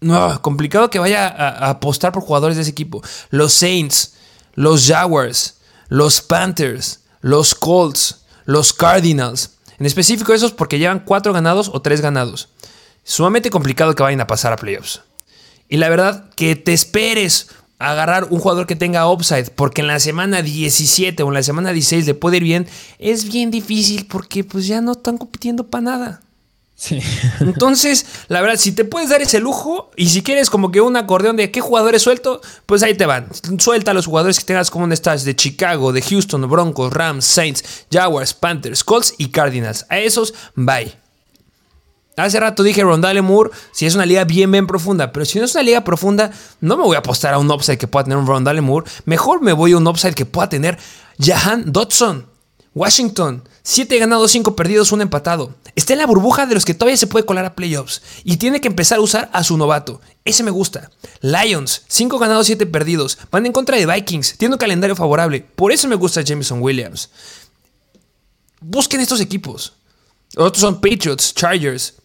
No, 0.01 0.41
complicado 0.41 0.89
que 0.89 0.99
vaya 0.99 1.25
a, 1.25 1.69
apostar 1.69 2.11
por 2.11 2.23
jugadores 2.23 2.57
de 2.57 2.63
ese 2.63 2.71
equipo. 2.71 3.01
Los 3.29 3.53
Saints, 3.53 4.15
los 4.55 4.85
Jaguars, 4.85 5.61
los 5.87 6.19
Panthers, 6.19 7.05
los 7.21 7.55
Colts, 7.55 8.25
los 8.43 8.73
Cardinals. 8.73 9.51
En 9.79 9.85
específico 9.85 10.33
esos 10.33 10.51
porque 10.51 10.77
llevan 10.77 10.99
cuatro 10.99 11.31
ganados 11.31 11.71
o 11.73 11.81
tres 11.81 12.01
ganados. 12.01 12.49
Sumamente 13.05 13.49
complicado 13.49 13.95
que 13.95 14.03
vayan 14.03 14.19
a 14.19 14.27
pasar 14.27 14.51
a 14.51 14.57
playoffs. 14.57 14.99
Y 15.69 15.77
la 15.77 15.87
verdad, 15.87 16.29
que 16.35 16.57
te 16.57 16.73
esperes 16.73 17.51
a 17.51 17.66
agarrar 17.79 18.27
un 18.29 18.39
jugador 18.39 18.65
que 18.65 18.75
tenga 18.75 19.09
upside, 19.09 19.51
porque 19.51 19.81
en 19.81 19.87
la 19.87 19.99
semana 19.99 20.41
17 20.41 21.21
o 21.23 21.27
en 21.27 21.33
la 21.33 21.43
semana 21.43 21.73
16 21.73 22.05
le 22.07 22.13
puede 22.13 22.37
ir 22.37 22.43
bien, 22.43 22.67
es 22.99 23.31
bien 23.31 23.51
difícil 23.51 24.07
porque 24.07 24.43
pues 24.43 24.67
ya 24.67 24.81
no 24.81 24.93
están 24.93 25.17
compitiendo 25.17 25.67
para 25.67 25.81
nada. 25.81 26.21
Sí. 26.75 26.99
Entonces, 27.39 28.05
la 28.27 28.39
verdad, 28.41 28.57
si 28.57 28.71
te 28.71 28.85
puedes 28.85 29.09
dar 29.09 29.21
ese 29.21 29.39
lujo 29.39 29.91
y 29.95 30.09
si 30.09 30.21
quieres 30.21 30.49
como 30.49 30.71
que 30.71 30.79
un 30.79 30.95
acordeón 30.95 31.35
de 31.35 31.49
qué 31.51 31.59
jugadores 31.59 32.03
suelto, 32.03 32.41
pues 32.65 32.83
ahí 32.83 32.93
te 32.93 33.05
van. 33.05 33.29
Suelta 33.57 33.91
a 33.91 33.93
los 33.93 34.05
jugadores 34.05 34.39
que 34.39 34.45
tengas 34.45 34.69
como 34.69 34.85
un 34.85 34.95
stash 34.95 35.23
de 35.23 35.35
Chicago, 35.35 35.91
de 35.91 36.03
Houston, 36.03 36.47
Broncos, 36.49 36.93
Rams, 36.93 37.25
Saints, 37.25 37.85
Jaguars, 37.91 38.33
Panthers, 38.33 38.83
Colts 38.83 39.15
y 39.17 39.29
Cardinals. 39.29 39.85
A 39.89 39.97
esos, 39.97 40.33
bye. 40.55 41.06
Hace 42.17 42.39
rato 42.39 42.63
dije 42.63 42.81
Rondale 42.81 43.21
Moore, 43.21 43.51
si 43.71 43.85
es 43.85 43.93
una 43.93 44.05
liga 44.05 44.23
bien, 44.23 44.51
bien 44.51 44.65
profunda, 44.65 45.11
pero 45.11 45.23
si 45.23 45.37
no 45.37 45.45
es 45.45 45.53
una 45.53 45.63
liga 45.63 45.83
profunda, 45.83 46.31
no 46.61 46.75
me 46.75 46.83
voy 46.83 46.95
a 46.95 46.99
apostar 46.99 47.35
a 47.35 47.37
un 47.37 47.49
upside 47.51 47.77
que 47.77 47.87
pueda 47.87 48.05
tener 48.05 48.17
un 48.17 48.25
Rondale 48.25 48.61
Moore. 48.61 48.89
Mejor 49.05 49.41
me 49.43 49.53
voy 49.53 49.73
a 49.73 49.77
un 49.77 49.87
upside 49.87 50.15
que 50.15 50.25
pueda 50.25 50.49
tener 50.49 50.79
Jahan 51.19 51.71
Dodson. 51.71 52.25
Washington, 52.73 53.43
7 53.61 53.99
ganados, 53.99 54.31
5 54.31 54.55
perdidos, 54.55 54.91
1 54.91 55.03
empatado. 55.03 55.53
Está 55.75 55.93
en 55.93 55.99
la 55.99 56.07
burbuja 56.07 56.47
de 56.47 56.55
los 56.55 56.65
que 56.65 56.73
todavía 56.73 56.97
se 56.97 57.05
puede 57.05 57.25
colar 57.25 57.45
a 57.45 57.55
playoffs 57.55 58.01
y 58.23 58.37
tiene 58.37 58.61
que 58.61 58.67
empezar 58.67 58.97
a 58.97 59.01
usar 59.01 59.29
a 59.31 59.43
su 59.43 59.55
novato. 59.57 60.01
Ese 60.25 60.43
me 60.43 60.51
gusta. 60.51 60.89
Lions, 61.21 61.83
5 61.87 62.17
ganados, 62.17 62.47
7 62.47 62.65
perdidos. 62.65 63.19
Van 63.29 63.45
en 63.45 63.51
contra 63.51 63.77
de 63.77 63.85
Vikings, 63.85 64.39
tiene 64.39 64.55
un 64.55 64.59
calendario 64.59 64.95
favorable. 64.95 65.41
Por 65.55 65.71
eso 65.71 65.87
me 65.87 65.95
gusta 65.95 66.21
Jameson 66.21 66.63
Williams. 66.63 67.11
Busquen 68.59 69.01
estos 69.01 69.21
equipos. 69.21 69.73
Otros 70.35 70.61
son 70.61 70.79
Patriots, 70.81 71.33
Chargers, 71.33 71.95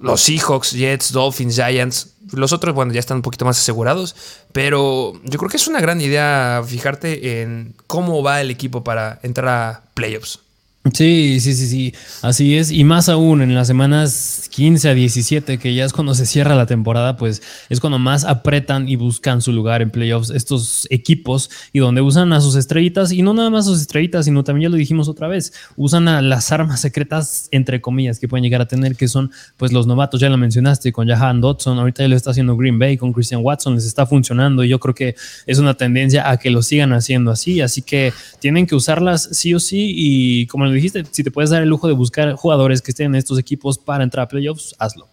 los 0.00 0.20
Seahawks, 0.22 0.72
Jets, 0.72 1.12
Dolphins, 1.12 1.54
Giants. 1.54 2.10
Los 2.32 2.52
otros, 2.52 2.74
bueno, 2.74 2.92
ya 2.92 3.00
están 3.00 3.18
un 3.18 3.22
poquito 3.22 3.44
más 3.44 3.58
asegurados. 3.58 4.14
Pero 4.52 5.12
yo 5.24 5.38
creo 5.38 5.50
que 5.50 5.56
es 5.56 5.66
una 5.66 5.80
gran 5.80 6.00
idea 6.00 6.62
fijarte 6.66 7.42
en 7.42 7.74
cómo 7.86 8.22
va 8.22 8.40
el 8.40 8.50
equipo 8.50 8.84
para 8.84 9.20
entrar 9.22 9.48
a 9.48 9.82
playoffs. 9.94 10.43
Sí, 10.92 11.40
sí, 11.40 11.54
sí, 11.54 11.66
sí, 11.66 11.94
así 12.20 12.58
es. 12.58 12.70
Y 12.70 12.84
más 12.84 13.08
aún 13.08 13.40
en 13.40 13.54
las 13.54 13.66
semanas 13.68 14.50
15 14.50 14.90
a 14.90 14.94
17, 14.94 15.58
que 15.58 15.74
ya 15.74 15.86
es 15.86 15.94
cuando 15.94 16.14
se 16.14 16.26
cierra 16.26 16.54
la 16.54 16.66
temporada, 16.66 17.16
pues 17.16 17.40
es 17.70 17.80
cuando 17.80 17.98
más 17.98 18.24
apretan 18.24 18.86
y 18.86 18.96
buscan 18.96 19.40
su 19.40 19.50
lugar 19.54 19.80
en 19.80 19.88
playoffs 19.88 20.28
estos 20.28 20.86
equipos 20.90 21.48
y 21.72 21.78
donde 21.78 22.02
usan 22.02 22.34
a 22.34 22.42
sus 22.42 22.54
estrellitas 22.54 23.12
y 23.12 23.22
no 23.22 23.32
nada 23.32 23.48
más 23.48 23.64
sus 23.64 23.80
estrellitas, 23.80 24.26
sino 24.26 24.44
también 24.44 24.68
ya 24.68 24.72
lo 24.72 24.76
dijimos 24.76 25.08
otra 25.08 25.26
vez, 25.26 25.54
usan 25.76 26.06
a 26.06 26.20
las 26.20 26.52
armas 26.52 26.82
secretas, 26.82 27.48
entre 27.50 27.80
comillas, 27.80 28.18
que 28.18 28.28
pueden 28.28 28.44
llegar 28.44 28.60
a 28.60 28.68
tener, 28.68 28.94
que 28.94 29.08
son 29.08 29.30
pues 29.56 29.72
los 29.72 29.86
novatos, 29.86 30.20
ya 30.20 30.28
lo 30.28 30.36
mencionaste, 30.36 30.92
con 30.92 31.08
Jahan 31.08 31.40
Dodson, 31.40 31.78
ahorita 31.78 32.02
ya 32.02 32.08
lo 32.08 32.16
está 32.16 32.32
haciendo 32.32 32.58
Green 32.58 32.78
Bay, 32.78 32.98
con 32.98 33.14
Christian 33.14 33.40
Watson, 33.42 33.74
les 33.74 33.86
está 33.86 34.04
funcionando 34.04 34.62
y 34.62 34.68
yo 34.68 34.78
creo 34.78 34.94
que 34.94 35.16
es 35.46 35.58
una 35.58 35.72
tendencia 35.72 36.30
a 36.30 36.36
que 36.36 36.50
lo 36.50 36.62
sigan 36.62 36.92
haciendo 36.92 37.30
así, 37.30 37.62
así 37.62 37.80
que 37.80 38.12
tienen 38.38 38.66
que 38.66 38.74
usarlas 38.74 39.30
sí 39.32 39.54
o 39.54 39.60
sí 39.60 39.94
y 39.96 40.46
como 40.46 40.73
dijiste, 40.74 41.04
si 41.10 41.24
te 41.24 41.30
puedes 41.30 41.50
dar 41.50 41.62
el 41.62 41.68
lujo 41.68 41.88
de 41.88 41.94
buscar 41.94 42.34
jugadores 42.34 42.82
que 42.82 42.90
estén 42.90 43.06
en 43.06 43.14
estos 43.16 43.38
equipos 43.38 43.78
para 43.78 44.04
entrar 44.04 44.24
a 44.24 44.28
playoffs, 44.28 44.74
hazlo. 44.78 45.08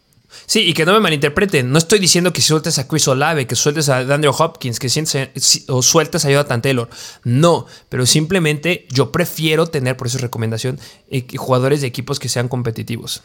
Sí, 0.46 0.62
y 0.62 0.74
que 0.74 0.86
no 0.86 0.94
me 0.94 1.00
malinterpreten. 1.00 1.72
No 1.72 1.78
estoy 1.78 2.00
diciendo 2.00 2.32
que 2.34 2.42
sueltes 2.42 2.80
a 2.80 2.88
Chris 2.88 3.08
Olave, 3.08 3.48
que 3.48 3.56
sueltes 3.56 3.90
a 3.90 4.04
Daniel 4.06 4.34
Hopkins, 4.38 4.80
que 4.80 4.90
sientes, 4.90 5.66
o 5.68 5.82
sueltes 5.82 6.26
a 6.26 6.32
Jonathan 6.32 6.62
Taylor. 6.62 6.90
No, 7.24 7.66
pero 7.90 8.06
simplemente 8.06 8.88
yo 8.90 9.12
prefiero 9.12 9.68
tener, 9.68 9.98
por 9.98 10.08
eso 10.08 10.18
es 10.18 10.22
recomendación, 10.22 10.80
eh, 11.10 11.26
jugadores 11.36 11.82
de 11.82 11.88
equipos 11.88 12.20
que 12.20 12.30
sean 12.30 12.48
competitivos. 12.48 13.24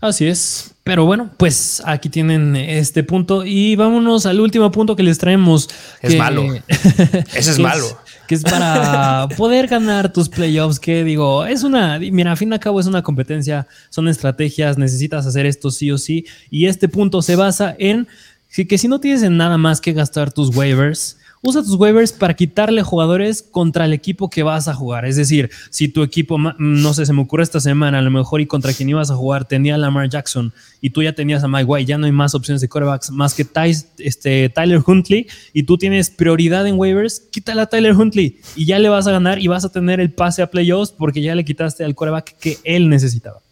Así 0.00 0.26
es. 0.26 0.72
Pero 0.82 1.06
bueno, 1.06 1.30
pues 1.38 1.82
aquí 1.86 2.10
tienen 2.10 2.56
este 2.56 3.04
punto 3.04 3.44
y 3.44 3.74
vámonos 3.74 4.26
al 4.26 4.40
último 4.40 4.70
punto 4.70 4.96
que 4.96 5.02
les 5.02 5.18
traemos. 5.18 5.70
Es 6.02 6.16
malo. 6.16 6.44
Ese 7.34 7.52
es 7.52 7.58
malo. 7.58 7.86
Es 8.34 8.42
para 8.42 9.28
poder 9.36 9.66
ganar 9.66 10.12
tus 10.12 10.28
playoffs, 10.28 10.78
que 10.78 11.04
digo, 11.04 11.46
es 11.46 11.62
una, 11.62 11.98
mira, 11.98 12.32
a 12.32 12.36
fin 12.36 12.50
de 12.50 12.58
cabo 12.58 12.80
es 12.80 12.86
una 12.86 13.02
competencia, 13.02 13.66
son 13.90 14.08
estrategias, 14.08 14.78
necesitas 14.78 15.26
hacer 15.26 15.46
esto 15.46 15.70
sí 15.70 15.90
o 15.90 15.98
sí. 15.98 16.26
Y 16.50 16.66
este 16.66 16.88
punto 16.88 17.22
se 17.22 17.36
basa 17.36 17.74
en 17.78 18.06
que 18.48 18.78
si 18.78 18.86
no 18.86 19.00
tienes 19.00 19.28
nada 19.30 19.58
más 19.58 19.80
que 19.80 19.92
gastar 19.92 20.32
tus 20.32 20.54
waivers, 20.54 21.18
usa 21.44 21.62
tus 21.62 21.74
waivers 21.74 22.12
para 22.12 22.34
quitarle 22.34 22.82
jugadores 22.82 23.42
contra 23.42 23.84
el 23.84 23.92
equipo 23.92 24.30
que 24.30 24.42
vas 24.42 24.66
a 24.66 24.74
jugar. 24.74 25.04
Es 25.04 25.16
decir, 25.16 25.50
si 25.68 25.88
tu 25.88 26.02
equipo, 26.02 26.38
no 26.38 26.94
sé, 26.94 27.04
se 27.04 27.12
me 27.12 27.20
ocurre 27.20 27.42
esta 27.42 27.60
semana, 27.60 27.98
a 27.98 28.02
lo 28.02 28.10
mejor 28.10 28.40
y 28.40 28.46
contra 28.46 28.72
quien 28.72 28.88
ibas 28.88 29.10
a 29.10 29.14
jugar 29.14 29.44
tenía 29.44 29.74
a 29.74 29.78
Lamar 29.78 30.08
Jackson 30.08 30.54
y 30.80 30.90
tú 30.90 31.02
ya 31.02 31.12
tenías 31.12 31.44
a 31.44 31.48
Mike 31.48 31.64
White, 31.64 31.86
ya 31.86 31.98
no 31.98 32.06
hay 32.06 32.12
más 32.12 32.34
opciones 32.34 32.62
de 32.62 32.68
quarterbacks 32.68 33.10
más 33.10 33.34
que 33.34 33.46
este, 33.98 34.48
Tyler 34.48 34.82
Huntley 34.84 35.26
y 35.52 35.64
tú 35.64 35.76
tienes 35.76 36.08
prioridad 36.08 36.66
en 36.66 36.78
waivers, 36.78 37.20
quítale 37.30 37.60
a 37.60 37.66
Tyler 37.66 37.94
Huntley 37.94 38.38
y 38.56 38.64
ya 38.64 38.78
le 38.78 38.88
vas 38.88 39.06
a 39.06 39.12
ganar 39.12 39.38
y 39.38 39.46
vas 39.46 39.66
a 39.66 39.68
tener 39.68 40.00
el 40.00 40.12
pase 40.12 40.40
a 40.40 40.50
playoffs 40.50 40.92
porque 40.92 41.20
ya 41.20 41.34
le 41.34 41.44
quitaste 41.44 41.84
al 41.84 41.94
quarterback 41.94 42.38
que 42.38 42.58
él 42.64 42.88
necesitaba. 42.88 43.44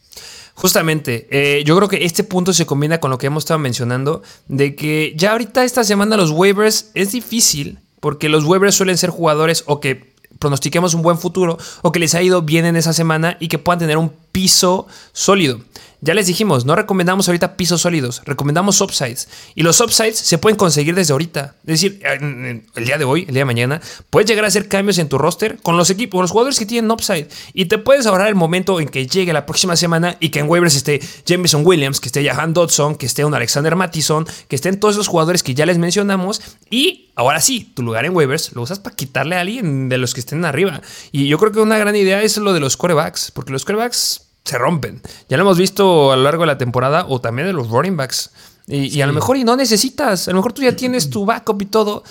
Justamente, 0.55 1.28
eh, 1.31 1.64
yo 1.64 1.76
creo 1.76 1.88
que 1.88 2.05
este 2.05 2.24
punto 2.24 2.52
se 2.52 2.66
combina 2.66 3.00
con 3.00 3.11
lo 3.11 3.18
que 3.18 3.26
hemos 3.26 3.44
estado 3.44 3.59
mencionando, 3.59 4.22
de 4.48 4.74
que 4.74 5.14
ya 5.16 5.33
ahorita 5.33 5.64
esta 5.64 5.83
semana 5.83 6.16
los 6.16 6.31
waivers 6.31 6.90
es 6.94 7.12
difícil, 7.12 7.78
porque 8.03 8.29
los 8.29 8.43
waivers 8.43 8.75
suelen 8.75 8.99
ser 8.99 9.11
jugadores 9.11 9.62
o 9.69 9.79
que 9.79 10.12
pronostiquemos 10.41 10.93
un 10.95 11.03
buen 11.03 11.19
futuro 11.19 11.57
o 11.83 11.93
que 11.93 12.01
les 12.01 12.17
ha 12.17 12.23
ido 12.23 12.43
bien 12.43 12.67
en 12.67 12.75
esa 12.75 12.93
semana 12.93 13.37
y 13.38 13.47
que 13.47 13.59
puedan 13.59 13.79
tener 13.79 13.97
un 13.97 14.12
piso 14.33 14.88
sólido. 15.12 15.61
Ya 16.05 16.15
les 16.15 16.27
dijimos, 16.27 16.65
no 16.65 16.75
recomendamos 16.75 17.29
ahorita 17.29 17.57
pisos 17.57 17.83
sólidos, 17.83 18.23
recomendamos 18.25 18.81
upsides. 18.81 19.29
Y 19.55 19.62
los 19.62 19.81
upsides 19.81 20.19
se 20.19 20.37
pueden 20.37 20.57
conseguir 20.57 20.97
desde 20.97 21.12
ahorita. 21.12 21.55
Es 21.65 21.81
decir, 21.81 22.03
el 22.03 22.85
día 22.85 22.99
de 22.99 23.05
hoy, 23.05 23.21
el 23.21 23.35
día 23.35 23.43
de 23.43 23.45
mañana, 23.45 23.81
puedes 24.11 24.29
llegar 24.29 24.45
a 24.45 24.49
hacer 24.49 24.67
cambios 24.67 24.99
en 24.99 25.09
tu 25.09 25.17
roster 25.17 25.59
con 25.62 25.77
los 25.77 25.91
equipos, 25.91 26.19
con 26.19 26.23
los 26.23 26.33
jugadores 26.33 26.59
que 26.59 26.67
tienen 26.67 26.91
upside. 26.91 27.29
Y 27.55 27.67
te 27.67 27.79
puedes 27.79 28.05
ahorrar 28.07 28.27
el 28.27 28.35
momento 28.35 28.81
en 28.81 28.88
que 28.88 29.07
llegue 29.07 29.33
la 29.33 29.47
próxima 29.47 29.77
semana 29.77 30.17
y 30.19 30.31
que 30.31 30.41
en 30.41 30.49
waivers 30.49 30.75
esté 30.75 30.99
Jameson 31.25 31.65
Williams, 31.65 32.01
que 32.01 32.09
esté 32.09 32.25
Jahan 32.25 32.53
Dodson, 32.53 32.97
que 32.97 33.07
esté 33.07 33.25
un 33.25 33.35
Alexander 33.35 33.77
Mattison, 33.77 34.27
que 34.49 34.57
estén 34.57 34.81
todos 34.81 34.97
esos 34.97 35.07
jugadores 35.07 35.45
que 35.45 35.55
ya 35.55 35.67
les 35.67 35.79
mencionamos. 35.79 36.43
Y 36.69 37.12
ahora 37.15 37.41
sí, 37.41 37.71
tu 37.77 37.83
lugar 37.85 38.07
en 38.07 38.17
waivers 38.17 38.55
lo 38.55 38.62
usas 38.62 38.81
para 38.81 38.97
quitarle 38.97 39.37
a 39.37 39.41
alguien 39.43 39.88
de 39.88 39.99
los 39.99 40.15
que 40.15 40.21
estén 40.21 40.45
arriba. 40.45 40.83
Y 41.12 41.29
yo 41.29 41.38
creo 41.38 41.53
que 41.53 41.61
una 41.61 41.79
gran 41.79 41.95
idea 41.95 42.25
es 42.25 42.38
lo 42.38 42.53
de 42.53 42.59
los 42.59 42.77
corebacks, 42.77 43.31
porque 43.31 43.53
los 43.53 43.65
corebacks 43.65 44.32
se 44.44 44.59
rompen. 44.59 45.00
Ya 45.28 45.37
lo 45.37 45.42
hemos 45.42 45.59
visto 45.59 46.12
a 46.12 46.16
lo 46.16 46.22
largo 46.22 46.42
de 46.42 46.48
la 46.48 46.59
temporada 46.59 47.07
o 47.09 47.20
también 47.20 47.46
de 47.46 47.52
los 47.52 47.68
running 47.68 47.96
backs. 47.96 48.31
Y, 48.66 49.00
a 49.00 49.07
lo 49.07 49.12
mejor 49.12 49.37
y 49.37 49.44
no 49.44 49.57
necesitas, 49.57 50.28
a 50.28 50.31
lo 50.31 50.37
mejor 50.37 50.52
tú 50.52 50.62
ya 50.62 50.74
tienes 50.74 51.11
tu 51.11 51.24
backup 51.24 51.61
y 51.62 51.66
todo. 51.66 52.05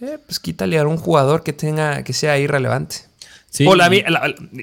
Eh, 0.00 0.18
pues 0.26 0.40
quítale 0.40 0.78
a 0.78 0.86
un 0.86 0.96
jugador 0.96 1.42
que 1.42 1.52
tenga 1.52 2.02
que 2.02 2.12
sea 2.12 2.38
irrelevante. 2.38 2.96
Sí. 3.50 3.66
O 3.66 3.76
la, 3.76 3.88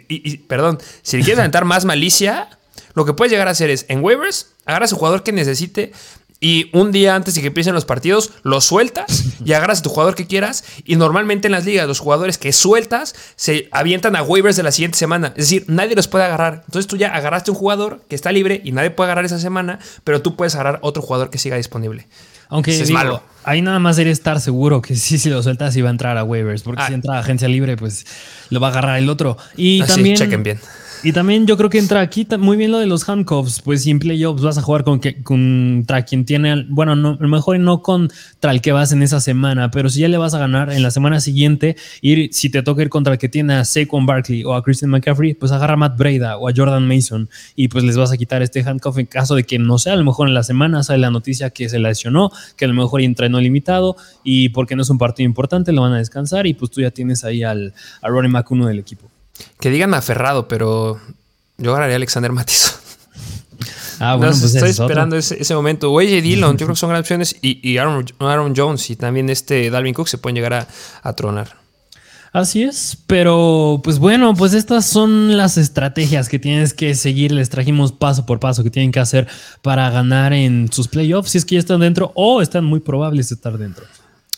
y, 0.07 0.37
perdón, 0.39 0.79
si 1.01 1.17
le 1.17 1.23
quieres 1.23 1.39
aventar 1.39 1.63
más 1.63 1.85
malicia, 1.85 2.49
lo 2.93 3.05
que 3.05 3.13
puedes 3.13 3.31
llegar 3.31 3.47
a 3.47 3.51
hacer 3.51 3.69
es 3.69 3.85
en 3.87 4.03
waivers, 4.03 4.47
agarras 4.65 4.91
a 4.91 4.95
un 4.95 4.99
jugador 4.99 5.23
que 5.23 5.31
necesite, 5.31 5.93
y 6.41 6.69
un 6.71 6.91
día 6.91 7.15
antes 7.15 7.35
de 7.35 7.41
que 7.41 7.47
empiecen 7.47 7.73
los 7.73 7.85
partidos, 7.85 8.31
lo 8.43 8.61
sueltas 8.61 9.25
y 9.45 9.53
agarras 9.53 9.79
a 9.79 9.83
tu 9.83 9.89
jugador 9.89 10.15
que 10.15 10.25
quieras. 10.25 10.63
Y 10.85 10.95
normalmente 10.95 11.47
en 11.47 11.51
las 11.51 11.65
ligas, 11.65 11.87
los 11.87 11.99
jugadores 11.99 12.37
que 12.37 12.53
sueltas 12.53 13.13
se 13.35 13.67
avientan 13.71 14.15
a 14.15 14.23
waivers 14.23 14.55
de 14.55 14.63
la 14.63 14.71
siguiente 14.71 14.97
semana. 14.97 15.27
Es 15.29 15.49
decir, 15.49 15.65
nadie 15.67 15.95
los 15.95 16.07
puede 16.07 16.23
agarrar. 16.23 16.63
Entonces 16.65 16.87
tú 16.87 16.95
ya 16.95 17.09
agarraste 17.13 17.51
un 17.51 17.57
jugador 17.57 18.01
que 18.07 18.15
está 18.15 18.31
libre 18.31 18.61
y 18.63 18.71
nadie 18.71 18.91
puede 18.91 19.07
agarrar 19.07 19.25
esa 19.25 19.39
semana, 19.39 19.79
pero 20.03 20.21
tú 20.21 20.35
puedes 20.35 20.55
agarrar 20.55 20.79
otro 20.81 21.01
jugador 21.01 21.29
que 21.29 21.37
siga 21.37 21.57
disponible. 21.57 22.07
Aunque 22.47 22.71
es 22.71 22.89
malo. 22.89 23.21
ahí 23.43 23.61
nada 23.61 23.77
más 23.77 23.97
sería 23.97 24.11
estar 24.11 24.41
seguro 24.41 24.81
que 24.81 24.95
sí, 24.95 25.19
si 25.19 25.29
lo 25.29 25.43
sueltas, 25.43 25.75
iba 25.75 25.89
a 25.89 25.91
entrar 25.91 26.17
a 26.17 26.23
waivers. 26.23 26.63
Porque 26.63 26.81
ah. 26.81 26.87
si 26.87 26.93
entra 26.93 27.17
a 27.17 27.19
agencia 27.19 27.47
libre, 27.47 27.77
pues 27.77 28.05
lo 28.49 28.59
va 28.59 28.67
a 28.67 28.71
agarrar 28.71 28.97
el 28.97 29.09
otro. 29.09 29.37
Y 29.55 29.81
Así, 29.81 29.93
también. 29.93 30.15
chequen 30.15 30.41
bien. 30.41 30.59
Y 31.01 31.13
también 31.13 31.47
yo 31.47 31.55
creo 31.55 31.69
que 31.69 31.79
entra 31.79 32.01
aquí 32.01 32.27
muy 32.37 32.57
bien 32.57 32.71
lo 32.71 32.79
de 32.79 32.85
los 32.85 33.07
handcuffs. 33.07 33.61
Pues 33.61 33.83
si 33.83 33.91
en 33.91 33.99
playoffs 33.99 34.41
vas 34.41 34.57
a 34.57 34.61
jugar 34.61 34.83
con 34.83 34.99
que, 34.99 35.23
contra 35.23 36.03
quien 36.03 36.25
tiene, 36.25 36.65
bueno, 36.67 36.97
no, 36.97 37.11
a 37.11 37.17
lo 37.23 37.27
mejor 37.29 37.57
no 37.59 37.81
contra 37.81 38.51
el 38.51 38.59
que 38.59 38.73
vas 38.73 38.91
en 38.91 39.01
esa 39.01 39.21
semana, 39.21 39.71
pero 39.71 39.87
si 39.87 40.01
ya 40.01 40.09
le 40.09 40.17
vas 40.17 40.33
a 40.33 40.39
ganar 40.39 40.73
en 40.73 40.83
la 40.83 40.91
semana 40.91 41.21
siguiente, 41.21 41.77
y 42.01 42.33
si 42.33 42.49
te 42.49 42.63
toca 42.63 42.81
ir 42.81 42.89
contra 42.89 43.13
el 43.13 43.19
que 43.19 43.29
tiene 43.29 43.53
a 43.53 43.63
Saquon 43.63 44.05
Barkley 44.05 44.43
o 44.43 44.53
a 44.53 44.61
Christian 44.61 44.91
McCaffrey, 44.91 45.35
pues 45.35 45.53
agarra 45.53 45.75
a 45.75 45.77
Matt 45.77 45.97
Breda 45.97 46.37
o 46.37 46.49
a 46.49 46.51
Jordan 46.53 46.85
Mason 46.85 47.29
y 47.55 47.69
pues 47.69 47.85
les 47.85 47.95
vas 47.95 48.11
a 48.11 48.17
quitar 48.17 48.41
este 48.41 48.61
handcuff 48.61 48.97
en 48.97 49.05
caso 49.05 49.35
de 49.35 49.45
que 49.45 49.57
no 49.57 49.77
sea, 49.77 49.93
a 49.93 49.97
lo 49.97 50.03
mejor 50.03 50.27
en 50.27 50.33
la 50.33 50.43
semana 50.43 50.83
sale 50.83 50.99
la 50.99 51.11
noticia 51.11 51.49
que 51.51 51.69
se 51.69 51.79
lesionó, 51.79 52.29
que 52.57 52.65
a 52.65 52.67
lo 52.67 52.73
mejor 52.73 53.01
entrenó 53.01 53.39
limitado 53.39 53.95
y 54.25 54.49
porque 54.49 54.75
no 54.75 54.81
es 54.81 54.89
un 54.89 54.97
partido 54.97 55.25
importante, 55.25 55.71
lo 55.71 55.81
van 55.81 55.93
a 55.93 55.97
descansar 55.99 56.45
y 56.45 56.55
pues 56.55 56.71
tú 56.71 56.81
ya 56.81 56.91
tienes 56.91 57.23
ahí 57.23 57.43
al, 57.43 57.73
a 58.01 58.09
Ronnie 58.09 58.29
Mac 58.29 58.51
uno 58.51 58.67
del 58.67 58.79
equipo. 58.79 59.09
Que 59.59 59.69
digan 59.69 59.93
aferrado, 59.93 60.47
pero 60.47 60.99
yo 61.57 61.71
agarraría 61.71 61.95
a 61.95 61.97
Alexander 61.97 62.31
Matison. 62.31 62.79
Ah, 64.01 64.15
bueno, 64.15 64.31
pues 64.31 64.55
estoy 64.55 64.69
esperando 64.69 65.17
ese, 65.17 65.53
momento. 65.53 65.91
O 65.91 65.99
Dillon, 65.99 66.53
yo 66.53 66.65
creo 66.65 66.69
que 66.69 66.79
son 66.79 66.89
grandes 66.89 67.05
opciones. 67.05 67.35
Y, 67.41 67.77
Aaron, 67.77 68.53
Jones 68.55 68.89
y 68.89 68.95
también 68.95 69.29
este 69.29 69.69
Dalvin 69.69 69.93
Cook 69.93 70.07
se 70.07 70.17
pueden 70.17 70.35
llegar 70.35 70.67
a, 71.03 71.13
tronar. 71.13 71.57
Así 72.31 72.63
es, 72.63 72.97
pero 73.07 73.81
pues 73.83 73.99
bueno, 73.99 74.35
pues 74.35 74.53
estas 74.53 74.85
son 74.85 75.35
las 75.35 75.57
estrategias 75.57 76.29
que 76.29 76.39
tienes 76.39 76.73
que 76.73 76.95
seguir. 76.95 77.33
Les 77.33 77.49
trajimos 77.49 77.91
paso 77.91 78.25
por 78.25 78.39
paso 78.39 78.63
que 78.63 78.69
tienen 78.69 78.93
que 78.93 79.01
hacer 79.01 79.27
para 79.61 79.89
ganar 79.89 80.31
en 80.31 80.71
sus 80.71 80.87
playoffs, 80.87 81.31
si 81.31 81.39
es 81.39 81.43
que 81.43 81.55
ya 81.55 81.59
están 81.59 81.81
dentro 81.81 82.13
o 82.15 82.41
están 82.41 82.63
muy 82.63 82.79
probables 82.79 83.27
de 83.27 83.35
estar 83.35 83.57
dentro. 83.57 83.83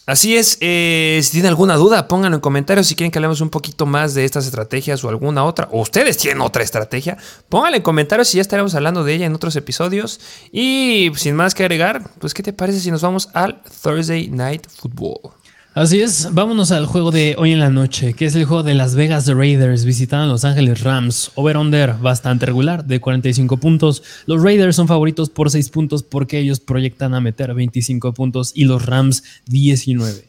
Así 0.08 0.36
es, 0.36 0.58
eh, 0.62 1.20
si 1.24 1.32
tienen 1.32 1.50
alguna 1.50 1.76
duda, 1.76 2.08
pónganlo 2.08 2.36
en 2.36 2.42
comentarios 2.42 2.88
si 2.88 2.96
quieren 2.96 3.12
que 3.12 3.20
hablemos 3.20 3.40
un 3.40 3.50
poquito 3.50 3.86
más 3.86 4.16
de 4.16 4.26
estas 4.26 4.46
estrategias 4.46 5.04
o 5.04 5.10
alguna 5.10 5.46
otra, 5.46 5.70
o 5.72 5.82
ustedes 5.82 6.18
tienen 6.18 6.42
otra 6.42 6.64
estrategia, 6.64 7.18
pónganla 7.50 7.78
en 7.78 7.84
comentarios 7.84 8.34
y 8.34 8.38
ya 8.38 8.42
estaremos 8.42 8.74
hablando 8.74 9.04
de 9.04 9.14
ella 9.14 9.28
en 9.28 9.36
otros 9.36 9.56
episodios. 9.56 10.20
Y 10.52 11.12
sin 11.16 11.36
más 11.36 11.54
que 11.54 11.64
agregar, 11.64 12.10
pues 12.20 12.34
¿qué 12.34 12.42
te 12.42 12.52
parece 12.52 12.80
si 12.80 12.90
nos 12.90 13.02
vamos 13.02 13.30
al 13.34 13.62
Thursday 13.84 14.28
Night 14.28 14.68
Football? 14.68 15.41
Así 15.74 16.02
es, 16.02 16.34
vámonos 16.34 16.72
al 16.72 16.86
juego 16.86 17.12
de 17.12 17.36
hoy 17.38 17.54
en 17.54 17.62
la 17.62 17.70
noche, 17.70 18.14
que 18.14 18.26
es 18.26 18.36
el 18.36 18.44
juego 18.44 18.62
de 18.62 18.74
Las 18.74 18.94
Vegas 18.94 19.28
Raiders 19.28 19.86
visitando 19.86 20.26
a 20.26 20.28
Los 20.28 20.44
Ángeles 20.44 20.82
Rams. 20.82 21.32
Over-under 21.36 21.94
bastante 21.94 22.46
regular, 22.46 22.84
de 22.84 23.00
45 23.00 23.56
puntos. 23.56 24.04
Los 24.26 24.44
Raiders 24.44 24.76
son 24.76 24.90
favoritos 24.90 25.30
por 25.30 25.50
6 25.50 25.70
puntos 25.70 26.04
porque 26.04 26.40
ellos 26.40 26.60
proyectan 26.60 27.14
a 27.14 27.22
meter 27.22 27.54
25 27.54 28.14
puntos 28.14 28.52
y 28.54 28.66
los 28.66 28.86
Rams 28.86 29.24
19. 29.46 30.26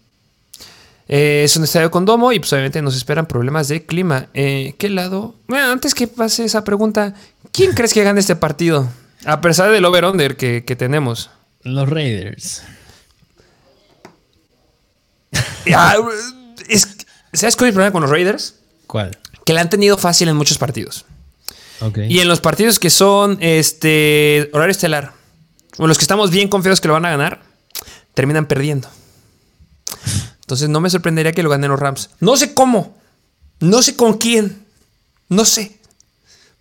Eh, 1.09 1.43
es 1.45 1.57
un 1.57 1.65
estadio 1.65 1.91
con 1.91 2.05
domo 2.05 2.33
y 2.33 2.39
pues 2.39 2.53
obviamente 2.53 2.81
nos 2.81 2.95
esperan 2.95 3.27
problemas 3.27 3.67
de 3.67 3.85
clima. 3.85 4.29
Eh, 4.35 4.77
¿Qué 4.79 4.91
lado? 4.91 5.35
Bueno, 5.49 5.73
antes 5.73 5.93
que 5.93 6.07
pase 6.07 6.45
esa 6.45 6.63
pregunta, 6.63 7.15
¿quién 7.51 7.73
crees 7.73 7.93
que 7.93 8.05
gane 8.05 8.21
este 8.21 8.37
partido? 8.37 8.89
A 9.25 9.41
pesar 9.41 9.73
del 9.73 9.85
over-under 9.85 10.37
que, 10.37 10.65
que 10.65 10.77
tenemos. 10.77 11.31
Los 11.65 11.89
Raiders. 11.89 12.63
¿Sabes 15.65 17.57
cuál 17.57 17.69
es 17.69 17.73
el 17.73 17.75
problema 17.75 17.93
con 17.93 18.03
los 18.03 18.11
Raiders? 18.11 18.57
¿Cuál? 18.87 19.19
Que 19.45 19.53
la 19.53 19.61
han 19.61 19.71
tenido 19.71 19.97
fácil 19.97 20.29
en 20.29 20.37
muchos 20.37 20.59
partidos. 20.59 21.05
Y 22.09 22.21
en 22.21 22.29
los 22.29 22.41
partidos 22.41 22.79
que 22.79 22.91
son 22.91 23.39
este 23.41 24.51
horario 24.53 24.71
estelar, 24.71 25.15
o 25.79 25.87
los 25.89 25.99
que 25.99 26.05
estamos 26.05 26.31
bien 26.31 26.49
confiados 26.49 26.81
que 26.81 26.87
lo 26.87 26.95
van 26.95 27.07
a 27.07 27.11
ganar, 27.11 27.43
terminan 28.15 28.47
perdiendo. 28.47 28.89
Entonces 30.41 30.69
no 30.69 30.81
me 30.81 30.91
sorprendería 30.91 31.33
que 31.33 31.43
lo 31.43 31.51
ganen 31.51 31.71
los 31.71 31.81
Rams. 31.81 32.11
No 32.21 32.37
sé 32.37 32.55
cómo. 32.55 32.97
No 33.59 33.83
sé 33.83 33.97
con 33.97 34.19
quién. 34.19 34.65
No 35.29 35.45
sé. 35.45 35.81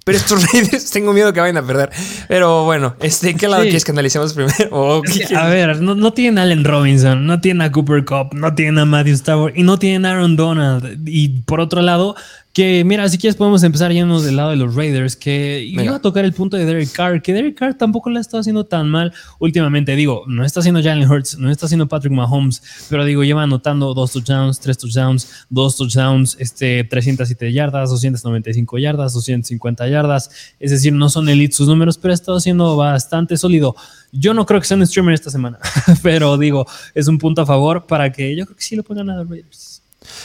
Pero 0.03 0.17
estos 0.17 0.51
Raiders 0.51 0.89
tengo 0.89 1.13
miedo 1.13 1.31
que 1.31 1.39
vayan 1.39 1.57
a 1.57 1.65
perder. 1.65 1.91
Pero 2.27 2.65
bueno, 2.65 2.95
este, 3.01 3.35
¿qué 3.35 3.47
lado 3.47 3.63
quieres 3.63 3.85
que 3.85 3.91
analicemos 3.91 4.33
primero? 4.33 5.01
a 5.37 5.47
ver, 5.47 5.81
no, 5.81 6.13
tienen 6.13 6.39
a 6.39 6.43
Allen 6.43 6.63
Robinson, 6.63 7.25
no 7.25 7.39
tienen 7.39 7.61
a 7.61 7.71
Cooper 7.71 8.03
Cup, 8.03 8.33
no 8.33 8.53
tienen 8.55 8.79
a 8.79 8.85
Matthew 8.85 9.13
Stafford 9.13 9.53
y 9.55 9.63
no 9.63 9.77
tienen 9.77 10.05
a 10.05 10.11
Aaron 10.11 10.35
Donald. 10.35 11.07
Y 11.07 11.41
por 11.41 11.59
otro 11.59 11.81
lado, 11.81 12.15
Que 12.53 12.83
mira, 12.83 13.07
si 13.07 13.17
quieres 13.17 13.37
podemos 13.37 13.63
empezar 13.63 13.93
yéndonos 13.93 14.25
del 14.25 14.35
lado 14.35 14.49
de 14.49 14.57
los 14.57 14.75
Raiders, 14.75 15.15
que 15.15 15.63
iba 15.63 15.95
a 15.95 16.01
tocar 16.01 16.25
el 16.25 16.33
punto 16.33 16.57
de 16.57 16.65
Derek 16.65 16.91
Carr, 16.91 17.21
que 17.21 17.31
Derek 17.31 17.57
Carr 17.57 17.75
tampoco 17.75 18.09
le 18.09 18.17
ha 18.17 18.21
estado 18.21 18.41
haciendo 18.41 18.65
tan 18.65 18.89
mal 18.89 19.13
últimamente. 19.39 19.95
Digo, 19.95 20.23
no 20.27 20.43
está 20.43 20.59
haciendo 20.59 20.83
Jalen 20.83 21.09
Hurts, 21.09 21.37
no 21.37 21.49
está 21.49 21.67
haciendo 21.67 21.87
Patrick 21.87 22.11
Mahomes, 22.11 22.61
pero 22.89 23.05
digo, 23.05 23.23
lleva 23.23 23.43
anotando 23.43 23.93
dos 23.93 24.11
touchdowns, 24.11 24.59
tres 24.59 24.77
touchdowns, 24.77 25.45
dos 25.49 25.77
touchdowns, 25.77 26.35
este, 26.39 26.83
307 26.83 27.53
yardas, 27.53 27.89
295 27.89 28.77
yardas, 28.79 29.13
250 29.13 29.87
yardas. 29.87 30.29
Es 30.59 30.71
decir, 30.71 30.91
no 30.91 31.07
son 31.09 31.29
elite 31.29 31.55
sus 31.55 31.69
números, 31.69 31.97
pero 31.97 32.11
ha 32.11 32.15
estado 32.15 32.41
siendo 32.41 32.75
bastante 32.75 33.37
sólido. 33.37 33.77
Yo 34.11 34.33
no 34.33 34.45
creo 34.45 34.59
que 34.59 34.67
sea 34.67 34.75
un 34.75 34.85
streamer 34.85 35.13
esta 35.13 35.31
semana, 35.31 35.57
pero 36.03 36.37
digo, 36.37 36.67
es 36.93 37.07
un 37.07 37.17
punto 37.17 37.43
a 37.43 37.45
favor 37.45 37.85
para 37.87 38.11
que 38.11 38.35
yo 38.35 38.45
creo 38.45 38.57
que 38.57 38.63
sí 38.63 38.75
lo 38.75 38.83
pongan 38.83 39.09
a 39.09 39.15
los 39.15 39.29
Raiders. 39.29 39.81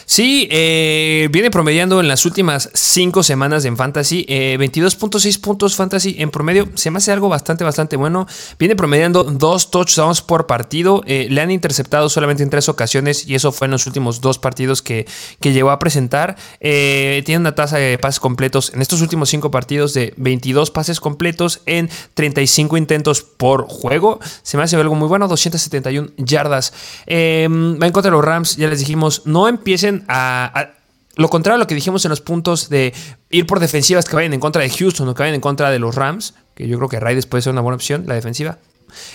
Sí, 0.09 0.47
eh, 0.53 1.29
viene 1.33 1.51
promediando 1.51 1.99
en 1.99 2.07
las 2.07 2.25
últimas 2.27 2.71
cinco 2.75 3.25
semanas 3.25 3.64
en 3.64 3.77
Fantasy 3.77 4.25
22.6 4.29 5.27
eh, 5.37 5.40
puntos 5.40 5.75
Fantasy 5.75 6.14
en 6.21 6.31
promedio. 6.31 6.69
Se 6.75 6.92
me 6.92 6.99
hace 6.99 7.11
algo 7.11 7.29
bastante, 7.29 7.65
bastante 7.65 7.96
bueno. 7.96 8.29
Viene 8.57 8.77
promediando 8.77 9.25
dos 9.25 9.73
touchdowns 9.73 10.23
por 10.23 10.46
partido. 10.46 11.02
Eh, 11.07 11.27
le 11.29 11.40
han 11.40 11.50
interceptado 11.50 12.09
solamente 12.09 12.44
en 12.44 12.50
tres 12.50 12.69
ocasiones 12.69 13.27
y 13.27 13.35
eso 13.35 13.50
fue 13.50 13.65
en 13.65 13.73
los 13.73 13.88
últimos 13.88 14.21
dos 14.21 14.38
partidos 14.38 14.81
que, 14.81 15.09
que 15.40 15.52
llegó 15.52 15.73
a 15.73 15.81
presentar. 15.81 16.37
tiene 16.61 17.38
una 17.38 17.57
tasa 17.57 17.79
de 17.79 17.98
pases 17.98 18.21
completos 18.21 18.73
en 18.75 18.83
estos 18.83 19.00
últimos 19.00 19.29
cinco 19.29 19.50
partidos 19.50 19.92
de 19.92 20.15
22 20.19 20.71
pases 20.71 21.00
completos 21.00 21.63
en 21.67 21.90
35 22.15 22.77
intentos 22.77 23.23
por 23.23 23.67
juego. 23.67 24.21
Se 24.44 24.57
me 24.57 24.63
hace 24.63 24.77
algo 24.77 24.94
muy 24.94 25.09
bueno, 25.09 25.27
271 25.27 26.11
yardas. 26.17 26.73
va 27.09 27.87
en 27.87 27.92
contra 27.92 28.02
de 28.02 28.17
los 28.17 28.25
Rams, 28.25 28.57
ya 28.57 28.69
les 28.69 28.79
dijimos, 28.79 29.23
no 29.25 29.48
empieza 29.48 29.96
a, 30.09 30.71
lo 31.17 31.29
contrario 31.29 31.57
a 31.57 31.59
lo 31.59 31.67
que 31.67 31.75
dijimos 31.75 32.05
en 32.05 32.11
los 32.11 32.21
puntos 32.21 32.69
de 32.69 32.92
ir 33.31 33.47
por 33.47 33.61
defensivas 33.61 34.05
que 34.05 34.17
vayan 34.17 34.35
en 34.35 34.40
contra 34.40 34.63
de 34.63 34.71
Houston 34.71 35.09
o 35.09 35.15
que 35.15 35.23
vayan 35.23 35.35
en 35.35 35.40
contra 35.40 35.71
de 35.71 35.79
los 35.79 35.94
Rams, 35.94 36.35
que 36.55 36.69
yo 36.69 36.77
creo 36.77 36.88
que 36.88 37.01
Raiders 37.01 37.27
puede 37.27 37.42
ser 37.42 37.53
una 37.53 37.63
buena 37.63 37.77
opción, 37.77 38.05
la 38.07 38.15
defensiva. 38.15 38.59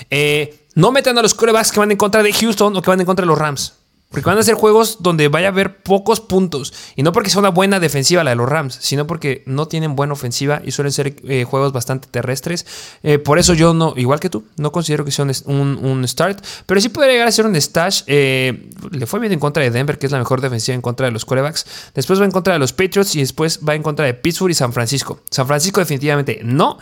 Eh, 0.10 0.66
no 0.76 0.92
metan 0.92 1.18
a 1.18 1.22
los 1.22 1.34
corebacks 1.34 1.72
que 1.72 1.80
van 1.80 1.92
en 1.92 1.98
contra 1.98 2.24
de 2.24 2.34
Houston 2.34 2.76
o 2.76 2.82
que 2.82 2.90
van 2.90 3.00
en 3.00 3.06
contra 3.06 3.24
de 3.24 3.28
los 3.28 3.38
Rams. 3.38 3.74
Porque 4.12 4.30
van 4.30 4.38
a 4.38 4.44
ser 4.44 4.56
juegos 4.56 4.98
donde 5.00 5.30
vaya 5.30 5.48
a 5.48 5.52
haber 5.52 5.78
pocos 5.78 6.20
puntos. 6.20 6.74
Y 6.96 7.04
no 7.04 7.14
porque 7.14 7.30
sea 7.30 7.40
una 7.40 7.50
buena 7.50 7.80
defensiva 7.80 8.24
la 8.24 8.32
de 8.32 8.36
los 8.36 8.50
Rams, 8.50 8.78
sino 8.82 9.08
porque 9.08 9.42
no 9.46 9.68
tienen 9.68 9.96
buena 9.96 10.14
ofensiva 10.14 10.62
y 10.64 10.72
suelen 10.72 10.92
ser 10.92 11.16
eh, 11.24 11.46
juegos 11.46 11.72
bastante 11.72 12.10
terrestres. 12.12 12.66
Eh, 13.04 13.20
por 13.20 13.40
eso 13.40 13.54
yo 13.54 13.74
no, 13.74 13.94
igual 13.96 14.20
que 14.20 14.30
tú, 14.30 14.44
no 14.58 14.72
considero 14.74 15.06
que 15.06 15.12
sea 15.12 15.26
un, 15.26 16.04
start. 16.08 16.46
Pero 16.66 16.82
sí 16.82 16.90
podría 16.90 17.14
llegar 17.14 17.28
a 17.30 17.32
ser 17.32 17.46
un 17.46 17.56
stash. 17.56 18.04
Eh, 18.08 18.70
le 18.92 19.06
fue 19.06 19.20
bien 19.22 19.32
en 19.32 19.40
contra 19.40 19.64
de 19.64 19.72
Denver, 19.72 19.98
que 19.98 20.08
es 20.08 20.12
la 20.12 20.20
mejor 20.20 20.42
defensiva 20.42 20.76
en 20.76 20.82
contra 20.82 21.06
de 21.06 21.12
los 21.12 21.24
quarterbacks. 21.24 21.66
Después 21.96 22.20
va 22.20 22.26
en 22.26 22.32
contra 22.32 22.54
de 22.54 22.60
los 22.60 22.74
Patriots 22.74 23.16
y 23.16 23.20
después 23.20 23.62
va 23.68 23.76
en 23.76 23.84
contra 23.84 24.06
de 24.06 24.14
Pittsburgh 24.14 24.52
y 24.52 24.56
San 24.56 24.74
Francisco. 24.74 25.22
San 25.30 25.48
Francisco 25.48 25.80
definitivamente 25.80 26.42
no. 26.44 26.78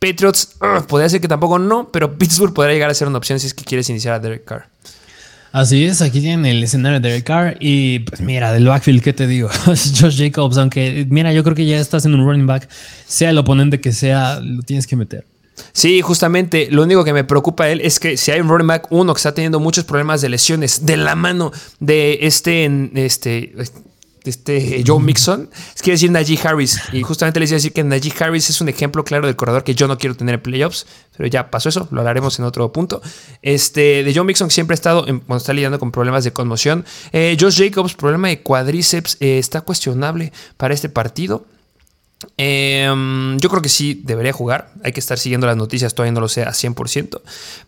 Patriots 0.00 0.56
podría 0.88 1.08
ser 1.08 1.20
que 1.20 1.28
tampoco 1.28 1.60
no, 1.60 1.90
pero 1.92 2.18
Pittsburgh 2.18 2.52
podría 2.52 2.74
llegar 2.74 2.90
a 2.90 2.94
ser 2.94 3.06
una 3.06 3.18
opción 3.18 3.38
si 3.38 3.46
es 3.46 3.54
que 3.54 3.64
quieres 3.64 3.88
iniciar 3.88 4.14
a 4.14 4.18
Derek 4.18 4.44
Carr. 4.44 4.68
Así 5.52 5.84
es, 5.84 6.00
aquí 6.00 6.20
tienen 6.20 6.46
el 6.46 6.64
escenario 6.64 6.98
de 6.98 7.10
Derek 7.10 7.24
Carr 7.24 7.56
y 7.60 7.98
pues 8.00 8.22
mira, 8.22 8.52
del 8.52 8.66
backfield, 8.66 9.02
¿qué 9.02 9.12
te 9.12 9.26
digo? 9.26 9.50
Josh 9.66 10.16
Jacobs, 10.16 10.56
aunque 10.56 11.06
mira, 11.10 11.32
yo 11.34 11.44
creo 11.44 11.54
que 11.54 11.66
ya 11.66 11.78
estás 11.78 12.06
en 12.06 12.14
un 12.14 12.26
running 12.26 12.46
back, 12.46 12.68
sea 13.06 13.30
el 13.30 13.38
oponente 13.38 13.78
que 13.78 13.92
sea, 13.92 14.40
lo 14.40 14.62
tienes 14.62 14.86
que 14.86 14.96
meter. 14.96 15.26
Sí, 15.72 16.00
justamente 16.00 16.68
lo 16.70 16.82
único 16.82 17.04
que 17.04 17.12
me 17.12 17.24
preoca 17.24 17.64
a 17.64 17.68
él 17.68 17.82
es 17.82 18.00
que 18.00 18.16
si 18.16 18.30
hay 18.30 18.40
un 18.40 18.48
running 18.48 18.66
back 18.66 18.86
uno 18.90 19.12
que 19.12 19.18
está 19.18 19.34
teniendo 19.34 19.60
muchos 19.60 19.84
problemas 19.84 20.22
de 20.22 20.30
lesiones 20.30 20.86
de 20.86 20.96
la 20.96 21.14
mano 21.14 21.52
de 21.80 22.20
este, 22.22 22.64
este 22.94 23.52
este 23.58 23.91
Joe 24.86 25.00
Mixon, 25.00 25.50
es 25.74 25.82
quiere 25.82 25.94
decir 25.94 26.10
Najee 26.10 26.38
Harris. 26.42 26.80
Y 26.92 27.02
justamente 27.02 27.40
les 27.40 27.50
iba 27.50 27.56
a 27.56 27.58
decir 27.58 27.72
que 27.72 27.82
Najee 27.82 28.12
Harris 28.18 28.50
es 28.50 28.60
un 28.60 28.68
ejemplo 28.68 29.04
claro 29.04 29.26
del 29.26 29.36
corredor 29.36 29.64
que 29.64 29.74
yo 29.74 29.88
no 29.88 29.98
quiero 29.98 30.16
tener 30.16 30.36
en 30.36 30.40
playoffs, 30.40 30.86
pero 31.16 31.28
ya 31.28 31.50
pasó 31.50 31.68
eso, 31.68 31.88
lo 31.90 32.00
hablaremos 32.00 32.38
en 32.38 32.44
otro 32.44 32.72
punto. 32.72 33.02
Este, 33.42 34.04
de 34.04 34.14
Joe 34.14 34.24
Mixon 34.24 34.50
siempre 34.50 34.74
ha 34.74 34.76
estado, 34.76 35.04
cuando 35.04 35.36
está 35.36 35.52
lidiando 35.52 35.78
con 35.78 35.90
problemas 35.90 36.24
de 36.24 36.32
conmoción. 36.32 36.84
Eh, 37.12 37.36
Josh 37.38 37.58
Jacobs, 37.58 37.94
problema 37.94 38.28
de 38.28 38.42
cuádriceps, 38.42 39.16
eh, 39.20 39.38
está 39.38 39.62
cuestionable 39.62 40.32
para 40.56 40.74
este 40.74 40.88
partido. 40.88 41.46
Em, 42.36 43.38
yo 43.38 43.48
creo 43.48 43.62
que 43.62 43.68
sí 43.68 44.02
debería 44.04 44.32
jugar. 44.32 44.72
Hay 44.84 44.92
que 44.92 45.00
estar 45.00 45.18
siguiendo 45.18 45.46
las 45.46 45.56
noticias, 45.56 45.94
todavía 45.94 46.12
no 46.12 46.20
lo 46.20 46.28
sé 46.28 46.42
a 46.42 46.52
100%. 46.52 47.20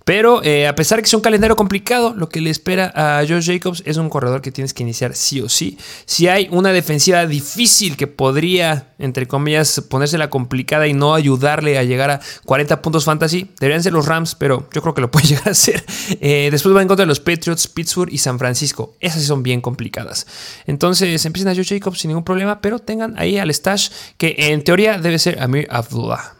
Pero 0.04 0.42
eh, 0.42 0.66
a 0.66 0.74
pesar 0.74 0.96
de 0.98 1.02
que 1.02 1.06
es 1.06 1.14
un 1.14 1.20
calendario 1.20 1.56
complicado, 1.56 2.14
lo 2.14 2.28
que 2.28 2.40
le 2.40 2.50
espera 2.50 2.92
a 2.94 3.24
Josh 3.26 3.46
Jacobs 3.46 3.82
es 3.86 3.96
un 3.96 4.08
corredor 4.08 4.42
que 4.42 4.52
tienes 4.52 4.74
que 4.74 4.82
iniciar 4.82 5.14
sí 5.14 5.40
o 5.40 5.48
sí. 5.48 5.78
Si 6.04 6.28
hay 6.28 6.48
una 6.50 6.72
defensiva 6.72 7.26
difícil 7.26 7.96
que 7.96 8.06
podría, 8.06 8.94
entre 8.98 9.26
comillas, 9.26 9.80
ponérsela 9.88 10.30
complicada 10.30 10.86
y 10.86 10.92
no 10.92 11.14
ayudarle 11.14 11.78
a 11.78 11.84
llegar 11.84 12.10
a 12.10 12.20
40 12.44 12.82
puntos 12.82 13.04
fantasy, 13.04 13.50
deberían 13.60 13.82
ser 13.82 13.92
los 13.92 14.06
Rams, 14.06 14.34
pero 14.34 14.68
yo 14.72 14.82
creo 14.82 14.94
que 14.94 15.00
lo 15.00 15.10
puede 15.12 15.26
llegar 15.26 15.48
a 15.48 15.54
ser. 15.54 15.84
Eh, 16.20 16.48
después 16.50 16.74
va 16.74 16.82
en 16.82 16.88
contra 16.88 17.04
de 17.04 17.08
los 17.08 17.20
Patriots, 17.20 17.68
Pittsburgh 17.68 18.12
y 18.12 18.18
San 18.18 18.38
Francisco. 18.38 18.96
Esas 19.00 19.20
sí 19.22 19.26
son 19.26 19.42
bien 19.42 19.60
complicadas. 19.60 20.26
Entonces 20.66 21.24
empiecen 21.24 21.48
a 21.48 21.54
Josh 21.54 21.68
Jacobs 21.68 22.00
sin 22.00 22.08
ningún 22.08 22.24
problema, 22.24 22.60
pero 22.60 22.78
tengan 22.78 23.14
ahí 23.18 23.38
al 23.38 23.52
stash 23.52 23.88
que 24.18 24.34
en 24.52 24.62
teoría 24.62 24.98
debe 24.98 25.18
ser 25.18 25.40
Amir 25.40 25.66
Abdullah. 25.70 26.34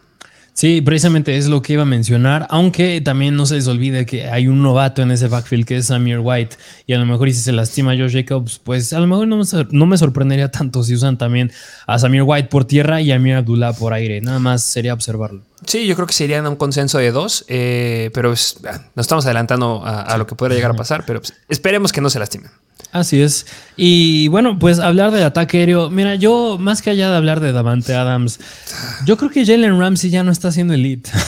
Sí, 0.54 0.80
precisamente 0.80 1.36
es 1.36 1.48
lo 1.48 1.62
que 1.62 1.72
iba 1.72 1.82
a 1.82 1.86
mencionar, 1.86 2.46
aunque 2.48 3.00
también 3.00 3.34
no 3.34 3.44
se 3.44 3.56
les 3.56 3.66
olvide 3.66 4.06
que 4.06 4.28
hay 4.28 4.46
un 4.46 4.62
novato 4.62 5.02
en 5.02 5.10
ese 5.10 5.26
backfield 5.26 5.66
que 5.66 5.76
es 5.76 5.90
Amir 5.90 6.20
White 6.20 6.56
y 6.86 6.92
a 6.92 6.98
lo 6.98 7.06
mejor 7.06 7.28
si 7.32 7.40
se 7.40 7.50
lastima 7.50 7.96
Josh 7.96 8.12
Jacobs, 8.12 8.60
pues 8.62 8.92
a 8.92 9.00
lo 9.00 9.08
mejor 9.08 9.26
no 9.26 9.38
me, 9.38 9.44
no 9.72 9.86
me 9.86 9.98
sorprendería 9.98 10.52
tanto 10.52 10.84
si 10.84 10.94
usan 10.94 11.18
también 11.18 11.50
a 11.88 11.98
Samir 11.98 12.22
White 12.22 12.50
por 12.50 12.66
tierra 12.66 13.00
y 13.00 13.10
a 13.10 13.16
Amir 13.16 13.34
Abdullah 13.34 13.72
por 13.72 13.94
aire, 13.94 14.20
nada 14.20 14.38
más 14.38 14.62
sería 14.62 14.94
observarlo. 14.94 15.42
Sí, 15.66 15.88
yo 15.88 15.96
creo 15.96 16.06
que 16.06 16.14
serían 16.14 16.46
un 16.46 16.54
consenso 16.54 16.98
de 16.98 17.10
dos, 17.10 17.44
eh, 17.48 18.10
pero 18.14 18.28
nos 18.30 18.62
estamos 18.96 19.24
adelantando 19.24 19.82
a, 19.84 20.16
lo 20.16 20.26
que 20.28 20.36
pueda 20.36 20.54
llegar 20.54 20.70
a 20.70 20.74
pasar, 20.74 21.04
pero 21.04 21.20
pues, 21.20 21.34
esperemos 21.48 21.90
que 21.90 22.00
no 22.00 22.10
se 22.10 22.20
lastimen. 22.20 22.52
Así 22.94 23.20
es. 23.20 23.44
Y 23.76 24.28
bueno, 24.28 24.56
pues 24.56 24.78
hablar 24.78 25.10
del 25.10 25.24
ataque 25.24 25.58
aéreo. 25.58 25.90
Mira, 25.90 26.14
yo 26.14 26.58
más 26.60 26.80
que 26.80 26.90
allá 26.90 27.10
de 27.10 27.16
hablar 27.16 27.40
de 27.40 27.50
Davante 27.50 27.92
Adams, 27.92 28.38
yo 29.04 29.16
creo 29.16 29.30
que 29.30 29.44
Jalen 29.44 29.80
Ramsey 29.80 30.10
ya 30.10 30.22
no 30.22 30.30
está 30.30 30.52
siendo 30.52 30.74
elite. 30.74 31.10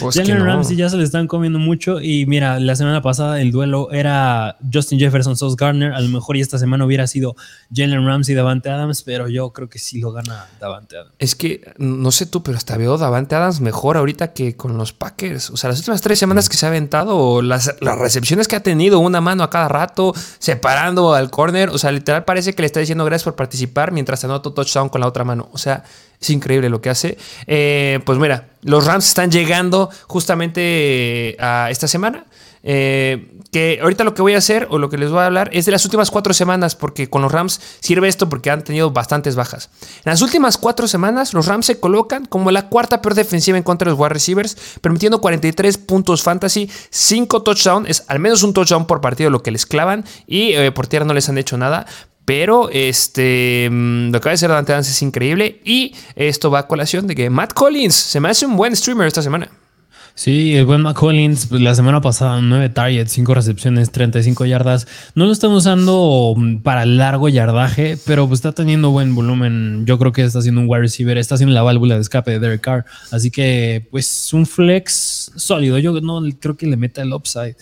Pues 0.00 0.16
Jalen 0.16 0.42
Ramsey 0.42 0.74
ya 0.74 0.88
se 0.88 0.96
le 0.96 1.04
están 1.04 1.26
comiendo 1.26 1.58
mucho. 1.58 2.00
Y 2.00 2.24
mira, 2.24 2.58
la 2.60 2.76
semana 2.76 3.02
pasada 3.02 3.40
el 3.42 3.50
duelo 3.50 3.90
era 3.92 4.56
Justin 4.72 4.98
Jefferson, 4.98 5.36
Sauce 5.36 5.56
Gardner. 5.58 5.92
A 5.92 6.00
lo 6.00 6.08
mejor 6.08 6.36
y 6.36 6.40
esta 6.40 6.58
semana 6.58 6.86
hubiera 6.86 7.06
sido 7.06 7.36
Jalen 7.74 8.06
Ramsey, 8.06 8.34
Davante 8.34 8.70
Adams, 8.70 9.02
pero 9.02 9.28
yo 9.28 9.52
creo 9.52 9.68
que 9.68 9.78
sí 9.78 10.00
lo 10.00 10.12
gana 10.12 10.46
Davante 10.60 10.96
Adams. 10.96 11.14
Es 11.18 11.34
que 11.34 11.74
no 11.76 12.10
sé 12.10 12.24
tú, 12.24 12.42
pero 12.42 12.56
hasta 12.56 12.78
veo 12.78 12.96
Davante 12.96 13.34
Adams 13.34 13.60
mejor 13.60 13.98
ahorita 13.98 14.32
que 14.32 14.56
con 14.56 14.78
los 14.78 14.94
Packers. 14.94 15.50
O 15.50 15.58
sea, 15.58 15.68
las 15.68 15.78
últimas 15.80 16.00
tres 16.00 16.18
semanas 16.18 16.48
que 16.48 16.56
se 16.56 16.64
ha 16.64 16.70
aventado, 16.70 17.42
las, 17.42 17.74
las 17.80 17.98
recepciones 17.98 18.48
que 18.48 18.56
ha 18.56 18.62
tenido, 18.62 18.98
una 18.98 19.20
mano 19.20 19.42
a 19.42 19.50
cada 19.50 19.68
rato, 19.68 20.14
separando 20.38 20.85
al 21.14 21.30
corner. 21.30 21.70
O 21.70 21.78
sea, 21.78 21.92
literal 21.92 22.24
parece 22.24 22.54
que 22.54 22.62
le 22.62 22.66
está 22.66 22.80
diciendo 22.80 23.04
gracias 23.04 23.24
por 23.24 23.34
participar 23.34 23.92
mientras 23.92 24.24
anota 24.24 24.50
touchdown 24.50 24.88
con 24.88 25.00
la 25.00 25.06
otra 25.06 25.24
mano. 25.24 25.48
O 25.52 25.58
sea, 25.58 25.84
es 26.20 26.30
increíble 26.30 26.68
lo 26.68 26.80
que 26.80 26.90
hace. 26.90 27.18
Eh, 27.46 28.00
pues 28.04 28.18
mira, 28.18 28.48
los 28.62 28.84
Rams 28.86 29.06
están 29.06 29.30
llegando 29.30 29.90
justamente 30.06 31.36
a 31.40 31.68
esta 31.70 31.88
semana. 31.88 32.24
Eh, 32.68 33.32
que 33.52 33.78
ahorita 33.80 34.02
lo 34.02 34.12
que 34.12 34.22
voy 34.22 34.34
a 34.34 34.38
hacer 34.38 34.66
o 34.70 34.78
lo 34.78 34.90
que 34.90 34.98
les 34.98 35.10
voy 35.10 35.20
a 35.20 35.26
hablar 35.26 35.50
es 35.52 35.66
de 35.66 35.72
las 35.72 35.84
últimas 35.84 36.10
cuatro 36.10 36.34
semanas, 36.34 36.74
porque 36.74 37.08
con 37.08 37.22
los 37.22 37.30
Rams 37.30 37.60
sirve 37.78 38.08
esto 38.08 38.28
porque 38.28 38.50
han 38.50 38.64
tenido 38.64 38.90
bastantes 38.90 39.36
bajas. 39.36 39.70
En 40.04 40.10
las 40.10 40.20
últimas 40.20 40.58
cuatro 40.58 40.88
semanas, 40.88 41.32
los 41.32 41.46
Rams 41.46 41.66
se 41.66 41.78
colocan 41.78 42.24
como 42.26 42.50
la 42.50 42.68
cuarta 42.68 43.00
peor 43.00 43.14
defensiva 43.14 43.56
en 43.56 43.62
contra 43.62 43.86
de 43.86 43.92
los 43.92 44.00
wide 44.00 44.10
receivers, 44.10 44.56
permitiendo 44.80 45.20
43 45.20 45.78
puntos 45.78 46.24
fantasy, 46.24 46.68
5 46.90 47.42
touchdowns, 47.44 47.88
es 47.88 48.04
al 48.08 48.18
menos 48.18 48.42
un 48.42 48.52
touchdown 48.52 48.86
por 48.86 49.00
partido 49.00 49.30
lo 49.30 49.44
que 49.44 49.52
les 49.52 49.64
clavan 49.64 50.04
y 50.26 50.52
eh, 50.52 50.72
por 50.72 50.88
tierra 50.88 51.06
no 51.06 51.14
les 51.14 51.28
han 51.28 51.38
hecho 51.38 51.56
nada. 51.56 51.86
Pero 52.24 52.68
este, 52.70 53.68
mm, 53.70 54.10
lo 54.10 54.20
que 54.20 54.28
va 54.28 54.32
a 54.32 54.34
hacer 54.34 54.50
Dante 54.50 54.72
Dance 54.72 54.90
es 54.90 55.00
increíble. 55.02 55.60
Y 55.64 55.94
esto 56.16 56.50
va 56.50 56.58
a 56.58 56.66
colación 56.66 57.06
de 57.06 57.14
que 57.14 57.30
Matt 57.30 57.52
Collins 57.54 57.94
se 57.94 58.18
me 58.18 58.28
hace 58.28 58.44
un 58.44 58.56
buen 58.56 58.74
streamer 58.74 59.06
esta 59.06 59.22
semana. 59.22 59.48
Sí, 60.18 60.56
el 60.56 60.64
buen 60.64 60.80
McCollins, 60.80 61.44
pues, 61.44 61.60
la 61.60 61.74
semana 61.74 62.00
pasada, 62.00 62.40
9 62.40 62.70
targets, 62.70 63.12
5 63.12 63.34
recepciones, 63.34 63.92
35 63.92 64.46
yardas. 64.46 64.88
No 65.14 65.26
lo 65.26 65.32
están 65.32 65.50
usando 65.50 66.34
para 66.62 66.86
largo 66.86 67.28
yardaje, 67.28 67.98
pero 68.06 68.26
pues 68.26 68.38
está 68.38 68.52
teniendo 68.52 68.90
buen 68.90 69.14
volumen. 69.14 69.84
Yo 69.84 69.98
creo 69.98 70.12
que 70.12 70.24
está 70.24 70.38
haciendo 70.38 70.62
un 70.62 70.68
wide 70.70 70.80
receiver, 70.80 71.18
está 71.18 71.34
haciendo 71.34 71.54
la 71.54 71.60
válvula 71.62 71.96
de 71.96 72.00
escape 72.00 72.30
de 72.30 72.38
Derek 72.38 72.62
Carr. 72.62 72.86
Así 73.10 73.30
que, 73.30 73.86
pues, 73.90 74.32
un 74.32 74.46
flex 74.46 75.32
sólido. 75.36 75.78
Yo 75.78 76.00
no 76.00 76.22
creo 76.40 76.56
que 76.56 76.66
le 76.66 76.78
meta 76.78 77.02
el 77.02 77.12
upside. 77.12 77.56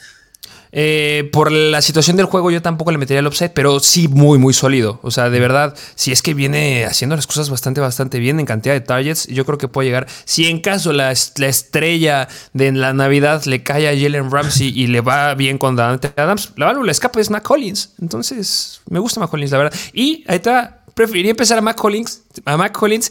Eh, 0.76 1.30
por 1.32 1.52
la 1.52 1.80
situación 1.82 2.16
del 2.16 2.26
juego 2.26 2.50
yo 2.50 2.60
tampoco 2.60 2.90
le 2.90 2.98
metería 2.98 3.20
el 3.20 3.26
upside, 3.28 3.50
pero 3.50 3.78
sí 3.78 4.08
muy, 4.08 4.38
muy 4.38 4.52
sólido. 4.52 4.98
O 5.02 5.10
sea, 5.10 5.30
de 5.30 5.38
verdad, 5.38 5.74
si 5.94 6.10
es 6.10 6.20
que 6.20 6.34
viene 6.34 6.84
haciendo 6.84 7.14
las 7.14 7.28
cosas 7.28 7.48
bastante, 7.48 7.80
bastante 7.80 8.18
bien 8.18 8.40
en 8.40 8.46
cantidad 8.46 8.74
de 8.74 8.80
targets, 8.80 9.26
yo 9.28 9.44
creo 9.44 9.56
que 9.56 9.68
puede 9.68 9.86
llegar. 9.88 10.08
Si 10.24 10.48
en 10.48 10.60
caso 10.60 10.92
la, 10.92 11.12
estrella 11.12 12.28
de 12.52 12.72
la 12.72 12.92
Navidad 12.92 13.44
le 13.44 13.62
cae 13.62 13.88
a 13.88 13.92
Jalen 13.92 14.30
Ramsey 14.30 14.72
y 14.74 14.88
le 14.88 15.00
va 15.00 15.34
bien 15.34 15.58
con 15.58 15.76
Dante 15.76 16.12
Adams, 16.16 16.52
la 16.56 16.66
válvula 16.66 16.90
escape 16.90 17.20
es 17.20 17.30
Mac 17.30 17.44
Collins. 17.44 17.90
Entonces, 18.00 18.80
me 18.90 18.98
gusta 18.98 19.20
Mac 19.20 19.30
Collins, 19.30 19.52
la 19.52 19.58
verdad. 19.58 19.78
Y 19.92 20.24
ahí 20.26 20.36
está 20.36 20.80
preferiría 20.94 21.30
empezar 21.30 21.58
a 21.58 21.60
Mac 21.60 21.76
Collins, 21.76 22.22
a 22.44 22.56
Mac 22.56 22.72
Collins 22.72 23.10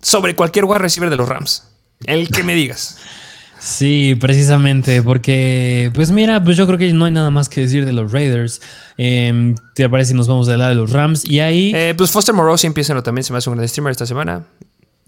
sobre 0.00 0.36
cualquier 0.36 0.64
wide 0.64 0.78
receiver 0.78 1.10
de 1.10 1.16
los 1.16 1.28
Rams. 1.28 1.64
El 2.04 2.28
que 2.28 2.42
me 2.42 2.54
digas. 2.54 2.98
Sí, 3.64 4.16
precisamente, 4.16 5.04
porque, 5.04 5.92
pues 5.94 6.10
mira, 6.10 6.42
pues 6.42 6.56
yo 6.56 6.66
creo 6.66 6.80
que 6.80 6.92
no 6.92 7.04
hay 7.04 7.12
nada 7.12 7.30
más 7.30 7.48
que 7.48 7.60
decir 7.60 7.86
de 7.86 7.92
los 7.92 8.10
Raiders. 8.10 8.60
Eh, 8.98 9.54
¿Te 9.76 9.88
parece 9.88 10.10
si 10.10 10.16
nos 10.16 10.26
vamos 10.26 10.48
del 10.48 10.58
lado 10.58 10.70
de 10.70 10.74
los 10.74 10.90
Rams? 10.90 11.24
Y 11.24 11.38
ahí. 11.38 11.72
Eh, 11.72 11.94
pues 11.96 12.10
Foster 12.10 12.34
Moreau 12.34 12.58
sí 12.58 12.66
empieza 12.66 13.00
también, 13.04 13.22
se 13.22 13.32
me 13.32 13.38
hace 13.38 13.48
un 13.48 13.56
gran 13.56 13.68
streamer 13.68 13.92
esta 13.92 14.04
semana. 14.04 14.44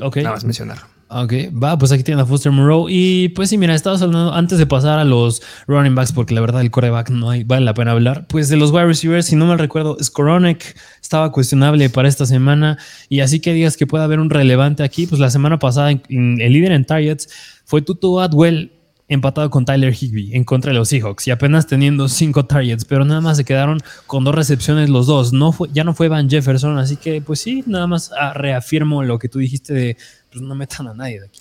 Ok. 0.00 0.16
Nada 0.16 0.32
más 0.32 0.44
mencionar. 0.44 0.94
Ok, 1.08 1.32
va, 1.62 1.78
pues 1.78 1.92
aquí 1.92 2.02
tiene 2.02 2.22
a 2.22 2.26
Foster 2.26 2.50
Moreau. 2.50 2.88
Y 2.88 3.28
pues 3.30 3.50
sí, 3.50 3.58
mira, 3.58 3.74
estabas 3.74 4.02
hablando 4.02 4.32
antes 4.32 4.58
de 4.58 4.66
pasar 4.66 4.98
a 4.98 5.04
los 5.04 5.42
running 5.66 5.94
backs, 5.94 6.12
porque 6.12 6.34
la 6.34 6.40
verdad 6.40 6.60
el 6.60 6.70
coreback 6.70 7.10
no 7.10 7.30
hay, 7.30 7.44
vale 7.44 7.64
la 7.64 7.74
pena 7.74 7.92
hablar. 7.92 8.26
Pues 8.26 8.48
de 8.48 8.56
los 8.56 8.72
wide 8.72 8.86
receivers, 8.86 9.26
si 9.26 9.36
no 9.36 9.46
me 9.46 9.56
recuerdo, 9.56 9.96
Skoronek 10.02 10.76
estaba 11.00 11.30
cuestionable 11.30 11.88
para 11.90 12.08
esta 12.08 12.26
semana. 12.26 12.78
Y 13.08 13.20
así 13.20 13.38
que 13.38 13.52
digas 13.52 13.76
que 13.76 13.86
puede 13.86 14.02
haber 14.02 14.18
un 14.18 14.30
relevante 14.30 14.82
aquí, 14.82 15.06
pues 15.06 15.20
la 15.20 15.30
semana 15.30 15.58
pasada 15.58 15.90
el 15.90 16.00
líder 16.08 16.72
en 16.72 16.84
targets 16.84 17.28
fue 17.64 17.82
Tutu 17.82 18.20
Atwell 18.20 18.72
empatado 19.14 19.50
con 19.50 19.64
Tyler 19.64 19.94
Higby 19.94 20.34
en 20.34 20.44
contra 20.44 20.72
de 20.72 20.78
los 20.78 20.88
Seahawks 20.88 21.26
y 21.26 21.30
apenas 21.30 21.66
teniendo 21.66 22.08
cinco 22.08 22.44
targets, 22.44 22.84
pero 22.84 23.04
nada 23.04 23.20
más 23.20 23.36
se 23.36 23.44
quedaron 23.44 23.80
con 24.06 24.24
dos 24.24 24.34
recepciones 24.34 24.90
los 24.90 25.06
dos. 25.06 25.32
No 25.32 25.52
fue, 25.52 25.68
ya 25.72 25.84
no 25.84 25.94
fue 25.94 26.08
Van 26.08 26.28
Jefferson, 26.28 26.78
así 26.78 26.96
que 26.96 27.20
pues 27.22 27.40
sí, 27.40 27.64
nada 27.66 27.86
más 27.86 28.10
ah, 28.18 28.34
reafirmo 28.34 29.02
lo 29.02 29.18
que 29.18 29.28
tú 29.28 29.38
dijiste 29.38 29.72
de 29.72 29.96
pues 30.30 30.42
no 30.42 30.54
metan 30.54 30.88
a 30.88 30.94
nadie 30.94 31.20
de 31.20 31.26
aquí. 31.26 31.40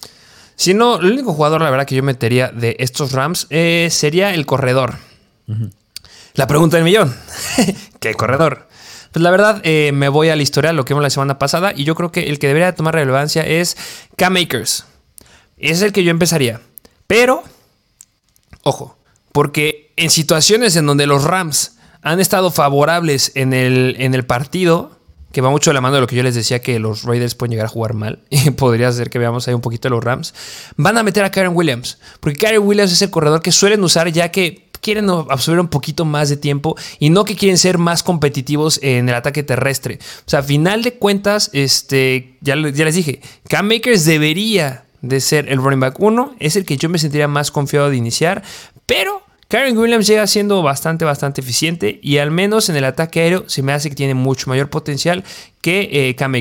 Si 0.55 0.73
no, 0.73 0.99
el 0.99 1.11
único 1.11 1.33
jugador, 1.33 1.61
la 1.61 1.69
verdad, 1.69 1.85
que 1.85 1.95
yo 1.95 2.03
metería 2.03 2.49
de 2.49 2.75
estos 2.79 3.11
Rams 3.11 3.47
eh, 3.49 3.87
sería 3.91 4.33
el 4.33 4.45
corredor. 4.45 4.95
La 6.35 6.47
pregunta 6.47 6.77
del 6.77 6.85
millón: 6.85 7.13
¿qué 7.99 8.13
corredor? 8.13 8.67
Pues 9.11 9.21
la 9.21 9.29
verdad, 9.29 9.61
eh, 9.63 9.91
me 9.93 10.09
voy 10.09 10.29
a 10.29 10.35
la 10.35 10.41
historia, 10.41 10.73
lo 10.73 10.85
que 10.85 10.93
vimos 10.93 11.03
la 11.03 11.09
semana 11.11 11.37
pasada, 11.37 11.71
y 11.75 11.83
yo 11.83 11.93
creo 11.93 12.11
que 12.11 12.29
el 12.29 12.39
que 12.39 12.47
debería 12.47 12.73
tomar 12.73 12.95
relevancia 12.95 13.43
es 13.43 13.77
K-Makers. 14.15 14.85
Ese 15.57 15.73
es 15.73 15.81
el 15.83 15.93
que 15.93 16.03
yo 16.03 16.09
empezaría. 16.09 16.61
Pero, 17.05 17.43
ojo, 18.63 18.97
porque 19.31 19.93
en 19.95 20.09
situaciones 20.09 20.75
en 20.75 20.85
donde 20.85 21.05
los 21.05 21.23
Rams 21.23 21.77
han 22.01 22.19
estado 22.19 22.51
favorables 22.51 23.31
en 23.35 23.53
el, 23.53 23.95
en 23.99 24.13
el 24.13 24.25
partido, 24.25 24.99
que 25.31 25.41
va 25.41 25.49
mucho 25.49 25.69
de 25.69 25.75
la 25.75 25.81
mano 25.81 25.95
de 25.95 26.01
lo 26.01 26.07
que 26.07 26.15
yo 26.15 26.23
les 26.23 26.35
decía 26.35 26.61
que 26.61 26.77
los 26.79 27.03
Raiders 27.03 27.35
pueden 27.35 27.51
llegar 27.51 27.65
a 27.65 27.69
jugar 27.69 27.93
mal, 27.93 28.19
y 28.29 28.49
podría 28.51 28.91
ser 28.91 29.09
que 29.09 29.19
veamos 29.19 29.47
ahí 29.47 29.53
un 29.53 29.61
poquito 29.61 29.87
de 29.87 29.95
los 29.95 30.03
Rams, 30.03 30.33
van 30.77 30.97
a 30.97 31.03
meter 31.03 31.23
a 31.23 31.31
Karen 31.31 31.55
Williams, 31.55 31.97
porque 32.19 32.37
Karen 32.37 32.61
Williams 32.61 32.91
es 32.91 33.01
el 33.01 33.09
corredor 33.09 33.41
que 33.41 33.51
suelen 33.51 33.83
usar 33.83 34.11
ya 34.11 34.29
que 34.31 34.69
quieren 34.83 35.09
absorber 35.09 35.61
un 35.61 35.69
poquito 35.69 36.05
más 36.05 36.29
de 36.29 36.37
tiempo 36.37 36.75
y 36.99 37.09
no 37.09 37.23
que 37.23 37.35
quieren 37.35 37.57
ser 37.57 37.77
más 37.77 38.03
competitivos 38.03 38.79
en 38.83 39.07
el 39.07 39.15
ataque 39.15 39.41
terrestre. 39.41 39.97
O 40.19 40.29
sea, 40.29 40.39
a 40.39 40.43
final 40.43 40.83
de 40.83 40.95
cuentas, 40.95 41.49
este, 41.53 42.37
ya, 42.41 42.55
ya 42.55 42.85
les 42.85 42.95
dije, 42.95 43.21
Cam 43.47 43.67
Makers 43.67 44.03
debería 44.03 44.85
de 45.03 45.19
ser 45.19 45.49
el 45.49 45.61
running 45.61 45.81
back 45.81 45.99
1, 45.99 46.35
es 46.39 46.55
el 46.55 46.65
que 46.65 46.77
yo 46.77 46.89
me 46.89 46.97
sentiría 46.97 47.27
más 47.27 47.51
confiado 47.51 47.89
de 47.89 47.97
iniciar, 47.97 48.41
pero 48.85 49.22
Karen 49.53 49.77
Williams 49.77 50.07
llega 50.07 50.25
siendo 50.25 50.63
bastante, 50.63 51.05
bastante 51.05 51.41
eficiente 51.41 51.99
y 52.01 52.17
al 52.17 52.31
menos 52.31 52.69
en 52.69 52.75
el 52.75 52.85
ataque 52.85 53.21
aéreo 53.21 53.43
se 53.45 53.61
me 53.61 53.71
hace 53.71 53.87
que 53.87 53.95
tiene 53.95 54.15
mucho 54.15 54.49
mayor 54.49 54.71
potencial 54.71 55.23
que 55.61 56.09
eh, 56.09 56.15
Cam. 56.15 56.33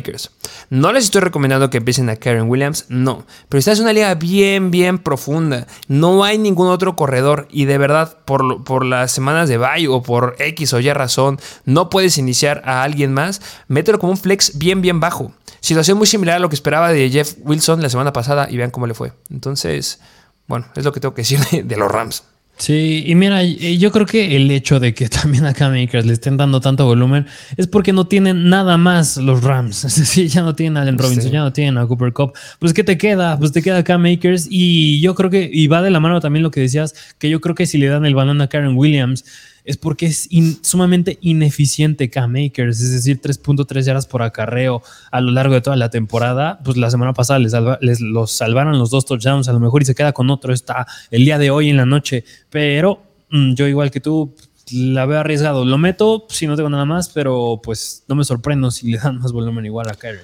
No 0.70 0.92
les 0.94 1.04
estoy 1.04 1.20
recomendando 1.20 1.68
que 1.68 1.76
empiecen 1.76 2.08
a 2.08 2.16
Karen 2.16 2.48
Williams, 2.48 2.86
no, 2.88 3.26
pero 3.50 3.58
esta 3.58 3.72
es 3.72 3.80
una 3.80 3.92
liga 3.92 4.14
bien, 4.14 4.70
bien 4.70 4.98
profunda. 4.98 5.66
No 5.88 6.24
hay 6.24 6.38
ningún 6.38 6.68
otro 6.68 6.96
corredor 6.96 7.48
y 7.50 7.66
de 7.66 7.76
verdad 7.76 8.16
por, 8.24 8.64
por 8.64 8.82
las 8.82 9.12
semanas 9.12 9.50
de 9.50 9.58
bye 9.58 9.88
o 9.88 10.02
por 10.02 10.34
X 10.38 10.72
o 10.72 10.80
Y 10.80 10.90
razón 10.94 11.38
no 11.66 11.90
puedes 11.90 12.16
iniciar 12.16 12.62
a 12.64 12.82
alguien 12.82 13.12
más, 13.12 13.42
mételo 13.68 13.98
como 13.98 14.12
un 14.12 14.18
flex 14.18 14.56
bien, 14.56 14.80
bien 14.80 15.00
bajo. 15.00 15.34
Situación 15.60 15.98
muy 15.98 16.06
similar 16.06 16.36
a 16.36 16.40
lo 16.40 16.48
que 16.48 16.54
esperaba 16.54 16.90
de 16.90 17.10
Jeff 17.10 17.34
Wilson 17.40 17.82
la 17.82 17.90
semana 17.90 18.14
pasada 18.14 18.48
y 18.50 18.56
vean 18.56 18.70
cómo 18.70 18.86
le 18.86 18.94
fue. 18.94 19.12
Entonces, 19.28 20.00
bueno, 20.46 20.64
es 20.74 20.84
lo 20.86 20.92
que 20.92 21.00
tengo 21.00 21.14
que 21.14 21.20
decir 21.20 21.40
de, 21.40 21.76
los 21.76 21.92
Rams. 21.92 22.24
Sí, 22.62 23.02
y 23.04 23.16
mira, 23.16 23.42
yo 23.42 23.90
creo 23.90 24.06
que 24.06 24.36
el 24.36 24.48
hecho 24.52 24.78
de 24.78 24.94
que 24.94 25.08
también 25.08 25.44
a 25.46 25.52
Cam 25.52 25.72
Makers 25.72 26.06
le 26.06 26.12
estén 26.12 26.36
dando 26.36 26.60
tanto 26.60 26.84
volumen 26.84 27.26
es 27.56 27.66
porque 27.66 27.92
no 27.92 28.06
tienen 28.06 28.48
nada 28.48 28.76
más 28.76 29.16
los 29.16 29.42
Rams. 29.42 29.84
Es 29.92 29.96
decir, 29.96 30.28
ya 30.28 30.42
no 30.42 30.54
tienen 30.54 30.76
a 30.76 30.82
Allen 30.82 30.96
Robinson, 30.96 31.32
ya 31.32 31.40
no 31.40 31.52
tienen 31.52 31.76
a 31.76 31.88
Cooper 31.88 32.12
Cup. 32.12 32.34
Pues, 32.60 32.72
¿qué 32.72 32.84
te 32.84 32.96
queda? 32.96 33.36
Pues 33.36 33.50
te 33.50 33.62
queda 33.62 33.82
Cam 33.82 34.02
Makers. 34.02 34.46
Y 34.48 35.00
yo 35.00 35.16
creo 35.16 35.28
que, 35.28 35.50
y 35.52 35.66
va 35.66 35.82
de 35.82 35.90
la 35.90 35.98
mano 35.98 36.20
también 36.20 36.44
lo 36.44 36.52
que 36.52 36.60
decías, 36.60 36.94
que 37.18 37.28
yo 37.28 37.40
creo 37.40 37.56
que 37.56 37.66
si 37.66 37.78
le 37.78 37.88
dan 37.88 38.06
el 38.06 38.14
balón 38.14 38.40
a 38.40 38.46
Karen 38.46 38.76
Williams, 38.76 39.24
es 39.64 39.76
porque 39.76 40.06
es 40.06 40.28
sumamente 40.62 41.18
ineficiente 41.20 42.10
K-Makers, 42.10 42.80
es 42.80 42.92
decir, 42.92 43.20
3.3 43.20 43.82
yardas 43.82 44.06
por 44.06 44.22
acarreo 44.22 44.82
a 45.10 45.20
lo 45.20 45.30
largo 45.30 45.54
de 45.54 45.60
toda 45.60 45.76
la 45.76 45.90
temporada. 45.90 46.58
Pues 46.64 46.76
la 46.76 46.90
semana 46.90 47.12
pasada 47.12 47.38
les, 47.38 48.00
los 48.00 48.32
salvaron 48.32 48.78
los 48.78 48.90
dos 48.90 49.06
touchdowns, 49.06 49.48
a 49.48 49.52
lo 49.52 49.60
mejor 49.60 49.82
y 49.82 49.84
se 49.84 49.94
queda 49.94 50.12
con 50.12 50.30
otro 50.30 50.52
está 50.52 50.86
el 51.10 51.24
día 51.24 51.38
de 51.38 51.50
hoy 51.50 51.70
en 51.70 51.76
la 51.76 51.86
noche, 51.86 52.24
pero 52.50 53.02
mm, 53.30 53.54
yo 53.54 53.66
igual 53.68 53.90
que 53.90 54.00
tú 54.00 54.34
la 54.72 55.06
veo 55.06 55.20
arriesgado. 55.20 55.64
Lo 55.64 55.78
meto 55.78 56.26
si 56.28 56.46
no 56.46 56.56
tengo 56.56 56.70
nada 56.70 56.84
más, 56.84 57.08
pero 57.10 57.60
pues 57.62 58.04
no 58.08 58.14
me 58.14 58.24
sorprendo 58.24 58.70
si 58.70 58.90
le 58.90 58.98
dan 58.98 59.18
más 59.18 59.32
volumen 59.32 59.66
igual 59.66 59.88
a 59.88 59.94
Karen. 59.94 60.22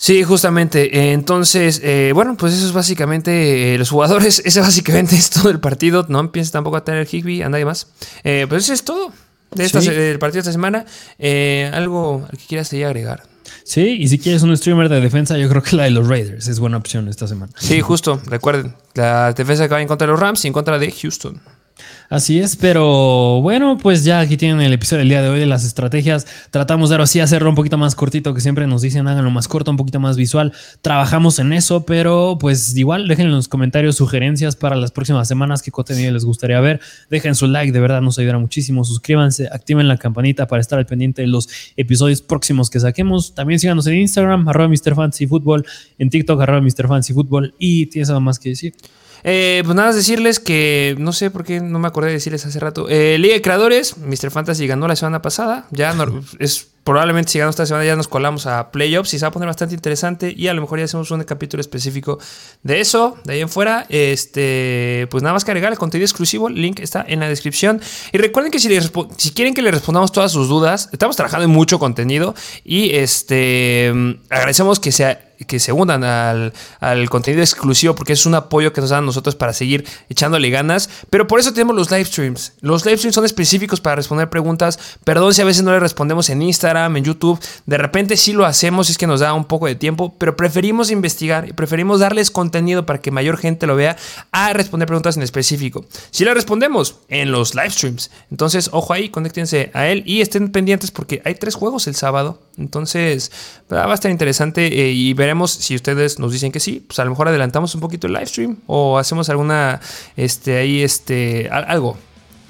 Sí, 0.00 0.22
justamente. 0.22 1.12
Entonces, 1.12 1.82
eh, 1.84 2.12
bueno, 2.14 2.34
pues 2.34 2.54
eso 2.54 2.66
es 2.66 2.72
básicamente 2.72 3.74
eh, 3.74 3.78
los 3.78 3.90
jugadores. 3.90 4.40
Ese 4.46 4.60
básicamente 4.60 5.14
es 5.14 5.28
todo 5.28 5.50
el 5.50 5.60
partido. 5.60 6.06
No 6.08 6.20
empieza 6.20 6.52
tampoco 6.52 6.78
a 6.78 6.84
tener 6.84 7.06
Higby, 7.06 7.42
a 7.42 7.50
nadie 7.50 7.66
más. 7.66 7.86
Eh, 8.24 8.46
pues 8.48 8.64
eso 8.64 8.72
es 8.72 8.82
todo 8.82 9.12
de 9.54 9.62
esta, 9.62 9.80
del 9.80 10.18
partido 10.18 10.42
de 10.42 10.48
esta 10.48 10.52
semana. 10.52 10.86
algo 11.76 12.26
que 12.30 12.46
quieras 12.48 12.72
agregar. 12.72 13.24
Sí, 13.62 13.98
y 14.00 14.08
si 14.08 14.18
quieres 14.18 14.42
un 14.42 14.56
streamer 14.56 14.88
de 14.88 15.02
defensa, 15.02 15.36
yo 15.36 15.50
creo 15.50 15.62
que 15.62 15.76
la 15.76 15.84
de 15.84 15.90
los 15.90 16.08
Raiders 16.08 16.48
es 16.48 16.58
buena 16.60 16.78
opción 16.78 17.06
esta 17.08 17.28
semana. 17.28 17.52
Sí, 17.58 17.82
justo. 17.82 18.22
Recuerden, 18.24 18.74
la 18.94 19.34
defensa 19.34 19.68
que 19.68 19.74
va 19.74 19.82
en 19.82 19.88
contra 19.88 20.06
de 20.06 20.12
los 20.12 20.20
Rams 20.20 20.42
y 20.46 20.48
en 20.48 20.54
contra 20.54 20.78
de 20.78 20.90
Houston. 20.90 21.42
Así 22.10 22.40
es, 22.40 22.56
pero 22.56 23.40
bueno, 23.40 23.78
pues 23.78 24.02
ya 24.02 24.18
aquí 24.18 24.36
tienen 24.36 24.60
el 24.60 24.72
episodio 24.72 24.98
del 24.98 25.10
día 25.10 25.22
de 25.22 25.28
hoy 25.28 25.38
de 25.38 25.46
las 25.46 25.64
estrategias. 25.64 26.26
Tratamos 26.50 26.90
de 26.90 26.96
ahora 26.96 27.06
sí 27.06 27.20
hacerlo 27.20 27.48
un 27.48 27.54
poquito 27.54 27.78
más 27.78 27.94
cortito, 27.94 28.34
que 28.34 28.40
siempre 28.40 28.66
nos 28.66 28.82
dicen 28.82 29.06
háganlo 29.06 29.30
más 29.30 29.46
corto, 29.46 29.70
un 29.70 29.76
poquito 29.76 30.00
más 30.00 30.16
visual. 30.16 30.52
Trabajamos 30.82 31.38
en 31.38 31.52
eso, 31.52 31.86
pero 31.86 32.36
pues 32.40 32.76
igual 32.76 33.06
dejen 33.06 33.26
en 33.26 33.32
los 33.32 33.46
comentarios 33.46 33.94
sugerencias 33.94 34.56
para 34.56 34.74
las 34.74 34.90
próximas 34.90 35.28
semanas, 35.28 35.62
qué 35.62 35.70
contenido 35.70 36.12
les 36.12 36.24
gustaría 36.24 36.58
ver. 36.58 36.80
Dejen 37.10 37.36
su 37.36 37.46
like, 37.46 37.70
de 37.72 37.78
verdad 37.78 38.02
nos 38.02 38.18
ayudará 38.18 38.40
muchísimo. 38.40 38.84
Suscríbanse, 38.84 39.48
activen 39.52 39.86
la 39.86 39.96
campanita 39.96 40.48
para 40.48 40.60
estar 40.60 40.80
al 40.80 40.86
pendiente 40.86 41.22
de 41.22 41.28
los 41.28 41.48
episodios 41.76 42.22
próximos 42.22 42.70
que 42.70 42.80
saquemos. 42.80 43.34
También 43.34 43.60
síganos 43.60 43.86
en 43.86 43.94
Instagram, 43.94 44.48
arroba 44.48 44.68
Mr. 44.68 44.94
Football, 45.28 45.64
en 45.98 46.10
TikTok, 46.10 46.40
arroba 46.40 46.60
Mr. 46.60 46.88
Football. 47.14 47.54
Y 47.58 47.86
tienes 47.86 48.08
algo 48.10 48.20
más 48.20 48.38
que 48.38 48.48
decir. 48.48 48.74
Eh, 49.24 49.62
pues 49.64 49.74
nada, 49.74 49.88
más 49.88 49.96
decirles 49.96 50.40
que 50.40 50.94
no 50.98 51.12
sé 51.12 51.30
por 51.30 51.44
qué 51.44 51.60
no 51.60 51.78
me 51.78 51.88
acordé 51.88 52.08
de 52.08 52.14
decirles 52.14 52.46
hace 52.46 52.60
rato. 52.60 52.86
Eh, 52.88 53.18
Liga 53.18 53.34
de 53.34 53.42
Creadores, 53.42 53.96
Mr. 53.98 54.30
Fantasy 54.30 54.66
ganó 54.66 54.88
la 54.88 54.96
semana 54.96 55.22
pasada. 55.22 55.66
Ya 55.70 55.94
es 56.38 56.68
probablemente 56.84 57.30
si 57.30 57.38
ganamos 57.38 57.54
esta 57.54 57.66
semana 57.66 57.84
ya 57.84 57.96
nos 57.96 58.08
colamos 58.08 58.46
a 58.46 58.70
playoffs 58.70 59.14
y 59.14 59.18
se 59.18 59.24
va 59.24 59.28
a 59.28 59.32
poner 59.32 59.46
bastante 59.46 59.74
interesante 59.74 60.32
y 60.36 60.48
a 60.48 60.54
lo 60.54 60.60
mejor 60.62 60.78
ya 60.78 60.86
hacemos 60.86 61.10
un 61.10 61.22
capítulo 61.24 61.60
específico 61.60 62.18
de 62.62 62.80
eso, 62.80 63.18
de 63.24 63.34
ahí 63.34 63.40
en 63.40 63.48
fuera, 63.48 63.86
este, 63.88 65.06
pues 65.10 65.22
nada 65.22 65.34
más 65.34 65.44
que 65.44 65.50
agregar 65.50 65.72
el 65.72 65.78
contenido 65.78 66.04
exclusivo, 66.04 66.48
el 66.48 66.54
link 66.54 66.80
está 66.80 67.04
en 67.06 67.20
la 67.20 67.28
descripción 67.28 67.80
y 68.12 68.18
recuerden 68.18 68.50
que 68.50 68.58
si, 68.58 68.68
si 69.16 69.30
quieren 69.32 69.54
que 69.54 69.62
le 69.62 69.70
respondamos 69.70 70.12
todas 70.12 70.32
sus 70.32 70.48
dudas, 70.48 70.88
estamos 70.92 71.16
trabajando 71.16 71.44
en 71.44 71.50
mucho 71.50 71.78
contenido 71.78 72.34
y 72.64 72.94
este, 72.94 73.92
agradecemos 74.30 74.80
que 74.80 74.92
sea 74.92 75.26
que 75.46 75.58
se 75.58 75.72
unan 75.72 76.04
al, 76.04 76.52
al, 76.80 77.08
contenido 77.08 77.42
exclusivo 77.42 77.94
porque 77.94 78.12
es 78.12 78.26
un 78.26 78.34
apoyo 78.34 78.72
que 78.72 78.80
nos 78.80 78.90
dan 78.90 79.06
nosotros 79.06 79.36
para 79.36 79.52
seguir 79.52 79.86
echándole 80.08 80.50
ganas. 80.50 80.90
Pero 81.08 81.26
por 81.26 81.40
eso 81.40 81.52
tenemos 81.52 81.74
los 81.74 81.90
live 81.90 82.04
streams. 82.04 82.52
Los 82.60 82.84
live 82.84 82.98
streams 82.98 83.14
son 83.14 83.24
específicos 83.24 83.80
para 83.80 83.96
responder 83.96 84.28
preguntas. 84.28 84.78
Perdón 85.04 85.32
si 85.32 85.40
a 85.40 85.44
veces 85.44 85.62
no 85.62 85.72
le 85.72 85.80
respondemos 85.80 86.28
en 86.28 86.42
Instagram 86.42 86.69
en 86.76 87.04
YouTube. 87.04 87.38
De 87.66 87.78
repente 87.78 88.16
sí 88.16 88.32
lo 88.32 88.44
hacemos, 88.44 88.90
es 88.90 88.98
que 88.98 89.06
nos 89.06 89.20
da 89.20 89.34
un 89.34 89.44
poco 89.44 89.66
de 89.66 89.74
tiempo, 89.74 90.14
pero 90.18 90.36
preferimos 90.36 90.90
investigar 90.90 91.48
y 91.48 91.52
preferimos 91.52 92.00
darles 92.00 92.30
contenido 92.30 92.86
para 92.86 93.00
que 93.00 93.10
mayor 93.10 93.36
gente 93.36 93.66
lo 93.66 93.76
vea 93.76 93.96
a 94.32 94.52
responder 94.52 94.86
preguntas 94.86 95.16
en 95.16 95.22
específico. 95.22 95.84
Si 96.10 96.24
le 96.24 96.32
respondemos 96.32 96.96
en 97.08 97.32
los 97.32 97.54
live 97.54 97.70
streams, 97.70 98.10
entonces 98.30 98.70
ojo 98.72 98.92
ahí, 98.92 99.08
conéctense 99.08 99.70
a 99.74 99.88
él 99.88 100.02
y 100.06 100.20
estén 100.20 100.50
pendientes 100.50 100.90
porque 100.90 101.22
hay 101.24 101.34
tres 101.34 101.54
juegos 101.54 101.86
el 101.86 101.94
sábado. 101.94 102.40
Entonces 102.56 103.32
va 103.72 103.90
a 103.90 103.94
estar 103.94 104.10
interesante 104.10 104.66
eh, 104.66 104.92
y 104.92 105.14
veremos 105.14 105.50
si 105.50 105.74
ustedes 105.74 106.18
nos 106.18 106.32
dicen 106.32 106.52
que 106.52 106.60
sí, 106.60 106.84
pues 106.86 106.98
a 106.98 107.04
lo 107.04 107.10
mejor 107.10 107.28
adelantamos 107.28 107.74
un 107.74 107.80
poquito 107.80 108.06
el 108.06 108.12
live 108.12 108.26
stream 108.26 108.58
o 108.66 108.98
hacemos 108.98 109.28
alguna, 109.28 109.80
este, 110.16 110.58
ahí, 110.58 110.82
este, 110.82 111.48
algo, 111.50 111.96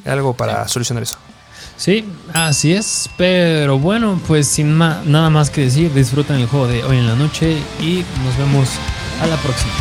algo 0.05 0.35
para 0.35 0.69
solucionar 0.69 1.03
eso. 1.03 1.17
Sí, 1.81 2.05
así 2.35 2.75
es. 2.75 3.09
Pero 3.17 3.79
bueno, 3.79 4.21
pues 4.27 4.47
sin 4.47 4.77
nada 4.77 5.31
más 5.31 5.49
que 5.49 5.63
decir, 5.63 5.91
disfruten 5.95 6.37
el 6.37 6.47
juego 6.47 6.69
de 6.69 6.85
hoy 6.85 6.99
en 6.99 7.07
la 7.07 7.15
noche 7.15 7.57
y 7.81 8.05
nos 8.23 8.37
vemos 8.37 8.69
a 9.23 9.27
la 9.27 9.37
próxima. 9.39 9.73